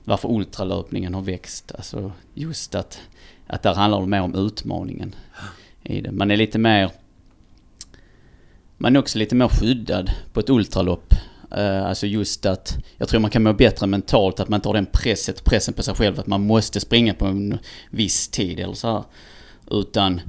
varför 0.03 0.31
ultralöpningen 0.31 1.13
har 1.13 1.21
växt. 1.21 1.71
Alltså 1.75 2.11
just 2.33 2.75
att, 2.75 3.01
att 3.47 3.63
där 3.63 3.73
handlar 3.73 4.01
det 4.01 4.07
mer 4.07 4.21
om 4.21 4.35
utmaningen 4.35 5.15
i 5.83 6.01
det. 6.01 6.11
Man 6.11 6.31
är 6.31 6.37
lite 6.37 6.59
mer, 6.59 6.91
man 8.77 8.95
är 8.95 8.99
också 8.99 9.19
lite 9.19 9.35
mer 9.35 9.47
skyddad 9.47 10.11
på 10.33 10.39
ett 10.39 10.49
ultralopp. 10.49 11.13
Uh, 11.57 11.85
alltså 11.85 12.07
just 12.07 12.45
att, 12.45 12.77
jag 12.97 13.07
tror 13.07 13.19
man 13.19 13.31
kan 13.31 13.43
må 13.43 13.53
bättre 13.53 13.87
mentalt, 13.87 14.39
att 14.39 14.49
man 14.49 14.57
inte 14.57 14.69
har 14.69 14.73
den 14.73 14.85
presset, 14.85 15.43
pressen 15.43 15.73
på 15.73 15.83
sig 15.83 15.95
själv 15.95 16.19
att 16.19 16.27
man 16.27 16.47
måste 16.47 16.79
springa 16.79 17.13
på 17.13 17.25
en 17.25 17.57
viss 17.89 18.27
tid 18.27 18.59
eller 18.59 18.73
så 18.73 18.91
här. 18.91 19.03
Utan 19.71 20.21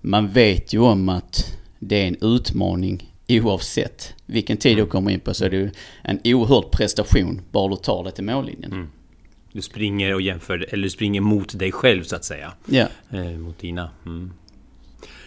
man 0.00 0.28
vet 0.28 0.72
ju 0.72 0.78
om 0.78 1.08
att 1.08 1.56
det 1.78 2.02
är 2.02 2.08
en 2.08 2.16
utmaning 2.20 3.14
oavsett 3.28 4.14
vilken 4.26 4.56
tid 4.56 4.76
du 4.76 4.86
kommer 4.86 5.10
in 5.10 5.20
på 5.20 5.34
så 5.34 5.44
är 5.44 5.50
det 5.50 5.56
ju 5.56 5.70
en 6.02 6.20
oerhörd 6.24 6.70
prestation 6.70 7.42
bara 7.50 7.68
du 7.68 7.76
tar 7.76 8.04
dig 8.04 8.12
till 8.12 8.24
mållinjen. 8.24 8.72
Mm. 8.72 8.88
Du 9.52 9.62
springer 9.62 10.14
och 10.14 10.22
jämför, 10.22 10.66
eller 10.70 10.82
du 10.82 10.90
springer 10.90 11.20
mot 11.20 11.58
dig 11.58 11.72
själv 11.72 12.02
så 12.02 12.16
att 12.16 12.24
säga. 12.24 12.52
Ja. 12.66 12.86
Eh, 13.10 13.30
mot 13.30 13.58
dina. 13.58 13.90
Mm. 14.06 14.30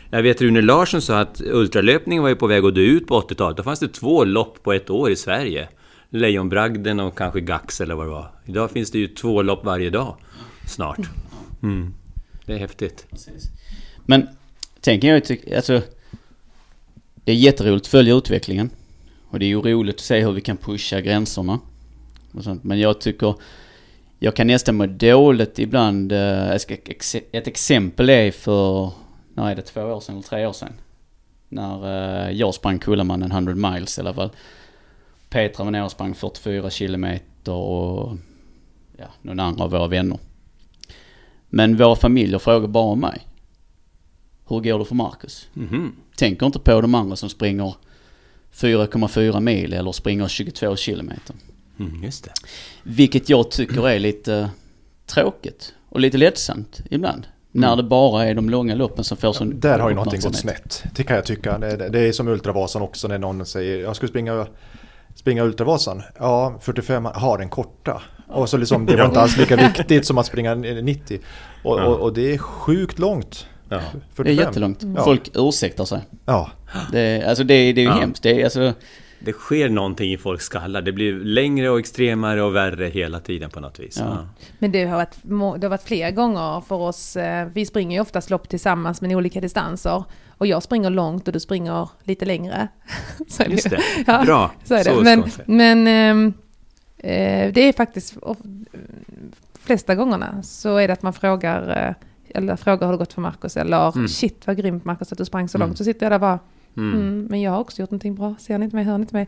Jag 0.09 0.24
vet 0.24 0.41
Rune 0.41 0.61
Larsson 0.61 1.01
sa 1.01 1.19
att 1.19 1.41
ultralöpning 1.41 2.21
var 2.21 2.30
ju 2.30 2.36
på 2.36 2.47
väg 2.47 2.65
att 2.65 2.76
dö 2.76 2.82
ut 2.82 3.07
på 3.07 3.21
80-talet. 3.21 3.57
Då 3.57 3.63
fanns 3.63 3.80
det 3.80 3.88
två 3.88 4.24
lopp 4.24 4.63
på 4.63 4.74
ett 4.74 4.89
år 4.89 5.11
i 5.11 5.15
Sverige. 5.15 5.67
Lejonbragden 6.09 6.99
och 6.99 7.17
kanske 7.17 7.41
Gax 7.41 7.82
eller 7.82 7.95
vad 7.95 8.05
det 8.05 8.11
var. 8.11 8.32
Idag 8.45 8.71
finns 8.71 8.91
det 8.91 8.97
ju 8.97 9.07
två 9.07 9.41
lopp 9.41 9.65
varje 9.65 9.89
dag. 9.89 10.15
Snart. 10.67 10.99
Mm. 11.63 11.93
Det 12.45 12.53
är 12.53 12.57
häftigt. 12.57 13.05
Precis. 13.09 13.49
Men 14.05 14.28
tänker 14.82 15.07
jag 15.07 15.26
tycker, 15.26 15.55
alltså 15.55 15.82
det 17.24 17.32
är 17.32 17.36
jätteroligt 17.36 17.86
att 17.86 17.91
följa 17.91 18.15
utvecklingen. 18.15 18.69
Och 19.30 19.39
det 19.39 19.45
är 19.45 19.47
ju 19.47 19.61
roligt 19.61 19.95
att 19.95 20.01
se 20.01 20.26
hur 20.26 20.32
vi 20.32 20.41
kan 20.41 20.57
pusha 20.57 21.01
gränserna. 21.01 21.59
Men 22.61 22.80
jag 22.80 23.01
tycker, 23.01 23.36
jag 24.24 24.36
kan 24.36 24.47
nästan 24.47 24.76
må 24.76 24.86
dåligt 24.86 25.59
ibland. 25.59 26.11
eh, 26.11 26.51
ett 27.32 27.47
exempel 27.47 28.09
är 28.09 28.32
för, 28.32 28.91
när 29.34 29.51
är 29.51 29.55
det, 29.55 29.61
två 29.61 29.82
år 29.82 29.99
sedan 29.99 30.15
eller 30.15 30.24
tre 30.24 30.45
år 30.45 30.53
sedan? 30.53 30.74
När 31.49 31.86
eh, 32.28 32.32
jag 32.32 32.53
sprang 32.53 32.80
Kullamannen 32.80 33.32
100 33.32 33.71
miles 33.71 33.97
i 33.97 34.01
alla 34.01 34.13
fall. 34.13 34.30
Petra 35.30 35.63
var 35.63 35.71
nere 35.71 35.84
och 35.84 35.91
sprang 35.91 36.15
44 36.15 36.69
kilometer 36.69 37.53
och 37.53 38.17
ja, 38.97 39.05
någon 39.21 39.39
andra 39.39 39.63
av 39.63 39.71
våra 39.71 39.88
vänner. 39.88 40.19
Men 41.49 41.78
våra 41.78 41.95
familjer 41.95 42.39
frågar 42.39 42.67
bara 42.67 42.84
om 42.84 42.99
mig. 42.99 43.28
Hur 44.47 44.59
går 44.59 44.80
det 44.80 44.86
för 44.86 44.95
Marcus? 44.95 45.47
Mhm. 45.53 45.95
Tänker 46.15 46.45
inte 46.45 46.59
på 46.59 46.82
de 46.82 46.95
andra 46.95 47.15
som 47.15 47.30
springer 47.30 47.76
4,4 48.53 49.39
mil 49.39 49.74
eller 49.74 49.91
springer 49.91 50.28
22 50.28 50.76
kilometer. 50.76 51.36
Mm, 51.80 52.03
just 52.03 52.24
det. 52.24 52.32
Vilket 52.84 53.30
jag 53.30 53.51
tycker 53.51 53.89
är 53.89 53.99
lite 53.99 54.49
tråkigt 55.05 55.74
och 55.89 55.99
lite 55.99 56.17
ledsamt 56.17 56.82
ibland. 56.89 57.28
När 57.51 57.76
det 57.76 57.84
bara 57.84 58.26
är 58.26 58.36
de 58.36 58.49
långa 58.49 58.76
loppen 58.76 59.03
som 59.03 59.17
får 59.17 59.34
sån 59.34 59.59
Där 59.59 59.80
har 59.80 59.89
ju 59.89 59.95
någonting 59.95 60.21
gått 60.21 60.36
snett. 60.36 60.84
Det 60.95 61.03
kan 61.03 61.15
jag 61.15 61.26
tycka. 61.26 61.57
Det, 61.57 61.99
är 61.99 62.11
som 62.11 62.28
Ultravasan 62.28 62.82
också 62.82 63.07
när 63.07 63.17
någon 63.17 63.45
säger 63.45 63.82
jag 63.84 63.95
ska 63.95 64.07
springa, 64.07 64.47
springa 65.15 65.43
Ultravasan. 65.43 66.03
Ja, 66.19 66.59
45 66.61 67.05
har 67.05 67.38
den 67.38 67.49
korta. 67.49 68.01
Och 68.28 68.49
så 68.49 68.57
liksom, 68.57 68.86
det 68.86 68.95
var 68.97 69.05
inte 69.05 69.21
alls 69.21 69.38
lika 69.38 69.55
viktigt 69.55 70.05
som 70.05 70.17
att 70.17 70.26
springa 70.26 70.55
90. 70.55 71.19
Och, 71.63 71.80
och, 71.80 71.99
och 71.99 72.13
det 72.13 72.34
är 72.34 72.38
sjukt 72.38 72.99
långt. 72.99 73.47
Ja. 73.69 73.80
45. 74.13 74.26
Det 74.26 74.32
är 74.41 74.45
jättelångt. 74.45 74.84
Folk 75.03 75.30
ursäktar 75.34 75.86
sig. 75.86 75.99
Ja, 76.26 76.51
Det, 76.91 76.99
är- 76.99 77.30
alltså 77.30 77.43
det, 77.43 77.74
det 77.74 77.82
är 77.82 77.84
ju 77.86 77.89
Ja. 77.89 77.93
hemskt. 77.99 78.24
Det 78.24 78.39
är, 78.41 78.43
alltså, 78.43 78.74
Det 79.26 79.34
sker 79.34 79.69
någonting 79.69 80.13
i 80.13 80.17
folks 80.17 80.45
skallar. 80.45 80.82
Det 80.82 80.91
blir 80.91 81.13
längre 81.13 81.69
och 81.69 81.80
extremare 81.80 82.41
och 82.43 82.55
värre 82.55 82.86
hela 82.88 83.19
tiden 83.19 83.49
på 83.49 83.59
något 83.59 83.80
vis. 83.80 83.97
Ja. 83.99 84.05
Ja. 84.05 84.28
Men 84.59 84.71
det 84.71 84.86
har, 84.86 84.95
varit, 84.97 85.17
det 85.61 85.65
har 85.65 85.69
varit 85.69 85.84
flera 85.84 86.11
gånger 86.11 86.61
för 86.61 86.76
oss. 86.76 87.15
eh, 87.15 87.47
Vi 87.53 87.65
springer 87.65 87.97
ju 87.97 88.01
oftast 88.01 88.30
lopp 88.30 88.49
tillsammans 88.49 89.01
men 89.01 89.11
i 89.11 89.15
olika 89.15 89.41
distanser. 89.41 90.03
Och 90.38 90.47
jag 90.47 90.63
springer 90.63 90.89
långt 90.89 91.28
och 91.28 91.34
du 91.34 91.39
springer 91.39 91.89
lite 92.03 92.26
längre. 92.26 92.67
Så 93.28 93.43
är 93.43 93.47
Just 93.47 93.69
det. 93.69 93.80
Ja, 94.07 94.24
Bra. 94.26 94.51
Så 94.63 94.74
är 94.74 94.78
det. 94.78 94.84
ska 94.84 95.41
men 95.45 95.84
men 95.84 96.28
eh, 96.97 97.53
det 97.53 97.61
är 97.61 97.74
faktiskt 97.74 98.17
flesta 99.59 99.95
gångerna 99.95 100.43
så 100.43 100.78
är 100.78 100.88
det 100.88 100.93
att 100.93 101.01
man 101.01 101.13
frågar 101.13 101.88
eh, 101.88 101.95
eller 102.39 102.55
frågar 102.55 102.88
hur 102.88 102.91
det 102.93 102.97
gått 102.97 103.13
för 103.13 103.21
Marcus 103.21 103.57
eller 103.57 103.95
Mm. 103.95 104.07
shit 104.07 104.47
vad 104.47 104.57
grymt 104.57 104.86
Marcus 104.86 105.11
att 105.11 105.17
du 105.17 105.26
sprang 105.26 105.47
så 105.49 105.57
Mm. 105.57 105.67
långt. 105.67 105.78
Så 105.78 105.84
sitter 105.84 106.05
jag 106.05 106.11
där 106.11 106.19
bara 106.19 106.39
Mm. 106.78 106.93
Mm, 106.93 107.28
men 107.30 107.41
jag 107.41 107.51
har 107.51 107.59
också 107.59 107.82
gjort 107.82 107.91
någonting 107.91 108.15
bra. 108.15 108.36
Ser 108.39 108.57
ni 108.57 108.63
inte 108.65 108.76
mig? 108.76 108.86
Hör 108.86 108.97
ni 108.97 109.01
inte 109.01 109.15
mig? 109.15 109.28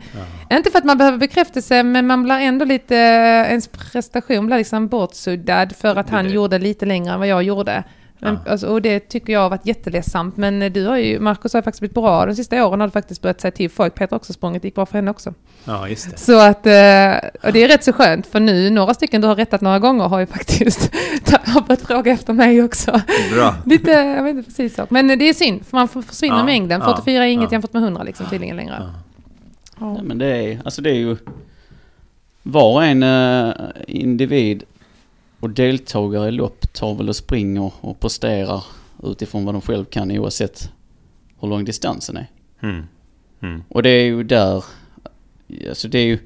Inte 0.52 0.72
för 0.72 0.78
att 0.80 0.86
man 0.86 0.98
behöver 0.98 1.18
bekräftelse, 1.18 1.84
men 1.84 2.08
man 2.08 2.24
blir 2.24 2.36
ändå 2.36 2.66
lite... 2.66 2.96
Ens 2.96 3.68
prestation 3.68 4.46
blir 4.46 4.58
liksom 4.58 4.88
bortsuddad 4.88 5.76
för 5.76 5.96
att 5.96 6.08
Det 6.08 6.14
han 6.14 6.26
det. 6.26 6.32
gjorde 6.32 6.60
lite 6.60 6.86
längre 6.86 7.14
än 7.14 7.20
vad 7.20 7.28
jag 7.28 7.44
gjorde. 7.44 7.84
Men, 8.20 8.40
Ja. 8.46 8.52
alltså, 8.52 8.68
och 8.68 8.82
det 8.82 9.00
tycker 9.00 9.34
jag 9.34 9.40
har 9.40 9.50
varit 9.50 9.66
jätteledsamt. 9.66 10.38
Men 10.38 10.62
eh, 10.62 10.72
du 10.72 10.86
har 10.86 10.98
ju, 10.98 11.20
Marcus 11.20 11.54
har 11.54 11.60
ju 11.60 11.64
faktiskt 11.64 11.80
blivit 11.80 11.96
bra 11.96 12.26
de 12.26 12.36
sista 12.36 12.66
åren. 12.68 12.80
Har 12.80 12.88
du 12.88 12.92
faktiskt 12.92 13.22
börjat 13.22 13.42
säga 13.42 13.52
till 13.52 13.70
folk. 13.70 13.96
Peter 13.96 14.12
har 14.12 14.18
också 14.18 14.34
sprungit, 14.34 14.62
det 14.62 14.68
gick 14.68 14.76
bra 14.76 14.86
för 14.86 14.98
henne 14.98 15.12
också. 15.12 15.34
Ja, 15.66 15.88
just 15.90 16.12
det. 16.12 16.18
Så 16.18 16.40
att, 16.40 16.66
eh, 16.66 17.30
och 17.48 17.54
det 17.54 17.64
är 17.64 17.68
rätt 17.68 17.84
så 17.84 17.94
skönt 17.94 18.28
för 18.28 18.40
nu, 18.40 18.70
några 18.70 18.94
stycken 18.94 19.22
du 19.22 19.28
har 19.28 19.36
rättat 19.36 19.62
några 19.62 19.80
gånger 19.80 20.04
har 20.08 20.20
ju 20.20 20.26
faktiskt 20.26 20.92
har 21.46 21.62
börjat 21.62 21.82
fråga 21.82 22.12
efter 22.12 22.34
mig 22.34 22.64
också. 22.64 23.02
Bra. 23.34 23.56
Lite, 23.66 23.92
jag 23.92 24.24
vet 24.24 24.36
inte 24.36 24.44
precis 24.50 24.76
så. 24.76 24.86
Men 24.90 25.08
det 25.08 25.30
är 25.30 25.34
synd, 25.34 25.66
för 25.66 25.78
man 25.78 25.88
får- 25.88 26.02
försvinner 26.02 26.38
Ja, 26.38 26.44
mängden. 26.46 26.82
ja, 26.82 26.96
44 26.96 27.24
är 27.26 27.30
inget 27.30 27.52
ja. 27.52 27.56
jämfört 27.56 27.74
med 27.74 27.84
100 27.84 28.04
liksom 28.04 28.26
tydligen 28.30 28.56
längre. 28.56 28.76
Ja. 28.80 28.94
Ja. 29.80 29.94
Nej, 29.94 30.04
men 30.04 30.18
det 30.18 30.26
är, 30.26 30.62
alltså 30.66 30.82
det 30.82 30.90
är 30.90 30.94
ju 30.96 31.18
var 32.44 32.84
en 32.84 33.04
eh, 33.04 33.54
individ 33.88 34.64
och 35.46 35.52
deltagare 35.52 36.28
i 36.28 36.32
lopp 36.32 36.74
tar 36.74 36.96
väl 36.96 37.10
och 37.10 37.16
springer 37.16 37.72
och 37.82 38.00
presterar 38.00 38.64
utifrån 39.04 39.46
vad 39.46 39.56
de 39.56 39.62
själv 39.62 39.86
kan 39.86 40.12
oavsett 40.12 40.72
hur 41.40 41.48
lång 41.48 41.66
distansen 41.66 42.18
är. 42.18 42.28
Mm. 42.62 42.84
Mm. 43.42 43.64
Och 43.70 43.84
det 43.84 43.90
är 43.90 44.04
ju 44.04 44.24
där, 44.24 44.64
alltså 45.70 45.88
det 45.88 46.00
är 46.00 46.06
ju 46.06 46.20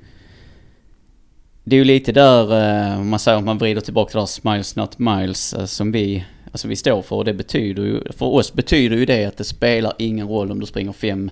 det 1.63 1.76
är 1.76 1.78
ju 1.78 1.84
lite 1.84 2.11
där 2.11 2.43
eh, 2.43 3.03
man 3.03 3.20
säger 3.20 3.38
att 3.38 3.43
man 3.43 3.57
vrider 3.57 3.82
tillbaka 3.82 4.09
till 4.09 4.15
det 4.15 4.22
här 4.22 4.26
smiles 4.26 4.76
not 4.76 4.99
miles 4.99 5.53
eh, 5.53 5.65
som 5.65 5.91
vi, 5.91 6.26
alltså 6.51 6.67
vi 6.67 6.76
står 6.76 7.01
för. 7.01 7.15
Och 7.15 7.26
det 7.26 7.34
betyder 7.34 7.84
ju, 7.84 8.01
för 8.17 8.26
oss 8.26 8.53
betyder 8.53 8.97
ju 8.97 9.05
det 9.05 9.26
att 9.26 9.38
det 9.38 9.43
spelar 9.43 9.93
ingen 9.97 10.28
roll 10.28 10.51
om 10.51 10.59
du 10.59 10.65
springer 10.65 10.91
5 10.91 11.30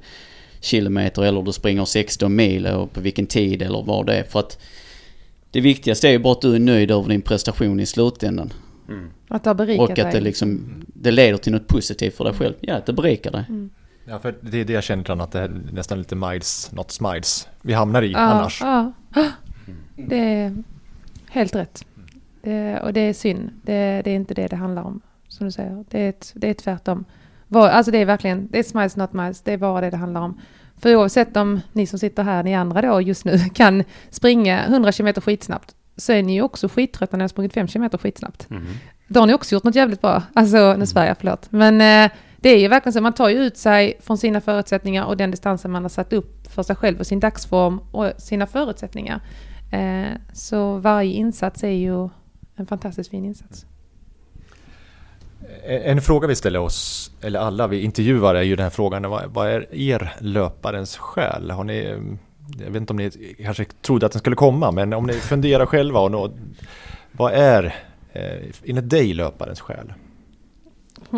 kilometer 0.62 1.24
eller 1.24 1.42
du 1.42 1.52
springer 1.52 1.86
16 1.86 2.36
mil 2.36 2.68
och 2.68 2.94
på 2.94 3.02
vilken 3.02 3.28
tid 3.28 3.62
eller 3.62 3.84
vad 3.84 4.06
det 4.06 4.16
är. 4.16 4.24
För 4.24 4.40
att 4.40 4.60
det 5.58 5.62
viktigaste 5.62 6.08
är 6.08 6.12
ju 6.12 6.20
bara 6.20 6.32
att 6.32 6.42
du 6.42 6.56
är 6.56 6.60
nöjd 6.60 6.92
över 6.92 7.10
din 7.10 7.22
prestation 7.22 7.80
i 7.80 7.86
slutändan. 7.86 8.54
Att 9.28 9.44
det 9.44 9.50
har 9.50 9.56
berikat 9.56 9.84
Och 9.84 9.90
att 9.90 9.96
det 9.96 10.12
dig. 10.12 10.22
liksom, 10.22 10.84
det 10.88 11.12
leder 11.12 11.38
till 11.38 11.52
något 11.54 11.68
positivt 11.68 12.14
för 12.16 12.24
dig 12.24 12.34
själv. 12.34 12.54
Ja, 12.60 12.76
att 12.76 12.86
det 12.86 12.94
berikar 12.94 13.32
dig. 13.32 13.46
ja 14.06 14.20
för 14.20 14.36
det 14.42 14.58
är 14.58 14.66
det 14.66 14.74
jag 14.74 14.84
känner 14.84 15.04
Trond, 15.04 15.22
att 15.22 15.32
det 15.32 15.40
är 15.40 15.62
nästan 15.72 15.98
lite 15.98 16.16
miles, 16.16 16.72
not 16.72 16.92
smiles. 16.92 17.48
Vi 17.62 17.74
hamnar 17.74 18.02
i 18.02 18.12
Ja, 18.12 18.20
annars. 18.20 18.62
ja. 18.62 18.92
Det 19.96 20.18
är 20.20 20.64
helt 21.30 21.56
rätt. 21.56 21.86
Det, 22.42 22.80
och 22.84 22.94
det 22.94 23.00
är 23.00 23.14
synd. 23.14 23.50
Det, 23.64 24.02
det 24.04 24.12
är 24.12 24.16
inte 24.16 24.34
det 24.34 24.48
det 24.48 24.56
handlar 24.56 24.84
om, 24.84 25.02
som 25.28 25.46
du 25.46 25.52
säger. 25.52 25.86
Det 25.90 26.00
är, 26.00 26.10
ett, 26.10 26.32
det 26.36 26.50
är 26.50 26.54
tvärtom. 26.54 27.06
Alltså 27.54 27.92
det 27.92 27.98
är 27.98 28.06
verkligen, 28.06 28.48
det 28.52 28.60
är 28.60 28.64
smiles 28.64 28.96
not 28.98 29.14
miles. 29.14 29.42
Det 29.42 29.54
är 29.54 29.58
bara 29.58 29.82
det 29.82 29.90
det 29.90 29.98
handlar 29.98 30.22
om. 30.22 30.40
För 30.78 30.96
oavsett 30.96 31.38
om 31.38 31.62
ni 31.74 31.88
som 31.88 32.00
sitter 32.00 32.24
här, 32.24 32.44
ni 32.44 32.56
andra 32.56 32.82
då 32.82 33.02
just 33.02 33.26
nu, 33.26 33.40
kan 33.54 33.84
springa 34.10 34.66
100 34.66 34.92
km 34.92 35.14
skitsnabbt, 35.14 35.76
så 35.98 36.14
är 36.14 36.24
ni 36.24 36.34
ju 36.34 36.42
också 36.42 36.68
skittrötta 36.68 37.18
när 37.18 37.18
ni 37.18 37.24
har 37.24 37.30
sprungit 37.30 37.54
5 37.54 37.68
km 37.68 37.90
skitsnabbt. 37.90 38.50
Mm. 38.50 38.64
Då 39.08 39.20
har 39.20 39.28
ni 39.28 39.34
också 39.34 39.56
gjort 39.56 39.64
något 39.64 39.76
jävligt 39.76 40.02
bra. 40.02 40.24
Alltså, 40.34 40.76
nu 40.78 40.86
svär 40.86 41.08
jag, 41.08 41.18
förlåt. 41.18 41.52
Men 41.52 41.82
eh, 41.82 42.12
det 42.38 42.50
är 42.50 42.60
ju 42.60 42.68
verkligen 42.68 42.94
så, 42.94 43.02
man 43.02 43.14
tar 43.14 43.30
ju 43.30 43.36
ut 43.36 43.58
sig 43.58 43.98
från 44.02 44.18
sina 44.18 44.42
förutsättningar 44.42 45.06
och 45.06 45.18
den 45.18 45.32
distansen 45.32 45.72
man 45.72 45.84
har 45.84 45.90
satt 45.90 46.14
upp 46.14 46.48
för 46.48 46.64
sig 46.64 46.76
själv 46.76 47.00
och 47.00 47.08
sin 47.08 47.20
dagsform 47.20 47.80
och 47.92 48.12
sina 48.18 48.48
förutsättningar. 48.48 49.22
Eh, 49.72 50.18
så 50.34 50.78
varje 50.78 51.14
insats 51.14 51.64
är 51.64 51.68
ju 51.68 52.10
en 52.56 52.66
fantastiskt 52.66 53.10
fin 53.10 53.26
insats. 53.26 53.66
En 55.66 56.02
fråga 56.02 56.28
vi 56.28 56.36
ställer 56.36 56.60
oss, 56.60 57.12
eller 57.22 57.40
alla 57.40 57.68
vi 57.68 57.82
intervjuar, 57.82 58.36
är 58.36 58.42
ju 58.42 58.56
den 58.56 58.64
här 58.64 58.70
frågan. 58.70 59.10
Vad, 59.10 59.48
är 59.48 59.76
er 59.76 60.16
löparens 60.20 60.98
själ? 60.98 61.52
Har 61.52 61.64
ni, 61.64 61.96
jag 62.60 62.72
vet 62.72 62.76
inte 62.76 62.94
om 62.94 62.98
ni 62.98 63.36
kanske 63.44 63.66
trodde 63.82 64.06
att 64.06 64.12
den 64.12 64.20
skulle 64.20 64.36
komma, 64.36 64.72
men 64.72 64.94
om 64.94 65.06
ni 65.06 65.14
funderar 65.14 65.66
själva. 65.66 66.00
Och 66.00 66.12
nå, 66.12 66.32
vad 67.12 67.34
är 67.34 67.76
eh, 68.14 68.46
enligt 68.66 68.90
dig 68.90 69.14
löparens 69.14 69.62
själ? 69.62 69.94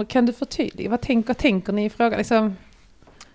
Kan 0.07 0.25
du 0.25 0.33
förtydliga? 0.33 0.89
Vad 0.89 1.01
tänker, 1.01 1.33
tänker 1.33 1.73
ni 1.73 1.85
i 1.85 1.89
frågan? 1.89 2.17
Liksom, 2.17 2.55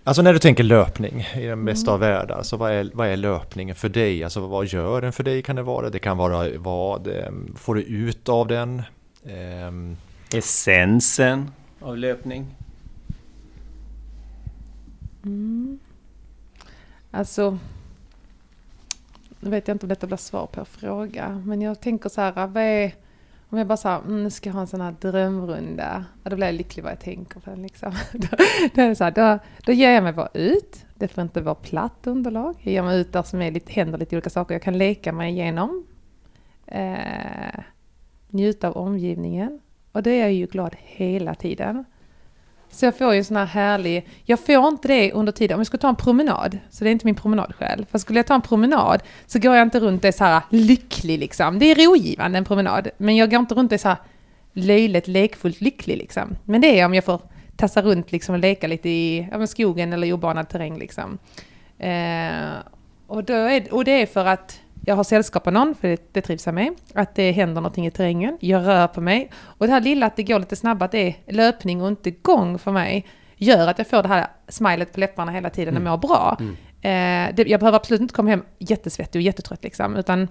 Alltså 0.06 0.22
när 0.22 0.32
du 0.32 0.38
tänker 0.38 0.64
löpning 0.64 1.26
i 1.36 1.46
den 1.46 1.64
bästa 1.64 1.92
av 1.92 2.00
världar, 2.00 2.42
så 2.42 2.56
vad 2.56 2.72
är, 2.72 2.90
vad 2.94 3.08
är 3.08 3.16
löpningen 3.16 3.74
för 3.74 3.88
dig? 3.88 4.24
Alltså 4.24 4.40
vad 4.40 4.66
gör 4.66 5.00
den 5.00 5.12
för 5.12 5.22
dig 5.22 5.42
kan 5.42 5.56
det 5.56 5.62
vara? 5.62 5.90
Det 5.90 5.98
kan 5.98 6.16
vara 6.16 6.48
vad 6.58 7.06
eh, 7.06 7.30
får 7.56 7.74
du 7.74 7.82
ut 7.82 8.28
av 8.28 8.46
den? 8.46 8.82
Ehm, 9.26 9.96
Essensen 10.32 11.50
av 11.80 11.98
löpning? 11.98 12.46
alltså, 17.10 17.58
nu 19.40 19.50
vet 19.50 19.68
jag 19.68 19.74
inte 19.74 19.86
om 19.86 19.88
detta 19.88 20.06
blir 20.06 20.16
svar 20.16 20.46
på 20.46 20.64
fråga, 20.64 21.42
men 21.46 21.62
jag 21.62 21.80
tänker 21.80 22.08
så 22.08 22.20
här, 22.20 22.46
vad 22.46 22.62
är, 22.62 22.94
om 23.48 23.58
jag 23.58 23.66
bara 23.66 23.76
säger, 23.76 23.98
mm, 23.98 24.22
nu 24.22 24.30
ska 24.30 24.48
jag 24.48 24.54
ha 24.54 24.60
en 24.60 24.66
sån 24.66 24.80
här 24.80 24.94
drömrunda, 25.00 26.04
ja, 26.22 26.30
då 26.30 26.36
blir 26.36 26.46
jag 26.46 26.54
lycklig 26.54 26.82
vad 26.82 26.92
jag 26.92 27.00
tänker 27.00 27.40
på 27.40 27.50
den 27.50 27.62
liksom. 27.62 27.92
då, 28.12 28.28
då, 28.74 28.82
är 28.82 28.88
det 28.88 28.96
så 28.96 29.04
här, 29.04 29.10
då, 29.10 29.38
då 29.66 29.72
ger 29.72 29.90
jag 29.90 30.02
mig 30.02 30.12
bara 30.12 30.30
ut, 30.34 30.84
det 30.94 31.08
får 31.08 31.22
inte 31.22 31.40
vara 31.40 31.54
platt 31.54 32.06
underlag, 32.06 32.54
jag 32.58 32.72
ger 32.72 32.82
mig 32.82 33.00
ut 33.00 33.12
där 33.12 33.22
som 33.22 33.42
är 33.42 33.50
lite, 33.50 33.72
händer 33.72 33.98
lite 33.98 34.16
olika 34.16 34.30
saker 34.30 34.54
jag 34.54 34.62
kan 34.62 34.78
leka 34.78 35.12
mig 35.12 35.32
igenom. 35.32 35.86
Eh, 36.66 37.60
njuta 38.28 38.68
av 38.68 38.76
omgivningen. 38.76 39.60
Och 39.94 40.02
då 40.02 40.10
är 40.10 40.20
jag 40.20 40.32
ju 40.32 40.46
glad 40.46 40.76
hela 40.78 41.34
tiden. 41.34 41.84
Så 42.70 42.84
jag 42.84 42.98
får 42.98 43.12
ju 43.12 43.18
en 43.18 43.24
sån 43.24 43.36
här 43.36 43.46
härlig... 43.46 44.08
Jag 44.24 44.40
får 44.40 44.68
inte 44.68 44.88
det 44.88 45.12
under 45.12 45.32
tiden. 45.32 45.54
Om 45.54 45.60
jag 45.60 45.66
skulle 45.66 45.80
ta 45.80 45.88
en 45.88 45.96
promenad, 45.96 46.58
så 46.70 46.84
det 46.84 46.90
är 46.90 46.92
inte 46.92 47.06
min 47.06 47.14
promenadsjäl. 47.14 47.86
För 47.90 47.98
skulle 47.98 48.18
jag 48.18 48.26
ta 48.26 48.34
en 48.34 48.42
promenad 48.42 49.02
så 49.26 49.38
går 49.38 49.56
jag 49.56 49.66
inte 49.66 49.80
runt 49.80 50.04
och 50.04 50.08
är 50.08 50.12
så 50.12 50.24
här 50.24 50.42
lycklig 50.50 51.18
liksom. 51.18 51.58
Det 51.58 51.66
är 51.66 51.74
rogivande 51.74 52.38
en 52.38 52.44
promenad. 52.44 52.88
Men 52.96 53.16
jag 53.16 53.30
går 53.30 53.40
inte 53.40 53.54
runt 53.54 53.72
och 53.72 53.74
är 53.74 53.78
så 53.78 53.88
här 53.88 53.96
löjligt 54.52 55.08
lekfullt 55.08 55.60
lycklig 55.60 55.96
liksom. 55.96 56.36
Men 56.44 56.60
det 56.60 56.80
är 56.80 56.86
om 56.86 56.94
jag 56.94 57.04
får 57.04 57.20
tassa 57.56 57.82
runt 57.82 58.12
liksom 58.12 58.34
och 58.34 58.38
leka 58.38 58.66
lite 58.66 58.88
i 58.88 59.28
ja, 59.32 59.46
skogen 59.46 59.92
eller 59.92 60.06
i 60.06 60.12
obanad 60.12 60.48
terräng 60.48 60.78
liksom. 60.78 61.18
Eh, 61.78 62.54
och, 63.06 63.24
då 63.24 63.34
är, 63.34 63.74
och 63.74 63.84
det 63.84 64.02
är 64.02 64.06
för 64.06 64.26
att 64.26 64.60
jag 64.86 64.96
har 64.96 65.04
sällskap 65.04 65.46
av 65.46 65.52
någon, 65.52 65.74
för 65.74 65.88
det, 65.88 66.12
det 66.12 66.20
trivs 66.20 66.46
jag 66.46 66.54
med. 66.54 66.74
Att 66.94 67.14
det 67.14 67.32
händer 67.32 67.60
någonting 67.60 67.86
i 67.86 67.90
terrängen. 67.90 68.38
Jag 68.40 68.66
rör 68.66 68.86
på 68.86 69.00
mig. 69.00 69.30
Och 69.42 69.66
det 69.66 69.72
här 69.72 69.80
lilla 69.80 70.06
att 70.06 70.16
det 70.16 70.22
går 70.22 70.38
lite 70.38 70.56
snabbare, 70.56 70.84
att 70.84 70.92
det 70.92 71.14
är 71.26 71.32
löpning 71.32 71.82
och 71.82 71.88
inte 71.88 72.10
gång 72.10 72.58
för 72.58 72.72
mig, 72.72 73.06
gör 73.36 73.68
att 73.68 73.78
jag 73.78 73.86
får 73.86 74.02
det 74.02 74.08
här 74.08 74.26
smilet 74.48 74.92
på 74.92 75.00
läpparna 75.00 75.32
hela 75.32 75.50
tiden 75.50 75.76
och 75.76 75.82
mår 75.82 75.96
bra. 75.96 76.36
Eh, 76.80 77.34
det, 77.34 77.48
jag 77.48 77.60
behöver 77.60 77.76
absolut 77.76 78.00
inte 78.00 78.14
komma 78.14 78.30
hem 78.30 78.42
jättesvettig 78.58 79.18
och 79.18 79.22
jättetrött 79.22 79.64
liksom, 79.64 79.96
utan 79.96 80.28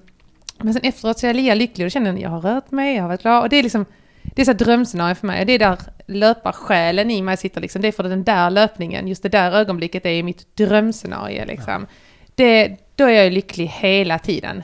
men 0.58 0.74
sen 0.74 0.84
efteråt 0.84 1.20
så 1.20 1.26
är 1.26 1.30
jag 1.30 1.36
lika 1.36 1.54
lycklig 1.54 1.86
och 1.86 1.92
känner 1.92 2.14
att 2.14 2.20
jag 2.20 2.30
har 2.30 2.42
rört 2.42 2.72
mig, 2.72 2.96
jag 2.96 3.04
har 3.04 3.08
varit 3.08 3.22
klar. 3.22 3.42
Och 3.42 3.50
det 3.50 3.56
är 3.56 3.64
liksom, 3.64 3.86
det 4.22 4.42
är 4.42 4.46
så 4.46 4.54
drömscenario 4.54 5.16
för 5.16 5.28
mig. 5.28 5.46
Det 5.46 5.54
är 5.54 5.60
där 5.60 5.78
löparsjälen 6.08 7.12
i 7.12 7.22
mig 7.22 7.38
sitter 7.38 7.62
liksom. 7.62 7.82
Det 7.82 7.88
är 7.88 7.92
för 7.92 8.04
den 8.04 8.24
där 8.24 8.50
löpningen, 8.50 9.08
just 9.08 9.24
det 9.24 9.30
där 9.30 9.52
ögonblicket 9.52 10.06
är 10.06 10.24
mitt 10.24 10.58
drömscenario 10.58 11.46
liksom. 11.46 11.88
Det, 12.36 12.78
då 12.96 13.04
är 13.04 13.24
jag 13.24 13.34
lycklig 13.34 13.68
hela 13.68 14.20
tiden. 14.20 14.64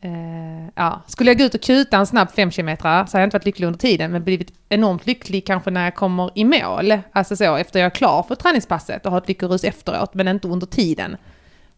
Eh, 0.00 0.70
ja. 0.74 1.02
Skulle 1.06 1.30
jag 1.30 1.38
gå 1.38 1.44
ut 1.44 1.54
och 1.54 1.62
kuta 1.62 1.96
en 1.96 2.06
snabb 2.06 2.30
5 2.30 2.50
km 2.50 2.76
så 2.76 2.88
har 2.88 3.08
jag 3.12 3.24
inte 3.24 3.34
varit 3.34 3.44
lycklig 3.44 3.66
under 3.66 3.78
tiden, 3.78 4.12
men 4.12 4.24
blivit 4.24 4.52
enormt 4.68 5.06
lycklig 5.06 5.46
kanske 5.46 5.70
när 5.70 5.84
jag 5.84 5.94
kommer 5.94 6.30
i 6.34 6.44
mål. 6.44 6.98
Alltså 7.12 7.36
så, 7.36 7.56
efter 7.56 7.80
jag 7.80 7.86
är 7.86 7.90
klar 7.90 8.22
för 8.22 8.34
träningspasset 8.34 9.06
och 9.06 9.12
har 9.12 9.18
ett 9.18 9.28
lyckorus 9.28 9.64
efteråt, 9.64 10.14
men 10.14 10.28
inte 10.28 10.48
under 10.48 10.66
tiden. 10.66 11.16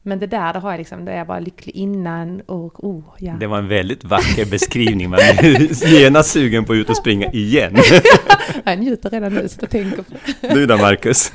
Men 0.03 0.19
det 0.19 0.27
där, 0.27 0.53
det 0.53 0.59
har 0.59 0.71
jag 0.71 0.79
liksom, 0.79 1.05
då 1.05 1.13
är 1.13 1.17
jag 1.17 1.27
bara 1.27 1.39
lycklig 1.39 1.77
innan 1.77 2.41
och 2.41 2.85
oh, 2.85 3.05
ja. 3.19 3.33
Det 3.33 3.47
var 3.47 3.59
en 3.59 3.69
väldigt 3.69 4.05
vacker 4.05 4.45
beskrivning. 4.45 5.11
Man 5.11 5.19
är 5.19 5.87
genast 5.87 6.31
sugen 6.31 6.65
på 6.65 6.73
att 6.73 6.77
ut 6.77 6.91
och 6.91 6.97
springa 6.97 7.27
igen. 7.33 7.77
Jag 8.65 8.79
njuter 8.79 9.11
redan 9.11 9.35
nu, 9.35 9.49
så 9.49 9.57
jag 9.61 9.71
tänker 9.71 9.97
på 9.97 10.15
det. 10.41 10.55
Du 10.55 10.67
då 10.67 10.77
Marcus? 10.77 11.33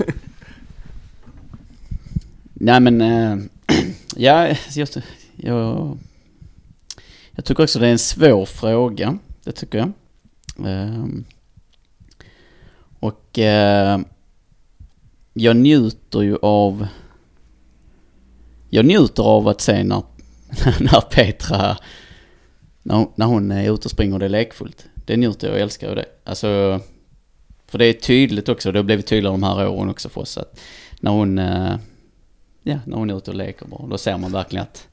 Nej 2.57 2.79
men, 2.79 3.01
äh, 3.01 3.37
ja, 4.15 4.47
alltså, 4.47 4.79
jag, 4.79 4.89
jag, 5.35 5.97
jag 7.31 7.45
tycker 7.45 7.63
också 7.63 7.79
det 7.79 7.87
är 7.87 7.91
en 7.91 7.99
svår 7.99 8.45
fråga. 8.45 9.17
Det 9.43 9.51
tycker 9.51 9.77
jag. 9.77 9.91
Äh, 10.71 11.05
och 12.99 13.39
äh, 13.39 13.99
jag 15.33 15.55
njuter 15.55 16.21
ju 16.21 16.37
av... 16.41 16.87
Jag 18.69 18.85
njuter 18.85 19.23
av 19.23 19.47
att 19.47 19.61
se 19.61 19.83
när, 19.83 20.03
när 20.79 21.01
Petra, 21.01 21.77
när, 22.83 22.95
hon- 22.95 23.11
när 23.15 23.25
hon 23.25 23.51
är 23.51 23.73
ute 23.73 23.85
och 23.85 23.91
springer 23.91 24.13
och 24.13 24.19
det 24.19 24.25
är 24.25 24.29
lekfullt. 24.29 24.85
Det 25.05 25.17
njuter 25.17 25.47
jag 25.47 25.55
och 25.55 25.61
älskar 25.61 25.89
ju 25.89 25.95
det. 25.95 26.05
Alltså, 26.23 26.79
för 27.67 27.77
det 27.77 27.85
är 27.85 27.93
tydligt 27.93 28.49
också, 28.49 28.71
det 28.71 28.79
har 28.79 28.83
blivit 28.83 29.07
tydligare 29.07 29.33
de 29.33 29.43
här 29.43 29.67
åren 29.67 29.89
också 29.89 30.09
för 30.09 30.21
oss 30.21 30.37
att 30.37 30.59
när 30.99 31.11
hon, 31.11 31.39
eh, 31.39 31.75
ja, 32.65 32.79
när 32.85 32.97
hon 32.97 33.09
är 33.09 33.17
ute 33.17 33.31
och 33.31 33.37
leker 33.37 33.65
bra, 33.65 33.85
då 33.89 33.97
ser 33.97 34.17
man 34.17 34.31
verkligen 34.31 34.63
att 34.63 34.87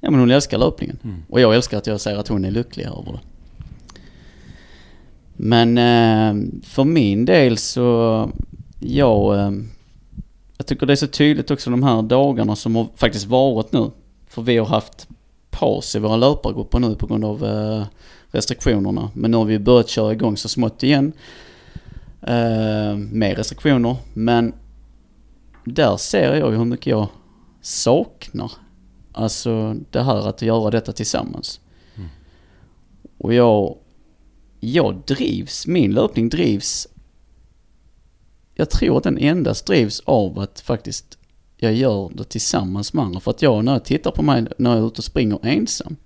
ja, 0.00 0.10
men 0.10 0.20
hon 0.20 0.30
älskar 0.30 0.58
löpningen. 0.58 0.98
Och 1.28 1.40
jag 1.40 1.54
älskar 1.54 1.78
att 1.78 1.86
jag 1.86 2.00
ser 2.00 2.16
att 2.16 2.28
hon 2.28 2.44
är 2.44 2.50
lycklig 2.50 2.84
över 2.84 3.12
det. 3.12 3.20
Men 5.36 5.78
eh, 5.78 6.50
för 6.62 6.84
min 6.84 7.24
del 7.24 7.58
så, 7.58 8.30
jag, 8.80 9.38
eh, 9.38 9.50
jag 10.56 10.66
tycker 10.66 10.86
det 10.86 10.92
är 10.92 10.96
så 10.96 11.06
tydligt 11.06 11.50
också 11.50 11.70
de 11.70 11.82
här 11.82 12.02
dagarna 12.02 12.56
som 12.56 12.76
har 12.76 12.86
faktiskt 12.96 13.26
varit 13.26 13.72
nu. 13.72 13.90
För 14.28 14.42
vi 14.42 14.56
har 14.56 14.66
haft 14.66 15.08
paus 15.50 15.96
i 15.96 15.98
våra 15.98 16.16
löpargrupper 16.16 16.78
nu 16.78 16.94
på 16.94 17.06
grund 17.06 17.24
av 17.24 17.44
eh, 17.44 17.84
restriktionerna. 18.30 19.10
Men 19.14 19.30
nu 19.30 19.36
har 19.36 19.44
vi 19.44 19.58
börjat 19.58 19.88
köra 19.88 20.12
igång 20.12 20.36
så 20.36 20.48
smått 20.48 20.82
igen. 20.82 21.12
Eh, 22.22 22.96
med 22.96 23.36
restriktioner. 23.36 23.96
Men 24.14 24.52
där 25.66 25.96
ser 25.96 26.34
jag 26.34 26.52
ju 26.52 26.58
hur 26.58 26.64
mycket 26.64 26.86
jag 26.86 27.08
saknar. 27.60 28.52
Alltså 29.12 29.74
det 29.90 30.02
här 30.02 30.28
att 30.28 30.42
göra 30.42 30.70
detta 30.70 30.92
tillsammans. 30.92 31.60
Och 33.18 33.34
jag, 33.34 33.76
jag 34.60 35.02
drivs, 35.06 35.66
min 35.66 35.94
löpning 35.94 36.28
drivs, 36.28 36.88
jag 38.54 38.70
tror 38.70 38.96
att 38.96 39.04
den 39.04 39.18
endast 39.18 39.66
drivs 39.66 40.00
av 40.04 40.38
att 40.38 40.60
faktiskt 40.60 41.18
jag 41.56 41.74
gör 41.74 42.10
det 42.14 42.24
tillsammans 42.24 42.92
med 42.92 43.04
andra. 43.04 43.20
För 43.20 43.30
att 43.30 43.42
jag, 43.42 43.64
när 43.64 43.72
jag 43.72 43.84
tittar 43.84 44.10
på 44.10 44.22
mig 44.22 44.46
när 44.58 44.70
jag 44.70 44.78
är 44.78 44.86
ute 44.86 44.98
och 44.98 45.04
springer 45.04 45.46
ensam. 45.46 45.96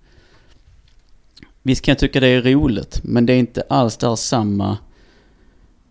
Visst 1.62 1.84
kan 1.84 1.92
jag 1.92 1.98
tycka 1.98 2.20
det 2.20 2.28
är 2.28 2.42
roligt, 2.42 3.00
men 3.04 3.26
det 3.26 3.32
är 3.32 3.38
inte 3.38 3.62
alls 3.68 3.96
där 3.96 4.16
samma 4.16 4.78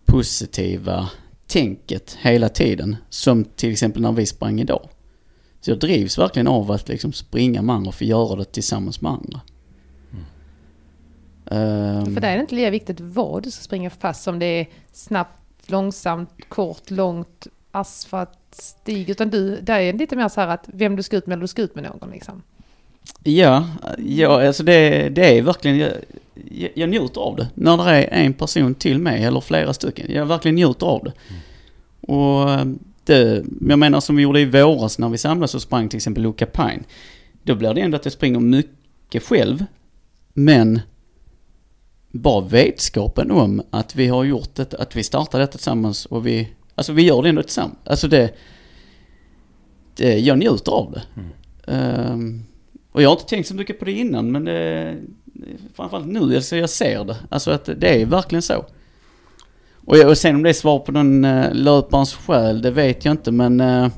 positiva 0.04 1.10
tänket 1.50 2.18
hela 2.20 2.48
tiden. 2.48 2.96
Som 3.08 3.44
till 3.44 3.72
exempel 3.72 4.02
när 4.02 4.12
vi 4.12 4.26
sprang 4.26 4.60
idag. 4.60 4.88
Så 5.60 5.70
jag 5.70 5.78
drivs 5.78 6.18
verkligen 6.18 6.48
av 6.48 6.70
att 6.70 6.88
liksom 6.88 7.12
springa 7.12 7.62
med 7.62 7.74
andra 7.74 7.88
och 7.88 7.94
få 7.94 8.04
göra 8.04 8.36
det 8.36 8.44
tillsammans 8.44 9.00
med 9.00 9.12
andra. 9.12 9.40
Ehm, 11.50 12.14
För 12.14 12.20
där 12.20 12.28
är 12.28 12.34
det 12.36 12.40
inte 12.40 12.54
lika 12.54 12.70
viktigt 12.70 13.00
vad 13.00 13.42
du 13.42 13.50
ska 13.50 13.62
springa 13.62 13.90
fast 13.90 14.22
som 14.22 14.38
det 14.38 14.46
är 14.46 14.66
snabbt, 14.92 15.70
långsamt, 15.70 16.30
kort, 16.48 16.90
långt, 16.90 17.46
asfalt, 17.70 18.38
stig. 18.50 19.10
Utan 19.10 19.30
du, 19.30 19.60
där 19.60 19.80
är 19.80 19.92
det 19.92 19.98
lite 19.98 20.16
mer 20.16 20.28
så 20.28 20.40
här 20.40 20.48
att 20.48 20.64
vem 20.66 20.96
du 20.96 21.02
ska 21.02 21.16
ut 21.16 21.26
med 21.26 21.34
eller 21.34 21.42
du 21.42 21.48
ska 21.48 21.62
ut 21.62 21.74
med 21.74 21.84
någon 21.84 22.10
liksom. 22.10 22.42
Ja, 23.22 23.68
ja 23.98 24.46
alltså 24.46 24.62
det, 24.62 25.08
det 25.08 25.38
är 25.38 25.42
verkligen, 25.42 25.92
jag, 26.50 26.70
jag, 26.74 26.88
njuter 26.88 27.20
av 27.20 27.36
det. 27.36 27.48
När 27.54 27.76
det 27.76 27.90
är 27.90 28.08
en 28.24 28.34
person 28.34 28.74
till 28.74 28.98
mig 28.98 29.24
eller 29.24 29.40
flera 29.40 29.72
stycken. 29.72 30.06
Jag 30.12 30.26
verkligen 30.26 30.54
njuter 30.54 30.86
av 30.86 31.04
det. 31.04 31.12
Och 32.00 32.50
eh, 32.50 32.64
det, 33.04 33.44
jag 33.68 33.78
menar 33.78 34.00
som 34.00 34.16
vi 34.16 34.22
gjorde 34.22 34.40
i 34.40 34.44
våras 34.44 34.98
när 34.98 35.08
vi 35.08 35.18
samlades 35.18 35.54
och 35.54 35.62
sprang 35.62 35.88
till 35.88 35.96
exempel 35.96 36.22
Luca 36.22 36.46
Pine. 36.46 36.82
Då 37.42 37.54
blir 37.54 37.74
det 37.74 37.80
ändå 37.80 37.96
att 37.96 38.04
jag 38.04 38.12
springer 38.12 38.40
mycket 38.40 39.22
själv. 39.22 39.64
Men 40.34 40.80
bara 42.10 42.40
vetskapen 42.40 43.30
om 43.30 43.62
att 43.70 43.96
vi 43.96 44.06
har 44.06 44.24
gjort 44.24 44.54
det, 44.54 44.74
att 44.74 44.96
vi 44.96 45.02
startar 45.02 45.38
detta 45.38 45.52
tillsammans 45.52 46.06
och 46.06 46.26
vi, 46.26 46.48
alltså 46.74 46.92
vi 46.92 47.02
gör 47.02 47.22
det 47.22 47.28
ändå 47.28 47.42
tillsammans. 47.42 47.78
Alltså 47.84 48.08
det, 48.08 48.34
det 49.96 50.18
jag 50.18 50.38
njuter 50.38 50.72
av 50.72 50.92
det. 50.92 51.02
Ehm, 51.72 52.44
och 52.92 53.02
jag 53.02 53.08
har 53.08 53.16
inte 53.16 53.28
tänkt 53.28 53.48
så 53.48 53.54
mycket 53.54 53.78
på 53.78 53.84
det 53.84 53.92
innan 53.92 54.32
men 54.32 54.44
det, 54.44 54.96
framförallt 55.76 56.06
nu, 56.06 56.36
alltså 56.36 56.56
jag 56.56 56.70
ser 56.70 57.04
det. 57.04 57.16
Alltså 57.28 57.50
att 57.50 57.64
det 57.76 58.02
är 58.02 58.06
verkligen 58.06 58.42
så. 58.42 58.64
Och, 59.84 59.98
jag, 59.98 60.08
och 60.08 60.18
sen 60.18 60.34
om 60.34 60.42
det 60.42 60.48
är 60.48 60.54
svar 60.54 60.78
på 60.78 60.92
någon 60.92 61.24
uh, 61.24 61.44
eh, 61.44 61.54
löparens 61.54 62.14
själ, 62.14 62.62
det 62.62 62.70
vet 62.70 63.04
jag 63.04 63.12
inte 63.12 63.32
men 63.32 63.60
uh, 63.60 63.88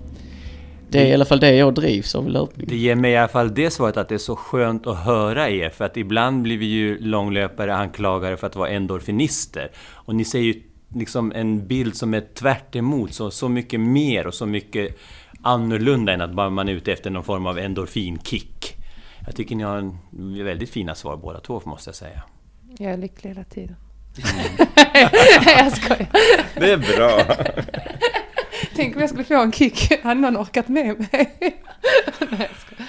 det 0.88 1.00
är 1.00 1.06
i 1.06 1.14
alla 1.14 1.24
fall 1.24 1.40
det 1.40 1.54
jag 1.54 1.74
drivs 1.74 2.14
av 2.14 2.26
i 2.26 2.30
löpning. 2.30 2.66
Det 2.68 2.76
ger 2.76 2.94
mig 2.94 3.12
i 3.12 3.16
alla 3.16 3.28
fall 3.28 3.54
det 3.54 3.70
svaret 3.70 3.96
att 3.96 4.08
det 4.08 4.14
är 4.14 4.18
så 4.18 4.36
skönt 4.36 4.86
att 4.86 4.98
höra 4.98 5.50
er. 5.50 5.70
För 5.70 5.84
att 5.84 5.96
ibland 5.96 6.42
blir 6.42 6.58
vi 6.58 6.66
ju 6.66 6.98
långlöpare 6.98 7.74
anklagade 7.74 8.36
för 8.36 8.46
att 8.46 8.56
vara 8.56 8.68
endorfinister. 8.68 9.70
Och 9.90 10.14
ni 10.14 10.24
ser 10.24 10.38
ju 10.38 10.62
liksom 10.94 11.32
en 11.32 11.66
bild 11.66 11.96
som 11.96 12.14
är 12.14 12.20
tvärt 12.20 12.76
emot, 12.76 13.14
så, 13.14 13.30
så 13.30 13.48
mycket 13.48 13.80
mer 13.80 14.26
och 14.26 14.34
så 14.34 14.46
mycket 14.46 14.98
annorlunda 15.42 16.12
än 16.12 16.20
att 16.20 16.34
bara 16.34 16.50
man 16.50 16.68
är 16.68 16.72
ute 16.72 16.92
efter 16.92 17.10
någon 17.10 17.24
form 17.24 17.46
av 17.46 17.58
endorfinkick. 17.58 18.81
Jag 19.26 19.36
tycker 19.36 19.56
ni 19.56 19.62
har 19.62 19.76
en 19.78 19.98
väldigt 20.44 20.70
fina 20.70 20.94
svar 20.94 21.16
båda 21.16 21.40
två 21.40 21.62
måste 21.64 21.88
jag 21.88 21.94
säga. 21.96 22.22
Jag 22.78 22.92
är 22.92 22.96
lycklig 22.96 23.30
hela 23.30 23.44
tiden. 23.44 23.76
Nej, 24.34 25.08
jag 25.46 25.72
skojar. 25.72 26.08
Det 26.54 26.72
är 26.72 26.96
bra. 26.96 27.36
Tänk 28.74 28.94
om 28.94 29.00
jag 29.00 29.10
skulle 29.10 29.24
få 29.24 29.42
en 29.42 29.52
kick. 29.52 30.02
Hade 30.02 30.20
någon 30.20 30.36
orkat 30.36 30.68
med 30.68 30.98
mig? 30.98 31.08
Nej, 31.10 31.60
jag 32.30 32.48
skojar. 32.56 32.88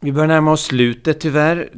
Vi 0.00 0.12
börjar 0.12 0.28
närma 0.28 0.52
oss 0.52 0.64
slutet 0.64 1.20
tyvärr. 1.20 1.70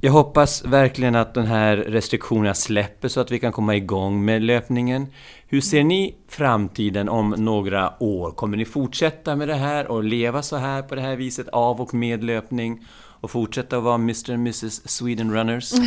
Jag 0.00 0.12
hoppas 0.12 0.64
verkligen 0.64 1.14
att 1.14 1.34
den 1.34 1.46
här 1.46 1.76
restriktionerna 1.76 2.54
släpper 2.54 3.08
så 3.08 3.20
att 3.20 3.30
vi 3.30 3.38
kan 3.38 3.52
komma 3.52 3.76
igång 3.76 4.24
med 4.24 4.42
löpningen. 4.42 5.06
Hur 5.46 5.60
ser 5.60 5.84
ni 5.84 6.14
framtiden 6.28 7.08
om 7.08 7.30
några 7.30 8.02
år? 8.02 8.30
Kommer 8.30 8.56
ni 8.56 8.64
fortsätta 8.64 9.36
med 9.36 9.48
det 9.48 9.54
här 9.54 9.86
och 9.86 10.04
leva 10.04 10.42
så 10.42 10.56
här 10.56 10.82
på 10.82 10.94
det 10.94 11.00
här 11.00 11.16
viset 11.16 11.48
av 11.48 11.80
och 11.80 11.94
med 11.94 12.24
löpning? 12.24 12.86
Och 13.20 13.30
fortsätta 13.30 13.76
att 13.76 13.82
vara 13.82 13.94
Mr 13.94 14.32
and 14.32 14.40
Mrs 14.40 14.90
Sweden 14.90 15.34
Runners? 15.34 15.72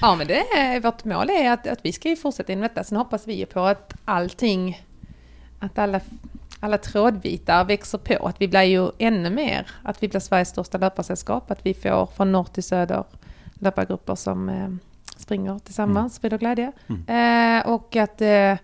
Ja, 0.00 0.14
men 0.14 0.26
det 0.26 0.40
är, 0.40 0.80
vårt 0.80 1.04
mål 1.04 1.30
är 1.30 1.52
att, 1.52 1.66
att 1.66 1.78
vi 1.82 1.92
ska 1.92 2.08
ju 2.08 2.16
fortsätta 2.16 2.52
inom 2.52 2.62
detta. 2.62 2.84
Sen 2.84 2.98
hoppas 2.98 3.28
vi 3.28 3.34
ju 3.34 3.46
på 3.46 3.60
att 3.60 3.94
allting, 4.04 4.82
att 5.58 5.78
alla, 5.78 6.00
alla 6.62 6.78
trådbitar 6.78 7.64
växer 7.64 7.98
på. 7.98 8.26
Att 8.26 8.40
vi 8.40 8.48
blir 8.48 8.62
ju 8.62 8.90
ännu 8.98 9.30
mer, 9.30 9.66
att 9.82 10.02
vi 10.02 10.08
blir 10.08 10.20
Sveriges 10.20 10.48
största 10.48 10.78
löparsällskap. 10.78 11.50
Att 11.50 11.66
vi 11.66 11.74
får 11.74 12.06
från 12.06 12.32
norr 12.32 12.44
till 12.44 12.62
söder 12.62 13.04
löpargrupper 13.54 14.14
som 14.14 14.48
eh, 14.48 14.68
springer 15.16 15.58
tillsammans, 15.58 16.14
sprider 16.14 16.38
glädje. 16.38 16.72
Eh, 17.06 17.70
och 17.70 17.96
att 17.96 18.20
eh, 18.20 18.54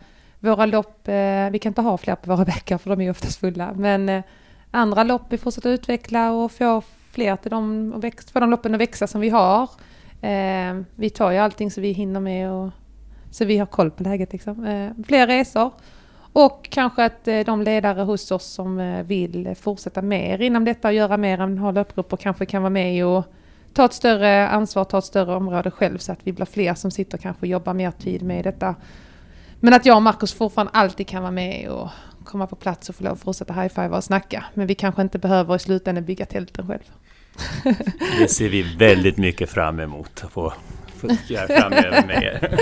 våra 0.41 0.67
lopp, 0.67 1.09
eh, 1.09 1.51
vi 1.51 1.59
kan 1.63 1.71
inte 1.71 1.83
ha 1.83 1.99
fler 1.99 2.15
på 2.15 2.31
våra 2.31 2.45
bäckar 2.55 2.79
för 2.79 2.91
de 2.91 3.01
är 3.01 3.11
oftast 3.11 3.41
fulla. 3.41 3.73
Men 3.75 4.09
eh, 4.09 4.23
andra 4.71 5.05
lopp 5.05 5.23
vi 5.29 5.39
fortsätter 5.39 5.71
utveckla 5.71 6.33
och 6.33 6.53
få 6.53 6.83
fler 7.11 7.37
till 7.37 7.51
dem 7.51 7.93
och 7.97 8.05
växa, 8.05 8.33
få 8.33 8.41
de 8.41 8.51
loppen 8.51 8.75
att 8.75 8.81
växa 8.81 9.07
som 9.07 9.21
vi 9.21 9.29
har. 9.29 9.63
Eh, 10.21 10.81
vi 10.95 11.11
tar 11.11 11.31
ju 11.31 11.39
allting 11.39 11.71
så 11.71 11.81
vi 11.81 11.93
hinner 11.93 12.21
med 12.21 12.51
och 12.53 12.71
så 13.31 13.45
vi 13.45 13.59
har 13.59 13.67
koll 13.67 13.91
på 13.91 14.03
läget. 14.03 14.33
Liksom. 14.33 14.55
Fler 15.07 15.27
resor. 15.27 15.73
Och 16.33 16.69
kanske 16.71 17.05
att 17.05 17.29
eh, 17.29 17.41
de 17.41 17.63
ledare 17.63 18.03
hos 18.03 18.31
oss 18.31 18.47
som 18.47 18.81
eh, 18.81 19.03
vill 19.03 19.55
fortsätta 19.61 20.03
mer 20.03 20.43
inom 20.43 20.65
detta 20.65 20.89
och 20.89 20.95
göra 20.95 21.17
mer 21.17 21.41
än 21.41 21.59
ha 21.59 21.71
löpgrupper 21.71 22.17
kanske 22.17 22.47
kan 22.47 22.63
vara 22.63 22.71
med 22.71 23.07
och 23.07 23.25
ta 23.73 23.85
ett 23.85 23.93
större 23.93 24.49
ansvar, 24.49 24.85
ta 24.85 24.99
ett 24.99 25.05
större 25.05 25.35
område 25.35 25.71
själv 25.71 25.99
så 25.99 26.13
att 26.13 26.19
vi 26.23 26.33
blir 26.33 26.47
fler 26.47 26.75
som 26.75 26.91
sitter 26.91 27.19
och 27.19 27.23
kanske 27.23 27.47
jobbar 27.47 27.75
mer 27.75 27.91
tid 27.91 28.23
med 28.23 28.45
detta. 28.45 28.75
Men 29.61 29.75
att 29.75 29.87
jag 29.87 29.97
och 29.97 30.03
Marcus 30.03 30.35
fortfarande 30.35 30.73
alltid 30.73 31.09
kan 31.09 31.23
vara 31.23 31.33
med 31.33 31.69
och 31.69 31.89
komma 32.25 32.47
på 32.47 32.57
plats 32.57 32.89
och 32.89 32.95
få 32.95 33.05
lov 33.05 33.13
att 33.13 33.21
fortsätta 33.21 33.53
high-five 33.53 33.97
och 33.97 34.05
snacka. 34.05 34.45
Men 34.55 34.67
vi 34.67 34.75
kanske 34.75 35.03
inte 35.03 35.19
behöver 35.19 35.57
i 35.57 35.59
slutändan 35.59 36.05
bygga 36.05 36.27
tälten 36.27 36.67
själv. 36.67 36.91
Det 38.19 38.29
ser 38.29 38.49
vi 38.49 38.63
väldigt 38.77 39.17
mycket 39.17 39.51
fram 39.51 39.81
emot 39.81 40.25
att 40.25 40.33
få 40.33 40.53
göra 41.29 41.47
framöver 41.47 42.07
med 42.07 42.23
er. 42.23 42.61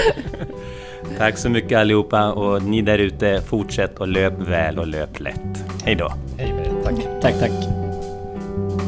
Tack 1.19 1.39
så 1.39 1.51
mycket 1.51 1.79
allihopa 1.79 2.33
och 2.33 2.63
ni 2.63 2.83
där 2.83 2.99
ute, 2.99 3.43
fortsätt 3.47 3.99
och 3.99 4.09
löp 4.09 4.33
väl 4.39 4.79
och 4.79 4.87
löp 4.87 5.21
lätt. 5.21 5.65
Hej 5.85 5.95
då! 5.95 6.13
Hej 6.39 6.53
med 6.53 6.85
tack. 6.85 6.95
Tack, 7.23 7.41
tack. 7.41 7.51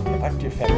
Det 0.05 0.18
vart 0.20 0.45
ju 0.45 0.51
fem. 0.51 0.70